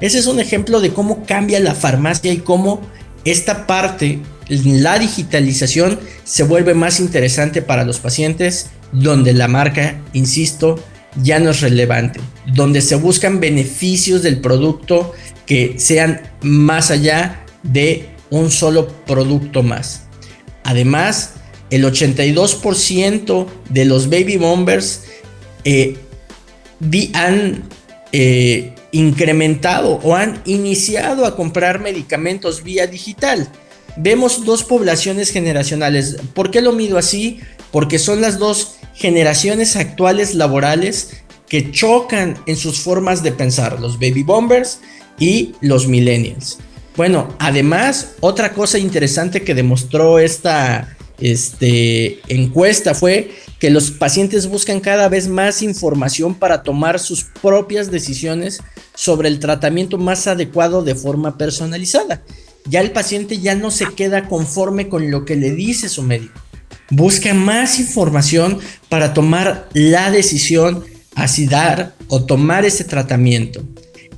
Ese 0.00 0.18
es 0.18 0.26
un 0.26 0.40
ejemplo 0.40 0.80
de 0.80 0.92
cómo 0.92 1.24
cambia 1.26 1.60
la 1.60 1.74
farmacia 1.74 2.32
y 2.32 2.38
cómo 2.38 2.80
esta 3.24 3.66
parte 3.66 4.20
la 4.50 4.98
digitalización 4.98 6.00
se 6.24 6.42
vuelve 6.42 6.74
más 6.74 6.98
interesante 6.98 7.62
para 7.62 7.84
los 7.84 8.00
pacientes, 8.00 8.70
donde 8.92 9.32
la 9.32 9.46
marca, 9.46 10.00
insisto, 10.12 10.82
ya 11.22 11.38
no 11.38 11.50
es 11.50 11.60
relevante, 11.60 12.20
donde 12.46 12.80
se 12.80 12.96
buscan 12.96 13.40
beneficios 13.40 14.22
del 14.22 14.40
producto 14.40 15.12
que 15.46 15.78
sean 15.78 16.20
más 16.42 16.90
allá 16.90 17.44
de 17.62 18.10
un 18.30 18.50
solo 18.50 18.88
producto 19.06 19.62
más. 19.62 20.02
Además, 20.64 21.34
el 21.70 21.84
82% 21.84 23.46
de 23.68 23.84
los 23.84 24.10
baby 24.10 24.36
bombers 24.36 25.04
eh, 25.64 25.96
han 27.14 27.62
eh, 28.12 28.74
incrementado 28.90 30.00
o 30.02 30.16
han 30.16 30.42
iniciado 30.44 31.24
a 31.24 31.36
comprar 31.36 31.78
medicamentos 31.78 32.64
vía 32.64 32.88
digital 32.88 33.48
vemos 33.96 34.44
dos 34.44 34.64
poblaciones 34.64 35.30
generacionales. 35.30 36.16
¿Por 36.34 36.50
qué 36.50 36.60
lo 36.60 36.72
mido 36.72 36.98
así? 36.98 37.40
Porque 37.70 37.98
son 37.98 38.20
las 38.20 38.38
dos 38.38 38.76
generaciones 38.94 39.76
actuales 39.76 40.34
laborales 40.34 41.10
que 41.48 41.72
chocan 41.72 42.38
en 42.46 42.56
sus 42.56 42.80
formas 42.80 43.22
de 43.22 43.32
pensar, 43.32 43.80
los 43.80 43.98
baby 43.98 44.22
bombers 44.22 44.80
y 45.18 45.52
los 45.60 45.88
millennials. 45.88 46.58
Bueno, 46.96 47.34
además, 47.38 48.12
otra 48.20 48.52
cosa 48.52 48.78
interesante 48.78 49.42
que 49.42 49.54
demostró 49.54 50.18
esta 50.18 50.96
este, 51.18 52.20
encuesta 52.28 52.94
fue 52.94 53.30
que 53.58 53.70
los 53.70 53.90
pacientes 53.90 54.46
buscan 54.46 54.80
cada 54.80 55.08
vez 55.08 55.28
más 55.28 55.62
información 55.62 56.34
para 56.34 56.62
tomar 56.62 56.98
sus 56.98 57.24
propias 57.24 57.90
decisiones 57.90 58.60
sobre 58.94 59.28
el 59.28 59.38
tratamiento 59.38 59.98
más 59.98 60.26
adecuado 60.26 60.82
de 60.82 60.94
forma 60.94 61.36
personalizada 61.36 62.22
ya 62.66 62.80
el 62.80 62.92
paciente 62.92 63.38
ya 63.38 63.54
no 63.54 63.70
se 63.70 63.86
queda 63.86 64.28
conforme 64.28 64.88
con 64.88 65.10
lo 65.10 65.24
que 65.24 65.36
le 65.36 65.52
dice 65.52 65.88
su 65.88 66.02
médico. 66.02 66.40
Busca 66.90 67.34
más 67.34 67.78
información 67.78 68.58
para 68.88 69.14
tomar 69.14 69.68
la 69.72 70.10
decisión 70.10 70.84
así 71.14 71.46
dar 71.46 71.94
o 72.08 72.24
tomar 72.24 72.64
ese 72.64 72.84
tratamiento. 72.84 73.62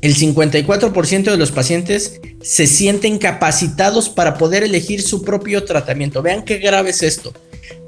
El 0.00 0.16
54% 0.16 1.30
de 1.30 1.36
los 1.36 1.52
pacientes 1.52 2.20
se 2.42 2.66
sienten 2.66 3.18
capacitados 3.18 4.08
para 4.08 4.36
poder 4.36 4.64
elegir 4.64 5.00
su 5.02 5.22
propio 5.22 5.64
tratamiento. 5.64 6.22
Vean 6.22 6.44
qué 6.44 6.58
grave 6.58 6.90
es 6.90 7.02
esto. 7.02 7.32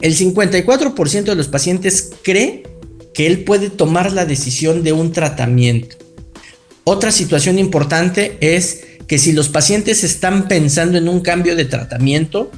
El 0.01 0.17
54% 0.17 1.25
de 1.25 1.35
los 1.35 1.49
pacientes 1.49 2.11
cree 2.23 2.63
que 3.15 3.27
él 3.27 3.45
puede 3.45 3.71
tomar 3.71 4.13
la 4.13 4.27
decisión 4.27 4.85
de 4.85 4.93
un 4.93 5.13
tratamiento. 5.13 5.97
Otra 6.85 7.11
situación 7.11 7.59
importante 7.59 8.37
es 8.41 8.85
que 9.07 9.19
si 9.19 9.33
los 9.33 9.49
pacientes 9.49 10.05
están 10.05 10.49
pensando 10.49 10.99
en 10.99 11.09
un 11.09 11.21
cambio 11.21 11.57
de 11.57 11.65
tratamiento, 11.65 12.51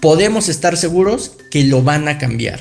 podemos 0.00 0.48
estar 0.48 0.76
seguros 0.76 1.32
que 1.50 1.64
lo 1.64 1.82
van 1.82 2.08
a 2.08 2.18
cambiar. 2.18 2.60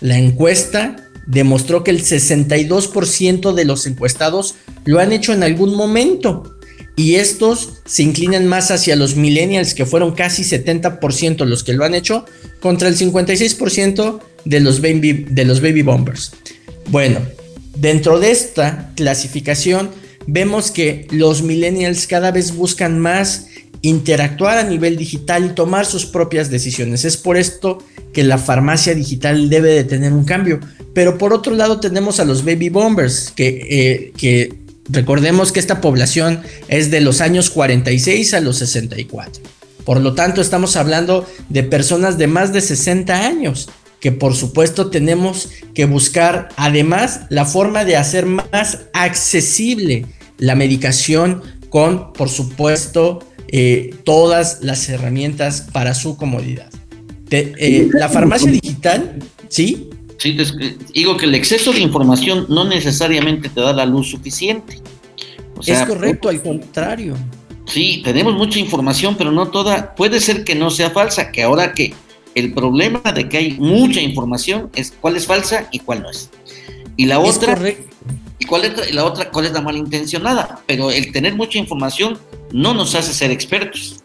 La 0.00 0.18
encuesta 0.18 0.96
demostró 1.26 1.84
que 1.84 1.90
el 1.90 2.02
62% 2.02 3.54
de 3.54 3.64
los 3.64 3.86
encuestados 3.86 4.56
lo 4.84 4.98
han 4.98 5.12
hecho 5.12 5.32
en 5.32 5.42
algún 5.42 5.76
momento 5.76 6.58
y 6.96 7.14
estos 7.14 7.74
se 7.86 8.02
inclinan 8.02 8.46
más 8.46 8.70
hacia 8.70 8.96
los 8.96 9.16
millennials 9.16 9.74
que 9.74 9.86
fueron 9.86 10.12
casi 10.12 10.42
70% 10.42 11.44
los 11.44 11.64
que 11.64 11.72
lo 11.72 11.84
han 11.84 11.94
hecho 11.94 12.26
contra 12.60 12.88
el 12.88 12.96
56% 12.96 14.20
de 14.44 14.60
los 14.60 14.80
baby, 14.80 15.26
de 15.30 15.44
los 15.44 15.60
baby 15.60 15.82
bombers. 15.82 16.32
Bueno, 16.90 17.20
dentro 17.76 18.18
de 18.18 18.30
esta 18.30 18.92
clasificación 18.96 19.90
vemos 20.26 20.70
que 20.70 21.06
los 21.10 21.42
millennials 21.42 22.06
cada 22.06 22.30
vez 22.30 22.54
buscan 22.54 22.98
más 22.98 23.46
interactuar 23.82 24.58
a 24.58 24.62
nivel 24.62 24.96
digital 24.96 25.44
y 25.44 25.54
tomar 25.54 25.86
sus 25.86 26.06
propias 26.06 26.50
decisiones. 26.50 27.04
Es 27.04 27.16
por 27.16 27.36
esto 27.36 27.78
que 28.12 28.22
la 28.22 28.38
farmacia 28.38 28.94
digital 28.94 29.50
debe 29.50 29.70
de 29.70 29.84
tener 29.84 30.12
un 30.12 30.24
cambio. 30.24 30.60
Pero 30.94 31.18
por 31.18 31.32
otro 31.32 31.54
lado 31.54 31.80
tenemos 31.80 32.20
a 32.20 32.24
los 32.24 32.44
baby 32.44 32.68
bombers, 32.68 33.32
que, 33.34 33.48
eh, 33.48 34.12
que 34.16 34.54
recordemos 34.88 35.50
que 35.50 35.60
esta 35.60 35.80
población 35.80 36.42
es 36.68 36.90
de 36.90 37.00
los 37.00 37.20
años 37.20 37.50
46 37.50 38.34
a 38.34 38.40
los 38.40 38.58
64. 38.58 39.42
Por 39.84 40.00
lo 40.00 40.14
tanto, 40.14 40.40
estamos 40.40 40.76
hablando 40.76 41.26
de 41.48 41.64
personas 41.64 42.18
de 42.18 42.28
más 42.28 42.52
de 42.52 42.60
60 42.60 43.26
años, 43.26 43.68
que 44.02 44.10
por 44.10 44.34
supuesto 44.34 44.90
tenemos 44.90 45.48
que 45.74 45.86
buscar 45.86 46.48
además 46.56 47.20
la 47.30 47.46
forma 47.46 47.84
de 47.84 47.96
hacer 47.96 48.26
más 48.26 48.80
accesible 48.92 50.06
la 50.38 50.56
medicación 50.56 51.40
con, 51.70 52.12
por 52.12 52.28
supuesto, 52.28 53.20
eh, 53.46 53.94
todas 54.02 54.58
las 54.60 54.88
herramientas 54.88 55.68
para 55.72 55.94
su 55.94 56.16
comodidad. 56.16 56.68
Eh, 57.30 57.88
la 57.92 58.08
farmacia 58.08 58.50
digital, 58.50 59.20
¿sí? 59.48 59.88
Sí, 60.18 60.36
digo 60.92 61.16
que 61.16 61.26
el 61.26 61.34
exceso 61.36 61.72
de 61.72 61.80
información 61.80 62.46
no 62.48 62.64
necesariamente 62.64 63.48
te 63.48 63.60
da 63.60 63.72
la 63.72 63.86
luz 63.86 64.10
suficiente. 64.10 64.80
es 65.64 65.78
correcto, 65.82 66.28
al 66.28 66.42
contrario. 66.42 67.14
Sí, 67.66 68.02
tenemos 68.04 68.34
mucha 68.34 68.58
información, 68.58 69.14
pero 69.16 69.30
no 69.30 69.48
toda. 69.48 69.94
Puede 69.94 70.20
ser 70.20 70.42
que 70.42 70.56
no 70.56 70.70
sea 70.70 70.90
falsa, 70.90 71.30
que 71.30 71.44
ahora 71.44 71.72
que 71.72 71.94
el 72.34 72.52
problema 72.52 73.00
de 73.14 73.28
que 73.28 73.38
hay 73.38 73.50
mucha 73.58 74.00
información 74.00 74.70
es 74.74 74.92
cuál 75.00 75.16
es 75.16 75.26
falsa 75.26 75.68
y 75.70 75.80
cuál 75.80 76.02
no 76.02 76.10
es. 76.10 76.30
Y 76.96 77.06
la 77.06 77.20
otra. 77.20 77.58
Y 78.38 78.44
cuál 78.44 78.64
es 78.64 78.92
la 78.92 79.04
otra, 79.04 79.30
cuál 79.30 79.46
es 79.46 79.52
la 79.52 79.60
malintencionada. 79.60 80.60
Pero 80.66 80.90
el 80.90 81.12
tener 81.12 81.34
mucha 81.34 81.58
información 81.58 82.18
no 82.52 82.74
nos 82.74 82.94
hace 82.94 83.12
ser 83.12 83.30
expertos. 83.30 84.02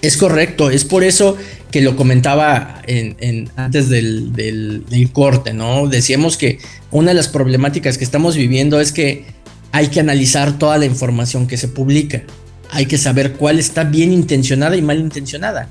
Es 0.00 0.16
correcto, 0.16 0.70
es 0.70 0.84
por 0.84 1.02
eso 1.02 1.36
que 1.72 1.80
lo 1.82 1.96
comentaba 1.96 2.82
en, 2.86 3.50
antes 3.56 3.88
del, 3.88 4.32
del, 4.32 5.10
corte, 5.12 5.52
¿no? 5.52 5.88
Decíamos 5.88 6.36
que 6.36 6.58
una 6.90 7.08
de 7.08 7.14
las 7.14 7.28
problemáticas 7.28 7.98
que 7.98 8.04
estamos 8.04 8.36
viviendo 8.36 8.80
es 8.80 8.92
que 8.92 9.26
hay 9.72 9.88
que 9.88 10.00
analizar 10.00 10.58
toda 10.58 10.78
la 10.78 10.86
información 10.86 11.46
que 11.46 11.56
se 11.56 11.68
publica. 11.68 12.22
Hay 12.70 12.86
que 12.86 12.96
saber 12.96 13.32
cuál 13.32 13.58
está 13.58 13.84
bien 13.84 14.12
intencionada 14.12 14.76
y 14.76 14.82
mal 14.82 14.98
intencionada. 14.98 15.68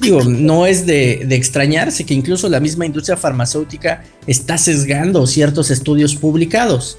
Digo, 0.00 0.24
no 0.24 0.66
es 0.66 0.86
de, 0.86 1.26
extrañarse 1.30 2.04
que 2.04 2.14
incluso 2.14 2.48
la 2.48 2.60
misma 2.60 2.86
industria 2.86 3.16
farmacéutica 3.16 4.02
está 4.26 4.56
sesgando 4.56 5.26
ciertos 5.26 5.70
estudios 5.70 6.14
publicados. 6.14 6.98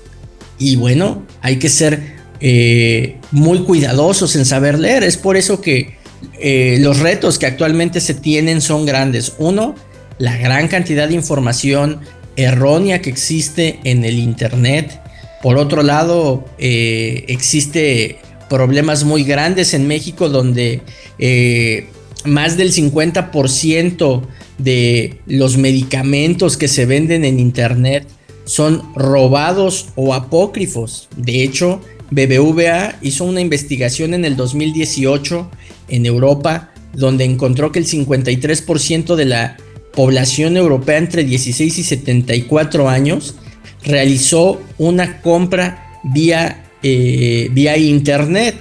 Y 0.59 0.75
bueno, 0.75 1.25
hay 1.41 1.57
que 1.57 1.69
ser 1.69 2.15
eh, 2.39 3.17
muy 3.31 3.63
cuidadosos 3.63 4.35
en 4.35 4.45
saber 4.45 4.77
leer. 4.77 5.03
Es 5.03 5.17
por 5.17 5.35
eso 5.35 5.61
que 5.61 5.95
eh, 6.39 6.77
los 6.79 6.99
retos 6.99 7.39
que 7.39 7.47
actualmente 7.47 7.99
se 8.01 8.13
tienen 8.13 8.61
son 8.61 8.85
grandes. 8.85 9.33
Uno, 9.39 9.75
la 10.19 10.37
gran 10.37 10.67
cantidad 10.67 11.07
de 11.07 11.15
información 11.15 12.01
errónea 12.35 13.01
que 13.01 13.09
existe 13.09 13.79
en 13.83 14.05
el 14.05 14.19
Internet. 14.19 15.01
Por 15.41 15.57
otro 15.57 15.81
lado, 15.81 16.45
eh, 16.59 17.25
existe 17.27 18.19
problemas 18.49 19.03
muy 19.03 19.23
grandes 19.23 19.73
en 19.73 19.87
México 19.87 20.29
donde 20.29 20.81
eh, 21.17 21.87
más 22.25 22.57
del 22.57 22.71
50% 22.71 24.21
de 24.57 25.19
los 25.25 25.57
medicamentos 25.57 26.57
que 26.57 26.67
se 26.67 26.85
venden 26.85 27.25
en 27.25 27.39
Internet 27.39 28.07
son 28.45 28.93
robados 28.95 29.89
o 29.95 30.13
apócrifos. 30.13 31.07
De 31.15 31.43
hecho, 31.43 31.81
BBVA 32.11 32.97
hizo 33.01 33.23
una 33.23 33.41
investigación 33.41 34.13
en 34.13 34.25
el 34.25 34.35
2018 34.35 35.49
en 35.89 36.05
Europa 36.05 36.71
donde 36.93 37.23
encontró 37.23 37.71
que 37.71 37.79
el 37.79 37.87
53% 37.87 39.15
de 39.15 39.25
la 39.25 39.57
población 39.93 40.57
europea 40.57 40.97
entre 40.97 41.23
16 41.23 41.77
y 41.77 41.83
74 41.83 42.89
años 42.89 43.35
realizó 43.83 44.61
una 44.77 45.21
compra 45.21 45.99
vía 46.03 46.65
eh, 46.83 47.49
vía 47.51 47.77
internet 47.77 48.55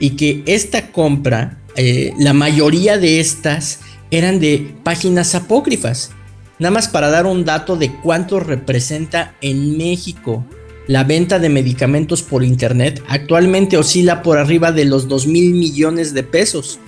y 0.00 0.10
que 0.10 0.42
esta 0.46 0.90
compra, 0.90 1.61
eh, 1.76 2.12
la 2.18 2.32
mayoría 2.32 2.98
de 2.98 3.20
estas 3.20 3.80
eran 4.10 4.40
de 4.40 4.74
páginas 4.82 5.34
apócrifas. 5.34 6.10
Nada 6.58 6.72
más 6.72 6.88
para 6.88 7.10
dar 7.10 7.26
un 7.26 7.44
dato 7.44 7.76
de 7.76 7.92
cuánto 8.02 8.40
representa 8.40 9.34
en 9.40 9.76
México 9.76 10.44
la 10.86 11.04
venta 11.04 11.38
de 11.38 11.48
medicamentos 11.48 12.22
por 12.22 12.44
internet, 12.44 13.02
actualmente 13.08 13.76
oscila 13.76 14.22
por 14.22 14.38
arriba 14.38 14.72
de 14.72 14.84
los 14.84 15.08
2 15.08 15.26
mil 15.26 15.54
millones 15.54 16.12
de 16.12 16.22
pesos. 16.22 16.78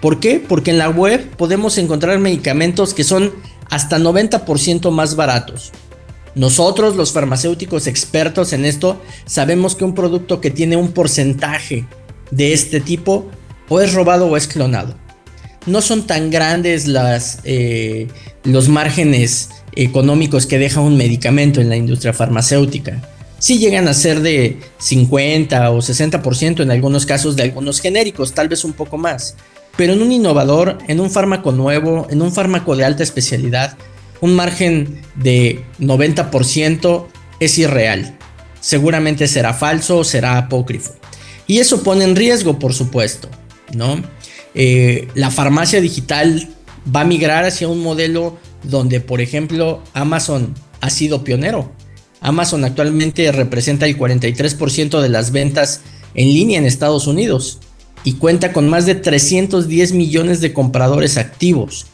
¿Por 0.00 0.20
qué? 0.20 0.42
Porque 0.46 0.70
en 0.70 0.78
la 0.78 0.88
web 0.88 1.30
podemos 1.36 1.78
encontrar 1.78 2.18
medicamentos 2.18 2.94
que 2.94 3.04
son 3.04 3.32
hasta 3.70 3.98
90% 3.98 4.90
más 4.90 5.16
baratos. 5.16 5.72
Nosotros, 6.34 6.96
los 6.96 7.12
farmacéuticos 7.12 7.86
expertos 7.86 8.52
en 8.52 8.64
esto, 8.64 9.00
sabemos 9.24 9.76
que 9.76 9.84
un 9.84 9.94
producto 9.94 10.40
que 10.40 10.50
tiene 10.50 10.76
un 10.76 10.92
porcentaje 10.92 11.86
de 12.30 12.52
este 12.52 12.80
tipo 12.80 13.28
o 13.68 13.80
es 13.80 13.94
robado 13.94 14.26
o 14.26 14.36
es 14.36 14.46
clonado. 14.46 14.94
No 15.66 15.80
son 15.80 16.06
tan 16.06 16.30
grandes 16.30 16.86
eh, 17.44 18.08
los 18.44 18.68
márgenes 18.68 19.50
económicos 19.74 20.46
que 20.46 20.58
deja 20.58 20.80
un 20.80 20.96
medicamento 20.96 21.60
en 21.60 21.68
la 21.68 21.76
industria 21.76 22.12
farmacéutica. 22.12 23.00
Sí 23.38 23.58
llegan 23.58 23.88
a 23.88 23.94
ser 23.94 24.20
de 24.20 24.58
50 24.78 25.70
o 25.70 25.78
60% 25.78 26.62
en 26.62 26.70
algunos 26.70 27.06
casos 27.06 27.36
de 27.36 27.42
algunos 27.42 27.80
genéricos, 27.80 28.32
tal 28.32 28.48
vez 28.48 28.64
un 28.64 28.72
poco 28.72 28.98
más. 28.98 29.36
Pero 29.76 29.92
en 29.92 30.02
un 30.02 30.12
innovador, 30.12 30.78
en 30.86 31.00
un 31.00 31.10
fármaco 31.10 31.52
nuevo, 31.52 32.06
en 32.10 32.22
un 32.22 32.32
fármaco 32.32 32.76
de 32.76 32.84
alta 32.84 33.02
especialidad, 33.02 33.76
un 34.20 34.34
margen 34.34 35.00
de 35.16 35.64
90% 35.80 37.06
es 37.40 37.58
irreal. 37.58 38.16
Seguramente 38.60 39.28
será 39.28 39.52
falso 39.52 39.98
o 39.98 40.04
será 40.04 40.38
apócrifo. 40.38 40.94
Y 41.46 41.58
eso 41.58 41.82
pone 41.82 42.04
en 42.04 42.16
riesgo, 42.16 42.58
por 42.58 42.72
supuesto, 42.72 43.28
¿no? 43.72 44.02
Eh, 44.54 45.08
la 45.14 45.30
farmacia 45.30 45.80
digital 45.80 46.48
va 46.94 47.00
a 47.00 47.04
migrar 47.04 47.44
hacia 47.44 47.68
un 47.68 47.82
modelo 47.82 48.36
donde, 48.62 49.00
por 49.00 49.20
ejemplo, 49.20 49.82
Amazon 49.92 50.54
ha 50.80 50.90
sido 50.90 51.24
pionero. 51.24 51.72
Amazon 52.20 52.64
actualmente 52.64 53.30
representa 53.32 53.86
el 53.86 53.98
43% 53.98 55.00
de 55.00 55.08
las 55.08 55.30
ventas 55.30 55.82
en 56.14 56.28
línea 56.28 56.58
en 56.58 56.66
Estados 56.66 57.06
Unidos 57.06 57.58
y 58.04 58.14
cuenta 58.14 58.52
con 58.52 58.68
más 58.68 58.86
de 58.86 58.94
310 58.94 59.92
millones 59.92 60.40
de 60.40 60.52
compradores 60.52 61.16
activos. 61.16 61.86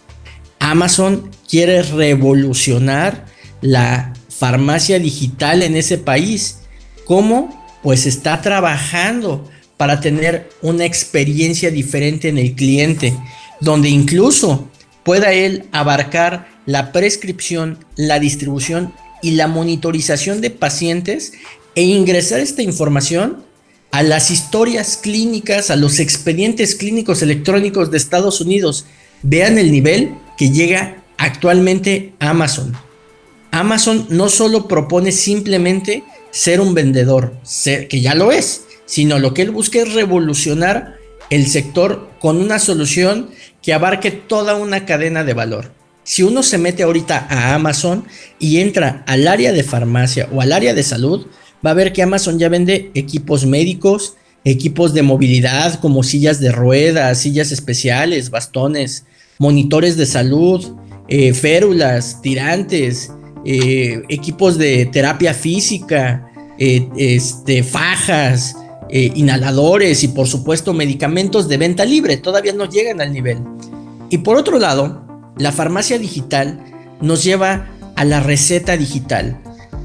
Amazon 0.58 1.30
quiere 1.48 1.82
revolucionar 1.82 3.26
la 3.60 4.12
farmacia 4.28 4.98
digital 4.98 5.62
en 5.62 5.76
ese 5.76 5.98
país. 5.98 6.60
¿Cómo? 7.06 7.66
Pues 7.82 8.06
está 8.06 8.40
trabajando 8.42 9.48
para 9.80 9.98
tener 9.98 10.50
una 10.60 10.84
experiencia 10.84 11.70
diferente 11.70 12.28
en 12.28 12.36
el 12.36 12.54
cliente, 12.54 13.16
donde 13.62 13.88
incluso 13.88 14.68
pueda 15.04 15.32
él 15.32 15.64
abarcar 15.72 16.48
la 16.66 16.92
prescripción, 16.92 17.78
la 17.96 18.18
distribución 18.18 18.92
y 19.22 19.30
la 19.30 19.46
monitorización 19.48 20.42
de 20.42 20.50
pacientes 20.50 21.32
e 21.74 21.80
ingresar 21.80 22.40
esta 22.40 22.60
información 22.60 23.42
a 23.90 24.02
las 24.02 24.30
historias 24.30 24.98
clínicas, 24.98 25.70
a 25.70 25.76
los 25.76 25.98
expedientes 25.98 26.74
clínicos 26.74 27.22
electrónicos 27.22 27.90
de 27.90 27.96
Estados 27.96 28.42
Unidos. 28.42 28.84
Vean 29.22 29.56
el 29.56 29.72
nivel 29.72 30.10
que 30.36 30.50
llega 30.50 31.02
actualmente 31.16 32.12
Amazon. 32.18 32.76
Amazon 33.50 34.08
no 34.10 34.28
solo 34.28 34.68
propone 34.68 35.10
simplemente 35.10 36.04
ser 36.32 36.60
un 36.60 36.74
vendedor, 36.74 37.34
que 37.64 38.00
ya 38.02 38.14
lo 38.14 38.30
es, 38.30 38.64
sino 38.90 39.20
lo 39.20 39.34
que 39.34 39.42
él 39.42 39.52
busca 39.52 39.78
es 39.78 39.94
revolucionar 39.94 40.96
el 41.30 41.46
sector 41.46 42.10
con 42.18 42.38
una 42.38 42.58
solución 42.58 43.30
que 43.62 43.72
abarque 43.72 44.10
toda 44.10 44.56
una 44.56 44.84
cadena 44.84 45.22
de 45.22 45.32
valor. 45.32 45.70
Si 46.02 46.24
uno 46.24 46.42
se 46.42 46.58
mete 46.58 46.82
ahorita 46.82 47.28
a 47.30 47.54
Amazon 47.54 48.04
y 48.40 48.58
entra 48.58 49.04
al 49.06 49.28
área 49.28 49.52
de 49.52 49.62
farmacia 49.62 50.28
o 50.32 50.40
al 50.40 50.50
área 50.50 50.74
de 50.74 50.82
salud, 50.82 51.28
va 51.64 51.70
a 51.70 51.74
ver 51.74 51.92
que 51.92 52.02
Amazon 52.02 52.40
ya 52.40 52.48
vende 52.48 52.90
equipos 52.94 53.46
médicos, 53.46 54.16
equipos 54.44 54.92
de 54.92 55.02
movilidad 55.02 55.78
como 55.78 56.02
sillas 56.02 56.40
de 56.40 56.50
ruedas, 56.50 57.18
sillas 57.18 57.52
especiales, 57.52 58.30
bastones, 58.30 59.04
monitores 59.38 59.96
de 59.96 60.06
salud, 60.06 60.66
eh, 61.06 61.32
férulas, 61.32 62.20
tirantes, 62.22 63.12
eh, 63.44 64.02
equipos 64.08 64.58
de 64.58 64.86
terapia 64.86 65.32
física, 65.32 66.28
eh, 66.58 66.88
este, 66.96 67.62
fajas, 67.62 68.56
inhaladores 68.92 70.02
y 70.04 70.08
por 70.08 70.26
supuesto 70.26 70.74
medicamentos 70.74 71.48
de 71.48 71.56
venta 71.56 71.84
libre. 71.84 72.16
Todavía 72.16 72.52
no 72.52 72.68
llegan 72.68 73.00
al 73.00 73.12
nivel. 73.12 73.38
Y 74.10 74.18
por 74.18 74.36
otro 74.36 74.58
lado, 74.58 75.06
la 75.36 75.52
farmacia 75.52 75.98
digital 75.98 76.62
nos 77.00 77.24
lleva 77.24 77.68
a 77.96 78.04
la 78.04 78.20
receta 78.20 78.76
digital. 78.76 79.40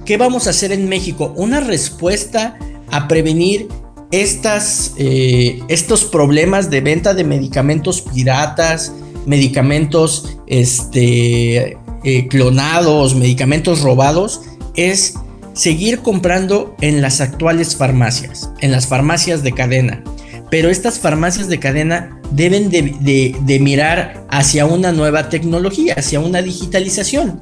¿Qué 0.05 0.17
vamos 0.17 0.47
a 0.47 0.51
hacer 0.51 0.71
en 0.71 0.87
México? 0.87 1.33
Una 1.35 1.59
respuesta 1.59 2.57
a 2.91 3.07
prevenir 3.07 3.67
estas, 4.11 4.93
eh, 4.97 5.59
estos 5.67 6.05
problemas 6.05 6.69
de 6.69 6.81
venta 6.81 7.13
de 7.13 7.23
medicamentos 7.23 8.01
piratas, 8.01 8.93
medicamentos 9.25 10.37
este, 10.47 11.77
eh, 12.03 12.27
clonados, 12.29 13.15
medicamentos 13.15 13.81
robados, 13.81 14.41
es 14.75 15.15
seguir 15.55 15.99
comprando 15.99 16.75
en 16.81 17.01
las 17.01 17.21
actuales 17.21 17.75
farmacias, 17.75 18.51
en 18.59 18.71
las 18.71 18.87
farmacias 18.87 19.41
de 19.41 19.53
cadena. 19.53 20.03
Pero 20.51 20.69
estas 20.69 20.99
farmacias 20.99 21.47
de 21.47 21.59
cadena 21.59 22.21
deben 22.31 22.69
de, 22.69 23.59
mirar 23.59 24.25
hacia 24.29 24.65
una 24.65 24.91
nueva 24.91 25.29
tecnología, 25.29 25.95
hacia 25.97 26.19
una 26.19 26.41
digitalización. 26.41 27.41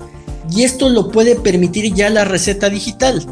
Y 0.49 0.63
esto 0.63 0.89
lo 0.89 1.11
puede 1.11 1.35
permitir 1.35 1.93
ya 1.93 2.09
la 2.09 2.23
receta 2.23 2.69
digital. 2.69 3.25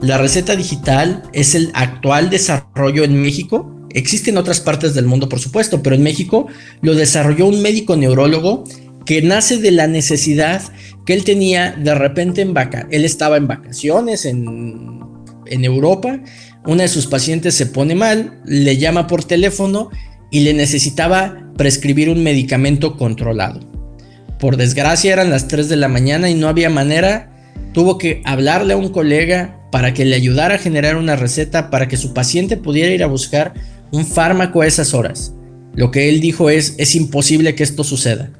La 0.00 0.18
receta 0.18 0.56
digital 0.56 1.22
es 1.32 1.54
el 1.54 1.70
actual 1.74 2.30
desarrollo 2.30 3.04
en 3.04 3.20
México. 3.20 3.70
Existe 3.90 4.30
en 4.30 4.38
otras 4.38 4.60
partes 4.60 4.94
del 4.94 5.04
mundo, 5.04 5.28
por 5.28 5.38
supuesto, 5.38 5.82
pero 5.82 5.94
en 5.94 6.02
México 6.02 6.46
lo 6.80 6.94
desarrolló 6.94 7.46
un 7.46 7.62
médico 7.62 7.94
neurólogo 7.94 8.64
que 9.04 9.22
nace 9.22 9.58
de 9.58 9.70
la 9.70 9.86
necesidad 9.86 10.62
que 11.06 11.14
él 11.14 11.24
tenía 11.24 11.72
de 11.72 11.94
repente 11.94 12.40
en 12.40 12.54
vaca. 12.54 12.86
Él 12.90 13.04
estaba 13.04 13.36
en 13.36 13.48
vacaciones 13.48 14.24
en, 14.24 15.00
en 15.46 15.64
Europa, 15.64 16.20
una 16.64 16.82
de 16.82 16.88
sus 16.88 17.06
pacientes 17.06 17.54
se 17.54 17.66
pone 17.66 17.94
mal, 17.94 18.40
le 18.44 18.76
llama 18.76 19.06
por 19.06 19.24
teléfono 19.24 19.90
y 20.30 20.40
le 20.40 20.54
necesitaba 20.54 21.50
prescribir 21.56 22.08
un 22.08 22.22
medicamento 22.22 22.96
controlado. 22.96 23.60
Por 24.38 24.56
desgracia 24.56 25.12
eran 25.12 25.30
las 25.30 25.48
3 25.48 25.68
de 25.68 25.76
la 25.76 25.88
mañana 25.88 26.30
y 26.30 26.34
no 26.34 26.48
había 26.48 26.70
manera, 26.70 27.32
tuvo 27.72 27.98
que 27.98 28.22
hablarle 28.24 28.74
a 28.74 28.76
un 28.76 28.90
colega 28.90 29.58
para 29.70 29.94
que 29.94 30.04
le 30.04 30.16
ayudara 30.16 30.56
a 30.56 30.58
generar 30.58 30.96
una 30.96 31.16
receta 31.16 31.70
para 31.70 31.88
que 31.88 31.96
su 31.96 32.12
paciente 32.12 32.56
pudiera 32.56 32.92
ir 32.92 33.02
a 33.02 33.08
buscar 33.08 33.54
un 33.90 34.06
fármaco 34.06 34.62
a 34.62 34.66
esas 34.66 34.94
horas. 34.94 35.34
Lo 35.74 35.90
que 35.90 36.08
él 36.08 36.20
dijo 36.20 36.50
es, 36.50 36.74
es 36.78 36.94
imposible 36.94 37.54
que 37.54 37.62
esto 37.62 37.82
suceda 37.82 38.30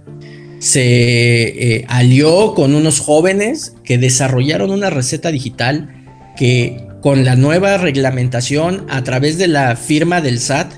se 0.63 0.85
eh, 0.85 1.85
alió 1.89 2.55
con 2.55 2.77
unos 2.77 3.01
jóvenes 3.01 3.75
que 3.83 3.99
desarrollaron 3.99 4.71
una 4.71 4.91
receta 4.91 5.33
digital 5.33 5.89
que 6.37 6.87
con 7.01 7.25
la 7.25 7.35
nueva 7.35 7.79
reglamentación 7.79 8.87
a 8.89 9.03
través 9.03 9.39
de 9.39 9.49
la 9.49 9.75
firma 9.75 10.21
del 10.21 10.39
SAT, 10.39 10.73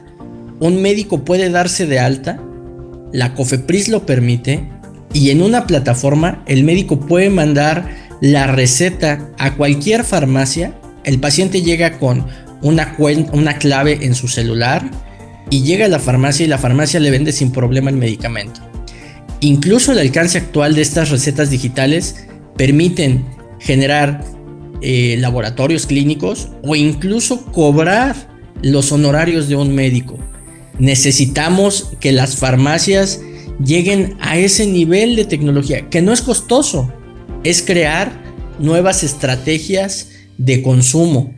un 0.59 0.81
médico 0.81 1.27
puede 1.27 1.51
darse 1.51 1.85
de 1.85 1.99
alta, 1.99 2.41
la 3.13 3.35
COFEPRIS 3.35 3.89
lo 3.89 4.07
permite 4.07 4.67
y 5.13 5.29
en 5.29 5.43
una 5.43 5.67
plataforma 5.67 6.43
el 6.47 6.65
médico 6.65 7.01
puede 7.01 7.29
mandar 7.29 7.91
la 8.23 8.47
receta 8.47 9.29
a 9.37 9.55
cualquier 9.55 10.05
farmacia, 10.05 10.73
el 11.05 11.21
paciente 11.21 11.61
llega 11.61 11.99
con 11.99 12.27
una, 12.63 12.97
una 13.33 13.59
clave 13.59 13.99
en 14.01 14.15
su 14.15 14.29
celular 14.29 14.91
y 15.51 15.63
llega 15.63 15.85
a 15.85 15.91
la 15.91 15.99
farmacia 15.99 16.47
y 16.47 16.49
la 16.49 16.57
farmacia 16.57 17.01
le 17.01 17.11
vende 17.11 17.33
sin 17.33 17.53
problema 17.53 17.91
el 17.91 17.97
medicamento. 17.97 18.74
Incluso 19.41 19.93
el 19.93 19.99
alcance 19.99 20.39
actual 20.39 20.75
de 20.75 20.83
estas 20.83 21.11
recetas 21.11 21.51
digitales 21.51 22.27
permiten 22.57 23.25
generar 23.59 24.25
eh, 24.81 25.17
laboratorios 25.19 25.87
clínicos 25.87 26.49
o 26.63 26.77
incluso 26.77 27.45
cobrar 27.47 28.29
los 28.63 28.93
honorarios 28.93 29.49
de 29.49 29.57
un 29.57 29.75
médico. 29.75 30.19
Necesitamos 30.79 31.93
que 32.01 32.13
las 32.13 32.37
farmacias 32.37 33.21
lleguen 33.65 34.17
a 34.21 34.37
ese 34.37 34.67
nivel 34.67 35.17
de 35.17 35.25
tecnología, 35.25 35.89
que 35.89 36.03
no 36.03 36.13
es 36.13 36.21
costoso, 36.21 36.93
es 37.45 37.63
crear 37.63 38.23
nuevas 38.59 39.03
estrategias 39.03 40.09
de 40.39 40.63
consumo. 40.63 41.35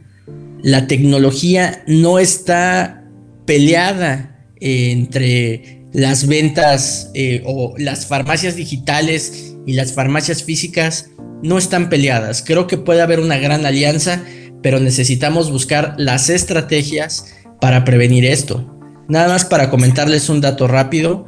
La 0.63 0.87
tecnología 0.87 1.83
no 1.87 2.19
está 2.19 3.05
peleada 3.45 4.45
entre 4.61 5.76
las 5.97 6.27
ventas 6.27 7.11
eh, 7.15 7.43
o 7.47 7.73
las 7.79 8.05
farmacias 8.05 8.55
digitales 8.55 9.55
y 9.65 9.73
las 9.73 9.95
farmacias 9.95 10.45
físicas 10.45 11.09
no 11.43 11.57
están 11.57 11.89
peleadas. 11.89 12.45
Creo 12.47 12.67
que 12.67 12.77
puede 12.77 13.01
haber 13.01 13.19
una 13.19 13.39
gran 13.39 13.65
alianza, 13.65 14.23
pero 14.63 14.79
necesitamos 14.79 15.51
buscar 15.51 15.95
las 15.97 16.29
estrategias 16.29 17.33
para 17.63 17.85
prevenir 17.85 18.27
esto. 18.27 18.79
Nada 19.09 19.29
más 19.29 19.47
para 19.47 19.71
comentarles 19.71 20.29
un 20.29 20.43
dato 20.43 20.69
rápido. 20.69 21.25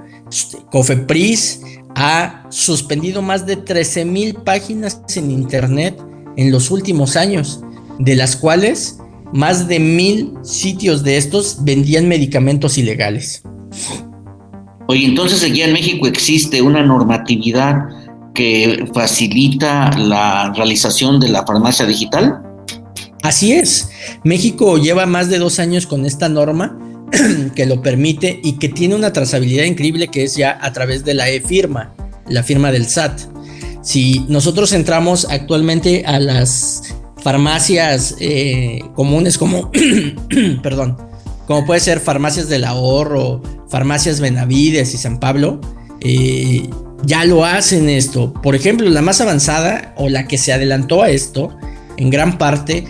Cofepris 0.71 1.63
ha 1.95 2.45
suspendido 2.51 3.23
más 3.23 3.47
de 3.47 3.57
13 3.57 4.05
mil 4.05 4.35
páginas 4.35 5.01
en 5.17 5.31
Internet 5.31 5.99
en 6.37 6.53
los 6.53 6.71
últimos 6.71 7.17
años, 7.17 7.63
de 8.01 8.17
las 8.17 8.37
cuales 8.37 8.99
más 9.33 9.67
de 9.67 9.81
mil 9.81 10.35
sitios 10.43 11.05
de 11.05 11.17
estos 11.17 11.65
vendían 11.65 12.07
medicamentos 12.07 12.77
ilegales. 12.77 13.43
Oye, 14.91 15.05
entonces 15.05 15.45
aquí 15.45 15.61
en 15.61 15.75
México 15.75 16.07
existe 16.07 16.63
una 16.63 16.83
normatividad 16.83 17.75
que 18.35 18.89
facilita 18.95 19.91
la 19.99 20.51
realización 20.57 21.21
de 21.21 21.29
la 21.29 21.45
farmacia 21.45 21.85
digital. 21.85 22.41
Así 23.23 23.53
es. 23.53 23.91
México 24.25 24.79
lleva 24.79 25.05
más 25.05 25.29
de 25.29 25.39
dos 25.39 25.59
años 25.59 25.87
con 25.87 26.07
esta 26.07 26.31
norma 26.31 26.79
que 27.55 27.67
lo 27.67 27.83
permite 27.83 28.41
y 28.43 28.55
que 28.55 28.71
tiene 28.71 28.95
una 28.95 29.13
trazabilidad 29.13 29.65
increíble 29.65 30.09
que 30.09 30.25
es 30.25 30.37
ya 30.37 30.59
a 30.59 30.73
través 30.73 31.05
de 31.05 31.13
la 31.13 31.29
e-firma, 31.29 31.93
la 32.27 32.43
firma 32.43 32.73
del 32.73 32.87
SAT. 32.87 33.21
Si 33.83 34.25
nosotros 34.29 34.73
entramos 34.73 35.27
actualmente 35.29 36.03
a 36.07 36.19
las 36.19 36.97
farmacias 37.19 38.17
eh, 38.21 38.81
comunes 38.95 39.37
como, 39.37 39.71
perdón, 40.63 40.97
como 41.47 41.67
puede 41.67 41.81
ser 41.81 42.01
farmacias 42.01 42.49
del 42.49 42.65
ahorro, 42.65 43.43
farmacias 43.71 44.21
Benavides 44.21 44.95
y 44.95 44.99
San 44.99 45.19
Pablo, 45.19 45.61
eh, 46.01 46.69
ya 47.05 47.25
lo 47.25 47.45
hacen 47.45 47.89
esto. 47.89 48.33
Por 48.33 48.55
ejemplo, 48.55 48.89
la 48.89 49.03
más 49.03 49.21
avanzada 49.21 49.95
o 49.97 50.09
la 50.09 50.27
que 50.27 50.39
se 50.39 50.53
adelantó 50.53 51.03
a 51.03 51.11
esto, 51.11 51.57
en 51.97 52.11
gran 52.11 52.39
parte, 52.39 52.85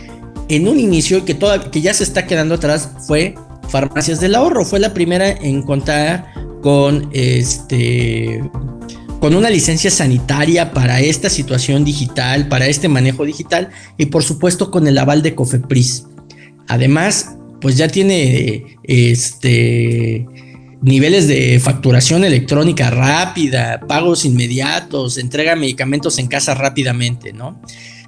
en 0.49 0.69
un 0.69 0.81
inicio 0.81 1.25
que, 1.25 1.37
que 1.71 1.81
ya 1.81 1.95
se 1.95 2.05
está 2.05 2.27
quedando 2.27 2.55
atrás, 2.55 2.91
fue 3.07 3.35
Farmacias 3.69 4.21
del 4.21 4.35
Ahorro. 4.35 4.65
Fue 4.65 4.81
la 4.81 4.95
primera 4.95 5.31
en 5.31 5.63
contar 5.63 6.33
con 6.63 7.09
este 7.13 8.43
con 9.21 9.35
una 9.35 9.51
licencia 9.51 9.91
sanitaria 9.91 10.73
para 10.73 11.01
esta 11.01 11.29
situación 11.29 11.85
digital, 11.85 12.47
para 12.47 12.69
este 12.69 12.89
manejo 12.89 13.25
digital 13.25 13.71
y 13.97 14.07
por 14.07 14.23
supuesto 14.23 14.71
con 14.71 14.87
el 14.87 14.97
aval 14.97 15.23
de 15.23 15.35
Cofepris. 15.35 16.07
Además, 16.69 17.35
pues 17.61 17.77
ya 17.77 17.89
tiene 17.89 18.79
este 18.85 20.25
niveles 20.83 21.27
de 21.27 21.59
facturación 21.61 22.25
electrónica 22.25 22.91
rápida, 22.91 23.81
pagos 23.87 24.25
inmediatos, 24.25 25.19
entrega 25.19 25.57
medicamentos 25.57 26.19
en 26.19 26.29
casa 26.29 26.55
rápidamente, 26.55 27.33
¿no? 27.33 27.61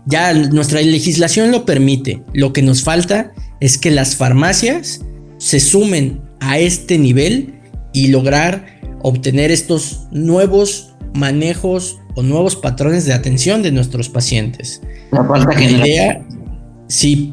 Ya 0.07 0.33
nuestra 0.33 0.81
legislación 0.81 1.51
lo 1.51 1.65
permite. 1.65 2.23
Lo 2.33 2.53
que 2.53 2.63
nos 2.63 2.83
falta 2.83 3.33
es 3.61 3.77
que 3.77 3.91
las 3.91 4.17
farmacias 4.17 5.01
se 5.39 5.61
sumen 5.61 6.23
a 6.41 6.59
este 6.59 6.99
nivel 6.99 7.55
y 7.93 8.09
lograr 8.09 8.81
obtener 9.03 9.51
estos 9.51 10.07
nuevos 10.11 10.95
manejos 11.15 11.99
o 12.15 12.23
nuevos 12.23 12.57
patrones 12.57 13.05
de 13.05 13.13
atención 13.13 13.63
de 13.63 13.73
nuestros 13.73 14.09
pacientes. 14.09 14.81
La, 15.11 15.23
la 15.23 15.63
idea, 15.63 16.27
sí, 16.89 17.33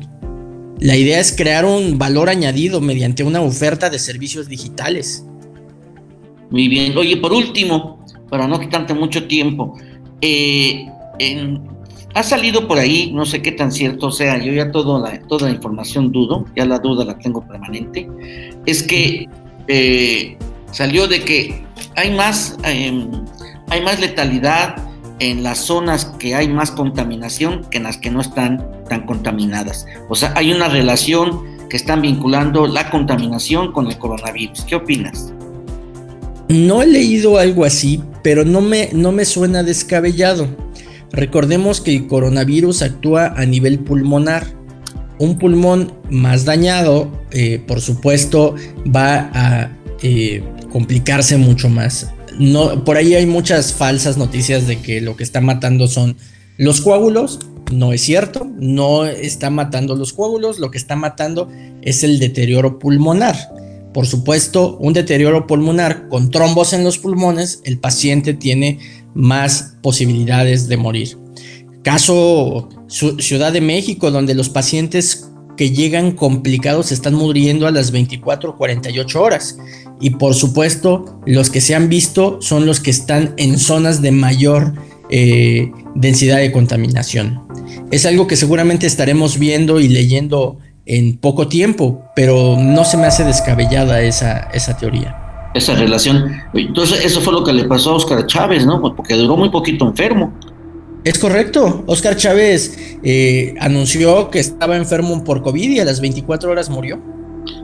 la 0.79 0.95
idea 0.95 1.19
es 1.19 1.35
crear 1.35 1.65
un 1.65 1.97
valor 1.97 2.29
añadido 2.29 2.81
mediante 2.81 3.23
una 3.23 3.41
oferta 3.41 3.89
de 3.89 3.99
servicios 3.99 4.47
digitales. 4.47 5.25
Muy 6.49 6.67
bien. 6.67 6.97
Oye, 6.97 7.17
por 7.17 7.33
último, 7.33 8.05
para 8.29 8.47
no 8.47 8.59
quitarte 8.59 8.93
mucho 8.93 9.27
tiempo, 9.27 9.77
eh, 10.21 10.85
ha 12.13 12.23
salido 12.23 12.67
por 12.67 12.77
ahí, 12.77 13.11
no 13.13 13.25
sé 13.25 13.41
qué 13.41 13.51
tan 13.51 13.71
cierto 13.71 14.11
sea, 14.11 14.37
yo 14.37 14.53
ya 14.53 14.71
toda 14.71 14.99
la, 14.99 15.19
toda 15.27 15.49
la 15.49 15.55
información 15.55 16.11
dudo, 16.11 16.45
ya 16.55 16.65
la 16.65 16.79
duda 16.79 17.05
la 17.05 17.17
tengo 17.17 17.45
permanente, 17.45 18.07
es 18.65 18.83
que 18.83 19.27
eh, 19.67 20.37
salió 20.71 21.07
de 21.07 21.21
que 21.21 21.63
hay 21.95 22.11
más, 22.11 22.57
em, 22.63 23.09
hay 23.69 23.81
más 23.81 23.99
letalidad 23.99 24.86
en 25.19 25.43
las 25.43 25.59
zonas 25.59 26.05
que 26.19 26.35
hay 26.35 26.47
más 26.47 26.71
contaminación 26.71 27.65
que 27.69 27.77
en 27.77 27.83
las 27.83 27.97
que 27.97 28.11
no 28.11 28.21
están 28.21 28.65
tan 28.87 29.05
contaminadas. 29.05 29.85
O 30.09 30.15
sea, 30.15 30.33
hay 30.35 30.51
una 30.51 30.67
relación 30.67 31.57
que 31.69 31.77
están 31.77 32.01
vinculando 32.01 32.67
la 32.67 32.89
contaminación 32.89 33.71
con 33.71 33.87
el 33.87 33.97
coronavirus. 33.97 34.63
¿Qué 34.65 34.75
opinas? 34.75 35.33
No 36.49 36.81
he 36.81 36.87
leído 36.87 37.39
algo 37.39 37.65
así, 37.65 38.01
pero 38.23 38.45
no 38.45 38.61
me, 38.61 38.89
no 38.93 39.11
me 39.11 39.25
suena 39.25 39.63
descabellado. 39.63 40.47
Recordemos 41.11 41.81
que 41.81 41.95
el 41.95 42.07
coronavirus 42.07 42.83
actúa 42.83 43.33
a 43.35 43.45
nivel 43.45 43.79
pulmonar. 43.79 44.45
Un 45.19 45.39
pulmón 45.39 45.93
más 46.09 46.45
dañado, 46.45 47.11
eh, 47.31 47.61
por 47.67 47.81
supuesto, 47.81 48.55
va 48.95 49.31
a 49.33 49.71
eh, 50.03 50.43
complicarse 50.71 51.37
mucho 51.37 51.69
más 51.69 52.13
no, 52.39 52.83
por 52.83 52.97
ahí 52.97 53.15
hay 53.15 53.25
muchas 53.25 53.73
falsas 53.73 54.17
noticias 54.17 54.67
de 54.67 54.79
que 54.79 55.01
lo 55.01 55.15
que 55.15 55.23
está 55.23 55.41
matando 55.41 55.87
son 55.87 56.17
los 56.57 56.81
coágulos, 56.81 57.39
no 57.71 57.93
es 57.93 58.01
cierto, 58.01 58.47
no 58.59 59.05
está 59.05 59.49
matando 59.49 59.95
los 59.95 60.13
coágulos, 60.13 60.59
lo 60.59 60.71
que 60.71 60.77
está 60.77 60.95
matando 60.95 61.49
es 61.81 62.03
el 62.03 62.19
deterioro 62.19 62.79
pulmonar. 62.79 63.35
Por 63.93 64.05
supuesto, 64.05 64.77
un 64.77 64.93
deterioro 64.93 65.47
pulmonar 65.47 66.07
con 66.07 66.29
trombos 66.29 66.73
en 66.73 66.83
los 66.83 66.97
pulmones, 66.97 67.61
el 67.63 67.79
paciente 67.79 68.33
tiene 68.33 68.79
más 69.13 69.75
posibilidades 69.81 70.67
de 70.67 70.77
morir. 70.77 71.17
Caso 71.83 72.69
Ciudad 72.87 73.51
de 73.51 73.61
México, 73.61 74.11
donde 74.11 74.33
los 74.33 74.49
pacientes 74.49 75.29
que 75.57 75.71
llegan 75.71 76.11
complicados 76.11 76.91
están 76.91 77.15
muriendo 77.15 77.67
a 77.67 77.71
las 77.71 77.91
24 77.91 78.51
o 78.51 78.55
48 78.55 79.21
horas. 79.21 79.57
Y 79.99 80.11
por 80.11 80.35
supuesto, 80.35 81.19
los 81.25 81.49
que 81.49 81.59
se 81.59 81.75
han 81.75 81.89
visto 81.89 82.37
son 82.41 82.65
los 82.65 82.79
que 82.79 82.91
están 82.91 83.33
en 83.37 83.57
zonas 83.57 84.01
de 84.01 84.11
mayor 84.11 84.73
eh, 85.09 85.71
densidad 85.95 86.37
de 86.37 86.51
contaminación. 86.51 87.41
Es 87.91 88.05
algo 88.05 88.27
que 88.27 88.35
seguramente 88.35 88.87
estaremos 88.87 89.39
viendo 89.39 89.79
y 89.79 89.87
leyendo 89.87 90.59
en 90.85 91.17
poco 91.17 91.47
tiempo, 91.47 92.03
pero 92.15 92.55
no 92.57 92.85
se 92.85 92.97
me 92.97 93.07
hace 93.07 93.23
descabellada 93.23 94.01
esa, 94.01 94.49
esa 94.53 94.77
teoría. 94.77 95.15
Esa 95.53 95.75
relación. 95.75 96.41
Entonces, 96.53 97.03
eso 97.03 97.19
fue 97.19 97.33
lo 97.33 97.43
que 97.43 97.51
le 97.51 97.65
pasó 97.65 97.91
a 97.91 97.95
Oscar 97.95 98.25
Chávez, 98.27 98.65
¿no? 98.65 98.81
Porque 98.95 99.15
duró 99.15 99.35
muy 99.35 99.49
poquito 99.49 99.85
enfermo. 99.87 100.33
Es 101.07 101.19
correcto. 101.19 101.85
Oscar 101.87 102.17
Chávez 102.17 102.99
eh, 103.01 103.55
anunció 103.61 104.29
que 104.29 104.39
estaba 104.39 104.75
enfermo 104.75 105.23
por 105.23 105.41
COVID 105.41 105.69
y 105.71 105.79
a 105.79 105.85
las 105.85 106.01
24 106.01 106.51
horas 106.51 106.69
murió. 106.69 107.01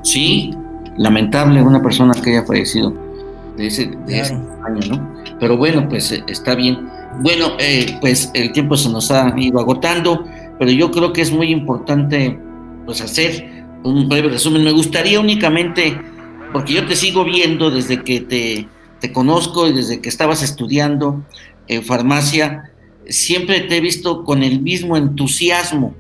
Sí, 0.02 0.52
lamentable, 0.98 1.62
una 1.62 1.82
persona 1.82 2.14
que 2.14 2.30
haya 2.30 2.46
fallecido 2.46 2.94
de 3.58 3.68
ese, 3.68 3.91
año, 4.64 4.80
¿no? 4.89 5.16
Pero 5.41 5.58
bueno, 5.58 5.89
pues 5.89 6.14
eh, 6.14 6.24
está 6.28 6.56
bien. 6.56 6.88
Bueno, 7.20 7.58
eh, 7.60 7.98
pues 8.00 8.32
el 8.34 8.54
tiempo 8.54 8.78
se 8.78 8.88
nos 8.88 9.12
ha 9.12 9.34
ido 9.38 9.60
agotando, 9.60 10.24
pero 10.58 10.72
yo 10.72 10.89
creo 10.89 11.12
que 11.12 11.22
es 11.22 11.34
muy 11.34 11.48
importante 11.48 12.39
pues 12.86 13.02
hacer 13.02 13.66
un 13.84 14.08
breve 14.08 14.30
resumen. 14.30 14.64
Me 14.64 14.72
gustaría 14.72 15.20
únicamente, 15.20 16.00
porque 16.54 16.76
yo 16.76 16.88
te 16.88 16.96
sigo 16.96 17.26
viendo 17.26 17.72
desde 17.72 18.06
que 18.06 18.22
te, 18.22 18.70
te 19.02 19.12
conozco 19.12 19.68
y 19.68 19.74
desde 19.74 20.00
que 20.00 20.08
estabas 20.08 20.41
estudiando 20.44 21.26
en 21.68 21.84
farmacia, 21.84 22.70
siempre 23.10 23.62
te 23.62 23.78
he 23.78 23.82
visto 23.82 24.24
con 24.24 24.43
el 24.43 24.62
mismo 24.62 24.97
entusiasmo. 24.97 25.93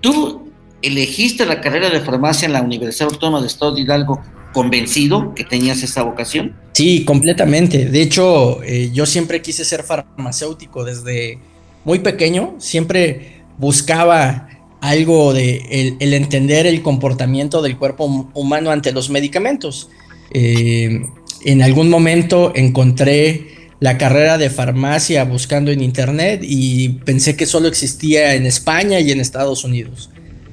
¿Tú 0.00 0.50
elegiste 0.82 1.46
la 1.46 1.60
carrera 1.60 1.90
de 1.90 2.00
farmacia 2.00 2.46
en 2.46 2.52
la 2.52 2.62
Universidad 2.62 3.10
Autónoma 3.10 3.40
de 3.40 3.46
Estado 3.46 3.74
de 3.74 3.82
Hidalgo 3.82 4.20
convencido 4.52 5.34
que 5.34 5.44
tenías 5.44 5.82
esa 5.82 6.02
vocación? 6.02 6.54
Sí, 6.72 7.04
completamente. 7.04 7.86
De 7.86 8.02
hecho, 8.02 8.62
eh, 8.62 8.90
yo 8.92 9.06
siempre 9.06 9.42
quise 9.42 9.64
ser 9.64 9.82
farmacéutico 9.82 10.84
desde 10.84 11.38
muy 11.84 12.00
pequeño. 12.00 12.54
Siempre 12.58 13.42
buscaba 13.58 14.48
algo 14.80 15.32
de 15.32 15.96
el, 16.00 16.12
entender 16.12 16.66
el 16.66 16.82
comportamiento 16.82 17.62
del 17.62 17.76
cuerpo 17.76 18.30
humano 18.34 18.70
ante 18.70 18.92
los 18.92 19.10
medicamentos. 19.10 19.88
Eh, 20.32 21.02
en 21.44 21.62
algún 21.62 21.88
momento 21.88 22.52
encontré 22.54 23.61
la 23.82 23.98
carrera 23.98 24.38
de 24.38 24.48
farmacia 24.48 25.24
buscando 25.24 25.72
en 25.72 25.82
internet 25.82 26.42
y 26.44 27.00
pensé 27.04 27.34
que 27.34 27.46
solo 27.46 27.66
existía 27.66 28.34
en 28.34 28.46
España 28.46 29.00
y 29.00 29.10
en 29.10 29.18
Estados 29.18 29.64
Unidos. 29.64 30.08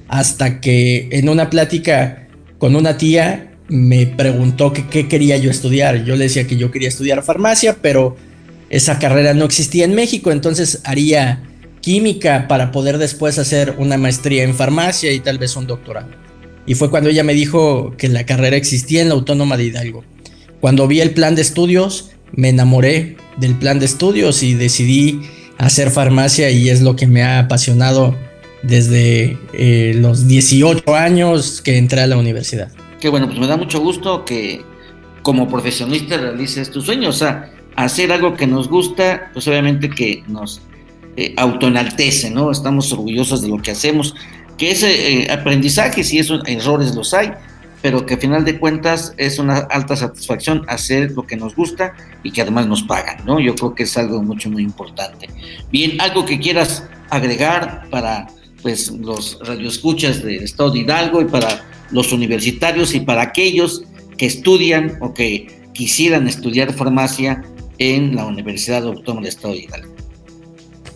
Hasta 0.08 0.60
que 0.60 1.10
en 1.12 1.30
una 1.30 1.52
plática 1.52 2.28
con 2.58 2.76
una 2.76 2.98
tía 2.98 3.52
me 3.68 4.08
preguntó 4.08 4.74
qué 4.74 5.08
quería 5.08 5.38
yo 5.38 5.52
estudiar. 5.52 6.06
Yo 6.06 6.16
le 6.16 6.24
decía 6.24 6.48
que 6.48 6.58
yo 6.58 6.72
quería 6.72 6.88
estudiar 6.88 7.22
farmacia, 7.22 7.78
pero 7.80 8.18
esa 8.72 8.98
carrera 8.98 9.36
no 9.36 9.46
existía 9.46 9.86
en 9.86 9.94
México, 9.94 10.32
entonces 10.32 10.82
haría 10.84 11.44
química 11.82 12.48
para 12.48 12.72
poder 12.72 12.98
después 12.98 13.38
hacer 13.38 13.76
una 13.78 14.00
maestría 14.00 14.42
en 14.42 14.56
farmacia 14.56 15.12
y 15.12 15.20
tal 15.20 15.38
vez 15.38 15.56
un 15.56 15.68
doctorado. 15.68 16.10
Y 16.66 16.74
fue 16.74 16.90
cuando 16.90 17.12
ella 17.12 17.24
me 17.24 17.36
dijo 17.36 17.94
que 17.96 18.10
la 18.10 18.26
carrera 18.26 18.58
existía 18.58 19.04
en 19.04 19.10
la 19.10 19.14
Autónoma 19.14 19.56
de 19.56 19.66
Hidalgo. 19.66 20.04
Cuando 20.62 20.88
vi 20.88 21.00
el 21.00 21.12
plan 21.12 21.36
de 21.36 21.44
estudios, 21.44 22.10
me 22.34 22.50
enamoré 22.50 23.18
del 23.38 23.56
plan 23.56 23.80
de 23.80 23.86
estudios 23.86 24.44
y 24.44 24.54
decidí 24.54 25.22
hacer 25.58 25.92
farmacia 25.92 26.50
y 26.50 26.70
es 26.70 26.82
lo 26.82 26.96
que 26.96 27.08
me 27.08 27.24
ha 27.24 27.40
apasionado 27.40 28.16
desde 28.64 29.38
eh, 29.54 29.94
los 29.96 30.28
18 30.28 30.96
años 30.96 31.62
que 31.62 31.78
entré 31.78 32.02
a 32.02 32.08
la 32.08 32.18
universidad 32.18 32.72
que 33.00 33.10
bueno, 33.10 33.28
pues 33.28 33.40
me 33.40 33.48
da 33.48 33.58
mucho 33.58 33.80
gusto 33.80 34.26
que 34.26 34.62
como 35.22 35.48
profesionista 35.48 36.18
realices 36.18 36.70
tu 36.70 36.82
sueño, 36.82 37.10
o 37.10 37.14
sea, 37.14 37.52
hacer 37.76 38.12
algo 38.12 38.36
que 38.36 38.48
nos 38.48 38.68
gusta, 38.68 39.30
pues 39.34 39.48
obviamente 39.48 39.90
que 39.90 40.24
nos 40.28 40.62
eh, 41.18 41.34
autoenaltece, 41.38 42.30
¿no? 42.30 42.52
Estamos 42.52 42.92
orgullosos 42.92 43.42
de 43.42 43.50
lo 43.50 43.58
que 43.58 43.72
hacemos, 43.72 44.16
que 44.58 44.72
ese 44.72 45.24
eh, 45.24 45.32
aprendizaje, 45.32 46.04
si 46.04 46.20
esos 46.20 46.42
errores 46.46 46.96
los 46.96 47.14
hay, 47.14 47.32
pero 47.82 48.06
que 48.06 48.16
a 48.16 48.18
final 48.18 48.44
de 48.44 48.60
cuentas 48.60 49.14
es 49.18 49.40
una 49.40 49.58
alta 49.58 49.96
satisfacción 49.96 50.64
hacer 50.68 51.12
lo 51.12 51.26
que 51.26 51.38
nos 51.38 51.56
gusta 51.56 51.94
y 52.24 52.32
que 52.32 52.42
además 52.42 52.68
nos 52.68 52.84
pagan, 52.84 53.26
¿no? 53.26 53.40
Yo 53.40 53.56
creo 53.56 53.74
que 53.74 53.84
es 53.84 53.98
algo 53.98 54.22
mucho, 54.22 54.50
muy 54.50 54.64
importante. 54.64 55.30
Bien, 55.72 56.00
algo 56.02 56.26
que 56.26 56.40
quieras 56.40 56.84
agregar 57.10 57.88
para 57.90 58.28
pues 58.62 58.92
los 58.92 59.40
radioescuchas 59.42 60.22
del 60.22 60.44
Estado 60.44 60.72
de 60.72 60.80
Hidalgo 60.80 61.22
y 61.22 61.26
para 61.26 61.66
los 61.92 62.12
universitarios 62.12 62.94
y 62.94 63.00
para 63.00 63.22
aquellos 63.22 63.84
que 64.18 64.26
estudian 64.26 64.98
o 65.00 65.14
que 65.14 65.48
quisieran 65.74 66.28
estudiar 66.28 66.74
farmacia 66.74 67.42
en 67.78 68.16
la 68.16 68.26
Universidad 68.26 68.86
Autónoma 68.86 69.24
de 69.24 69.30
Estado 69.30 69.54
de 69.54 69.60
Hidalgo. 69.62 69.96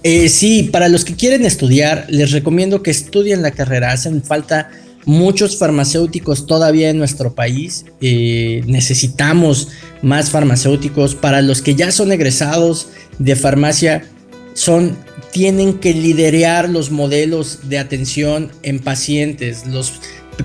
Eh, 0.03 0.27
sí, 0.27 0.63
para 0.63 0.89
los 0.89 1.05
que 1.05 1.15
quieren 1.15 1.45
estudiar, 1.45 2.05
les 2.09 2.31
recomiendo 2.31 2.84
que 2.84 2.91
estudien 2.91 3.41
la 3.41 3.51
carrera. 3.51 3.93
Hacen 3.93 4.21
falta 4.21 4.69
muchos 5.06 5.58
farmacéuticos 5.58 6.47
todavía 6.47 6.89
en 6.89 6.97
nuestro 6.97 7.34
país. 7.34 7.86
Eh, 8.01 8.62
necesitamos 8.66 9.70
más 10.01 10.30
farmacéuticos. 10.30 11.16
Para 11.16 11.41
los 11.41 11.62
que 11.62 11.76
ya 11.76 11.91
son 11.91 12.12
egresados 12.12 12.88
de 13.20 13.36
farmacia, 13.36 14.06
son 14.54 14.97
tienen 15.34 15.80
que 15.80 15.95
liderar 15.95 16.70
los 16.70 16.91
modelos 16.91 17.68
de 17.68 17.80
atención 17.80 18.51
en 18.62 18.80
pacientes. 18.80 19.66
Los, 19.66 19.93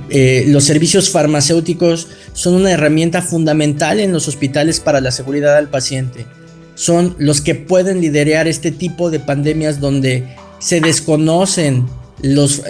eh, 0.08 0.44
los 0.48 0.64
servicios 0.64 1.10
farmacéuticos 1.10 2.08
son 2.32 2.54
una 2.54 2.72
herramienta 2.72 3.20
fundamental 3.20 4.00
en 4.00 4.12
los 4.12 4.28
hospitales 4.28 4.80
para 4.80 5.02
la 5.02 5.10
seguridad 5.10 5.56
del 5.56 5.68
paciente. 5.68 6.26
Son 6.74 7.14
los 7.18 7.42
que 7.42 7.54
pueden 7.54 8.00
liderar 8.00 8.48
este 8.48 8.70
tipo 8.70 9.10
de 9.10 9.20
pandemias 9.20 9.78
donde 9.78 10.24
se 10.58 10.80
desconocen 10.80 11.84
los, 12.22 12.62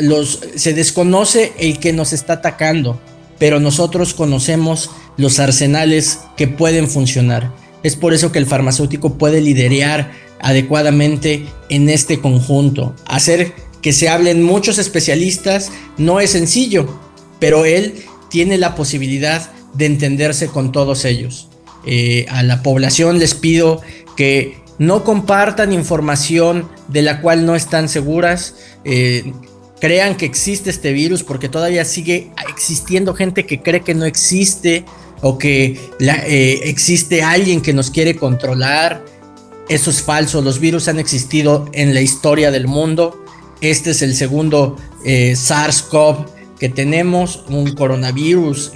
se 0.57 0.75
desconoce 0.75 1.53
el 1.59 1.79
que 1.79 1.93
nos 1.93 2.13
está 2.13 2.35
atacando, 2.35 3.01
pero 3.39 3.61
nosotros 3.61 4.15
conocemos 4.15 4.91
los 5.17 5.39
arsenales 5.39 6.21
que 6.37 6.49
pueden 6.49 6.89
funcionar. 6.89 7.53
Es 7.83 7.97
por 7.97 8.13
eso 8.13 8.33
que 8.33 8.39
el 8.39 8.47
farmacéutico 8.47 9.15
puede 9.15 9.41
liderar 9.41 10.13
adecuadamente 10.41 11.47
en 11.69 11.89
este 11.89 12.21
conjunto. 12.21 12.95
Hacer 13.07 13.53
que 13.83 13.93
se 13.93 14.09
hablen 14.09 14.43
muchos 14.43 14.79
especialistas 14.79 15.71
no 15.97 16.21
es 16.21 16.31
sencillo, 16.31 16.99
pero 17.39 17.65
él 17.65 17.95
tiene 18.31 18.59
la 18.59 18.75
posibilidad 18.75 19.51
de 19.75 19.87
entenderse 19.87 20.49
con 20.49 20.73
todos 20.73 21.05
ellos. 21.05 21.49
Eh, 21.87 22.27
a 22.29 22.43
la 22.43 22.63
población 22.63 23.19
les 23.19 23.35
pido 23.35 23.81
que 24.17 24.59
no 24.79 25.03
compartan 25.05 25.73
información 25.73 26.69
de 26.89 27.03
la 27.03 27.21
cual 27.21 27.45
no 27.45 27.57
están 27.57 27.89
seguras. 27.89 28.55
Eh, 28.85 29.33
crean 29.81 30.17
que 30.17 30.27
existe 30.27 30.71
este 30.71 30.93
virus 30.93 31.23
porque 31.23 31.49
todavía 31.49 31.85
sigue 31.85 32.31
existiendo 32.49 33.15
gente 33.15 33.47
que 33.47 33.61
cree 33.61 33.83
que 33.83 33.95
no 33.95 34.05
existe 34.05 34.85
o 35.21 35.37
que 35.37 35.79
eh, 36.01 36.61
existe 36.65 37.23
alguien 37.23 37.61
que 37.61 37.73
nos 37.73 37.91
quiere 37.91 38.17
controlar. 38.17 39.05
Eso 39.69 39.91
es 39.91 40.01
falso, 40.01 40.41
los 40.41 40.61
virus 40.61 40.89
han 40.89 40.99
existido 40.99 41.69
en 41.73 41.93
la 41.93 42.01
historia 42.01 42.51
del 42.51 42.69
mundo. 42.69 43.25
Este 43.61 43.91
es 43.91 44.03
el 44.03 44.15
segundo 44.15 44.77
eh, 45.05 45.35
SARS-CoV 45.35 46.27
que 46.59 46.69
tenemos, 46.69 47.45
un 47.49 47.75
coronavirus. 47.75 48.73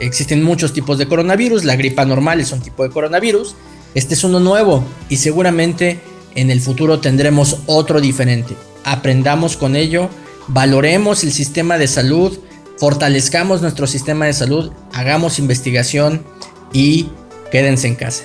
Existen 0.00 0.42
muchos 0.42 0.72
tipos 0.72 0.98
de 0.98 1.06
coronavirus, 1.06 1.64
la 1.64 1.76
gripa 1.76 2.04
normal 2.04 2.40
es 2.40 2.50
un 2.52 2.60
tipo 2.60 2.82
de 2.82 2.90
coronavirus. 2.90 3.54
Este 3.94 4.14
es 4.14 4.24
uno 4.24 4.40
nuevo 4.40 4.84
y 5.08 5.16
seguramente 5.16 6.00
en 6.34 6.50
el 6.50 6.60
futuro 6.60 7.00
tendremos 7.00 7.58
otro 7.66 8.00
diferente. 8.00 8.56
Aprendamos 8.84 9.56
con 9.56 9.76
ello, 9.76 10.08
valoremos 10.48 11.24
el 11.24 11.32
sistema 11.32 11.76
de 11.78 11.88
salud, 11.88 12.38
fortalezcamos 12.78 13.60
nuestro 13.60 13.86
sistema 13.86 14.26
de 14.26 14.32
salud, 14.32 14.72
hagamos 14.92 15.38
investigación 15.38 16.24
y 16.72 17.08
quédense 17.50 17.86
en 17.86 17.96
casa. 17.96 18.24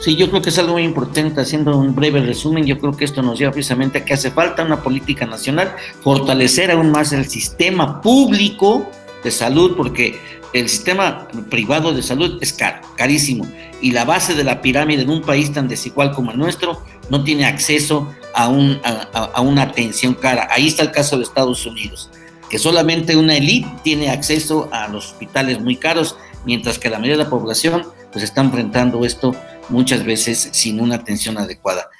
Sí, 0.00 0.16
yo 0.16 0.28
creo 0.28 0.42
que 0.42 0.50
es 0.50 0.58
algo 0.58 0.74
muy 0.74 0.82
importante, 0.82 1.40
haciendo 1.40 1.78
un 1.78 1.94
breve 1.94 2.20
resumen, 2.20 2.66
yo 2.66 2.78
creo 2.78 2.94
que 2.94 3.06
esto 3.06 3.22
nos 3.22 3.38
lleva 3.38 3.52
precisamente 3.52 3.98
a 3.98 4.04
que 4.04 4.12
hace 4.12 4.30
falta 4.30 4.62
una 4.62 4.82
política 4.82 5.24
nacional, 5.24 5.74
fortalecer 6.02 6.70
aún 6.70 6.90
más 6.90 7.12
el 7.12 7.26
sistema 7.26 8.02
público 8.02 8.90
de 9.22 9.30
salud, 9.30 9.74
porque 9.76 10.20
el 10.54 10.68
sistema 10.68 11.26
privado 11.50 11.92
de 11.92 12.02
salud 12.02 12.38
es 12.40 12.52
caro, 12.52 12.80
carísimo, 12.96 13.44
y 13.80 13.90
la 13.90 14.04
base 14.04 14.34
de 14.34 14.44
la 14.44 14.62
pirámide 14.62 15.02
en 15.02 15.10
un 15.10 15.20
país 15.20 15.52
tan 15.52 15.66
desigual 15.66 16.12
como 16.12 16.30
el 16.30 16.38
nuestro 16.38 16.80
no 17.10 17.24
tiene 17.24 17.44
acceso 17.44 18.14
a, 18.34 18.48
una 18.48 19.62
atención 19.62 20.14
cara. 20.14 20.48
Ahí 20.50 20.68
está 20.68 20.84
el 20.84 20.92
caso 20.92 21.16
de 21.16 21.24
Estados 21.24 21.66
Unidos, 21.66 22.08
que 22.48 22.60
solamente 22.60 23.16
una 23.16 23.36
élite 23.36 23.68
tiene 23.82 24.10
acceso 24.10 24.68
a 24.72 24.86
los 24.86 25.06
hospitales 25.06 25.60
muy 25.60 25.76
caros, 25.76 26.16
mientras 26.46 26.78
que 26.78 26.88
la 26.88 26.98
mayoría 26.98 27.18
de 27.18 27.24
la 27.24 27.30
población 27.30 27.82
pues 28.12 28.24
está 28.24 28.40
enfrentando 28.40 29.04
esto 29.04 29.34
muchas 29.68 30.04
veces 30.04 30.50
sin 30.52 30.80
una 30.80 30.94
atención 30.94 31.36
adecuada. 31.36 31.90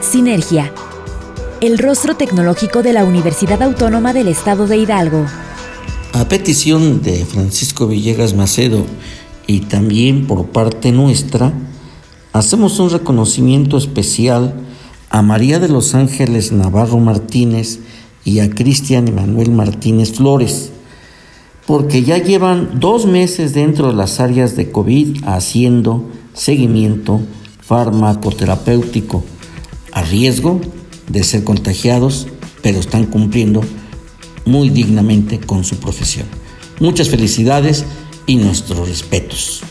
Sinergia, 0.00 0.70
el 1.60 1.76
rostro 1.78 2.14
tecnológico 2.14 2.84
de 2.84 2.92
la 2.92 3.04
Universidad 3.04 3.60
Autónoma 3.62 4.12
del 4.12 4.28
Estado 4.28 4.68
de 4.68 4.76
Hidalgo. 4.76 5.26
A 6.14 6.28
petición 6.28 7.02
de 7.02 7.24
Francisco 7.24 7.88
Villegas 7.88 8.34
Macedo 8.34 8.86
y 9.48 9.62
también 9.62 10.28
por 10.28 10.46
parte 10.46 10.92
nuestra, 10.92 11.52
hacemos 12.32 12.78
un 12.78 12.90
reconocimiento 12.90 13.76
especial 13.76 14.54
a 15.10 15.22
María 15.22 15.58
de 15.58 15.68
los 15.68 15.96
Ángeles 15.96 16.52
Navarro 16.52 17.00
Martínez 17.00 17.80
y 18.24 18.38
a 18.38 18.48
Cristian 18.48 19.08
Emanuel 19.08 19.50
Martínez 19.50 20.12
Flores, 20.12 20.70
porque 21.66 22.04
ya 22.04 22.18
llevan 22.18 22.78
dos 22.78 23.06
meses 23.06 23.52
dentro 23.52 23.88
de 23.88 23.94
las 23.94 24.20
áreas 24.20 24.54
de 24.54 24.70
COVID 24.70 25.24
haciendo 25.24 26.08
seguimiento 26.32 27.22
farmacoterapéutico 27.60 29.24
a 29.90 30.02
riesgo 30.02 30.60
de 31.08 31.24
ser 31.24 31.42
contagiados, 31.42 32.28
pero 32.62 32.78
están 32.78 33.06
cumpliendo 33.06 33.62
muy 34.44 34.70
dignamente 34.70 35.40
con 35.40 35.64
su 35.64 35.76
profesión. 35.76 36.26
Muchas 36.80 37.08
felicidades 37.08 37.84
y 38.26 38.36
nuestros 38.36 38.88
respetos. 38.88 39.62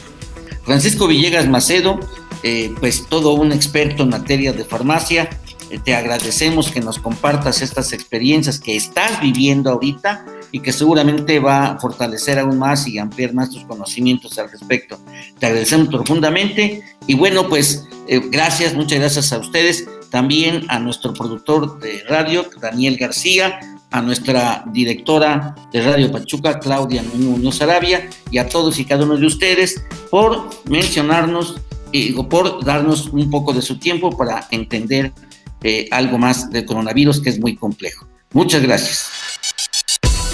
Francisco 0.63 1.07
Villegas 1.07 1.47
Macedo, 1.47 1.99
eh, 2.43 2.74
pues 2.80 3.05
todo 3.09 3.34
un 3.34 3.51
experto 3.51 4.03
en 4.03 4.09
materia 4.09 4.53
de 4.53 4.63
farmacia, 4.63 5.30
eh, 5.69 5.80
te 5.84 5.95
agradecemos 5.95 6.71
que 6.71 6.82
nos 6.82 6.99
compartas 6.99 7.61
estas 7.61 7.93
experiencias 7.93 8.59
que 8.59 8.76
estás 8.76 9.19
viviendo 9.21 9.71
ahorita 9.71 10.26
y 10.51 10.59
que 10.59 10.71
seguramente 10.71 11.39
va 11.39 11.65
a 11.65 11.80
fortalecer 11.80 12.38
aún 12.38 12.59
más 12.59 12.88
y 12.88 12.99
ampliar 12.99 13.34
más 13.34 13.49
tus 13.49 13.65
conocimientos 13.65 14.38
al 14.38 14.51
respecto. 14.51 14.99
Te 15.39 15.47
agradecemos 15.47 15.88
profundamente 15.88 16.84
y 17.07 17.15
bueno, 17.15 17.49
pues 17.49 17.88
eh, 18.07 18.21
gracias, 18.30 18.76
muchas 18.76 18.99
gracias 18.99 19.34
a 19.34 19.39
ustedes, 19.39 19.86
también 20.11 20.63
a 20.69 20.78
nuestro 20.78 21.11
productor 21.13 21.80
de 21.80 22.03
radio, 22.07 22.45
Daniel 22.61 22.97
García, 22.97 23.59
a 23.94 24.02
nuestra 24.02 24.66
directora 24.74 25.56
de 25.72 25.82
Radio 25.82 26.12
Pachuca, 26.12 26.60
Claudia 26.60 27.04
Muñoz 27.14 27.62
Arabia, 27.62 28.10
y 28.32 28.39
a 28.39 28.50
todos 28.50 28.80
y 28.80 28.86
cada 28.86 29.06
uno 29.06 29.18
de 29.18 29.28
ustedes 29.28 29.86
por 30.10 30.50
mencionarnos 30.66 31.62
y 31.91 32.12
por 32.24 32.66
darnos 32.66 33.08
un 33.10 33.30
poco 33.30 33.54
de 33.54 33.62
su 33.62 33.78
tiempo 33.78 34.10
para 34.18 34.48
entender 34.50 35.14
eh, 35.62 35.88
algo 35.91 36.18
más 36.18 36.50
del 36.50 36.66
coronavirus 36.66 37.22
que 37.22 37.30
es 37.30 37.39
muy 37.39 37.56
complejo. 37.56 38.08
Muchas 38.32 38.64
gracias. 38.64 39.10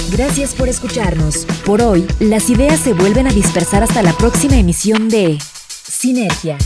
Gracias 0.09 0.55
por 0.55 0.69
escucharnos. 0.69 1.45
Por 1.65 1.81
hoy, 1.81 2.07
las 2.21 2.49
ideas 2.49 2.79
se 2.79 2.93
vuelven 2.93 3.27
a 3.27 3.31
dispersar 3.31 3.83
hasta 3.83 4.01
la 4.01 4.13
próxima 4.13 4.55
emisión 4.55 5.09
de 5.09 5.37
Sinergia. 5.83 6.57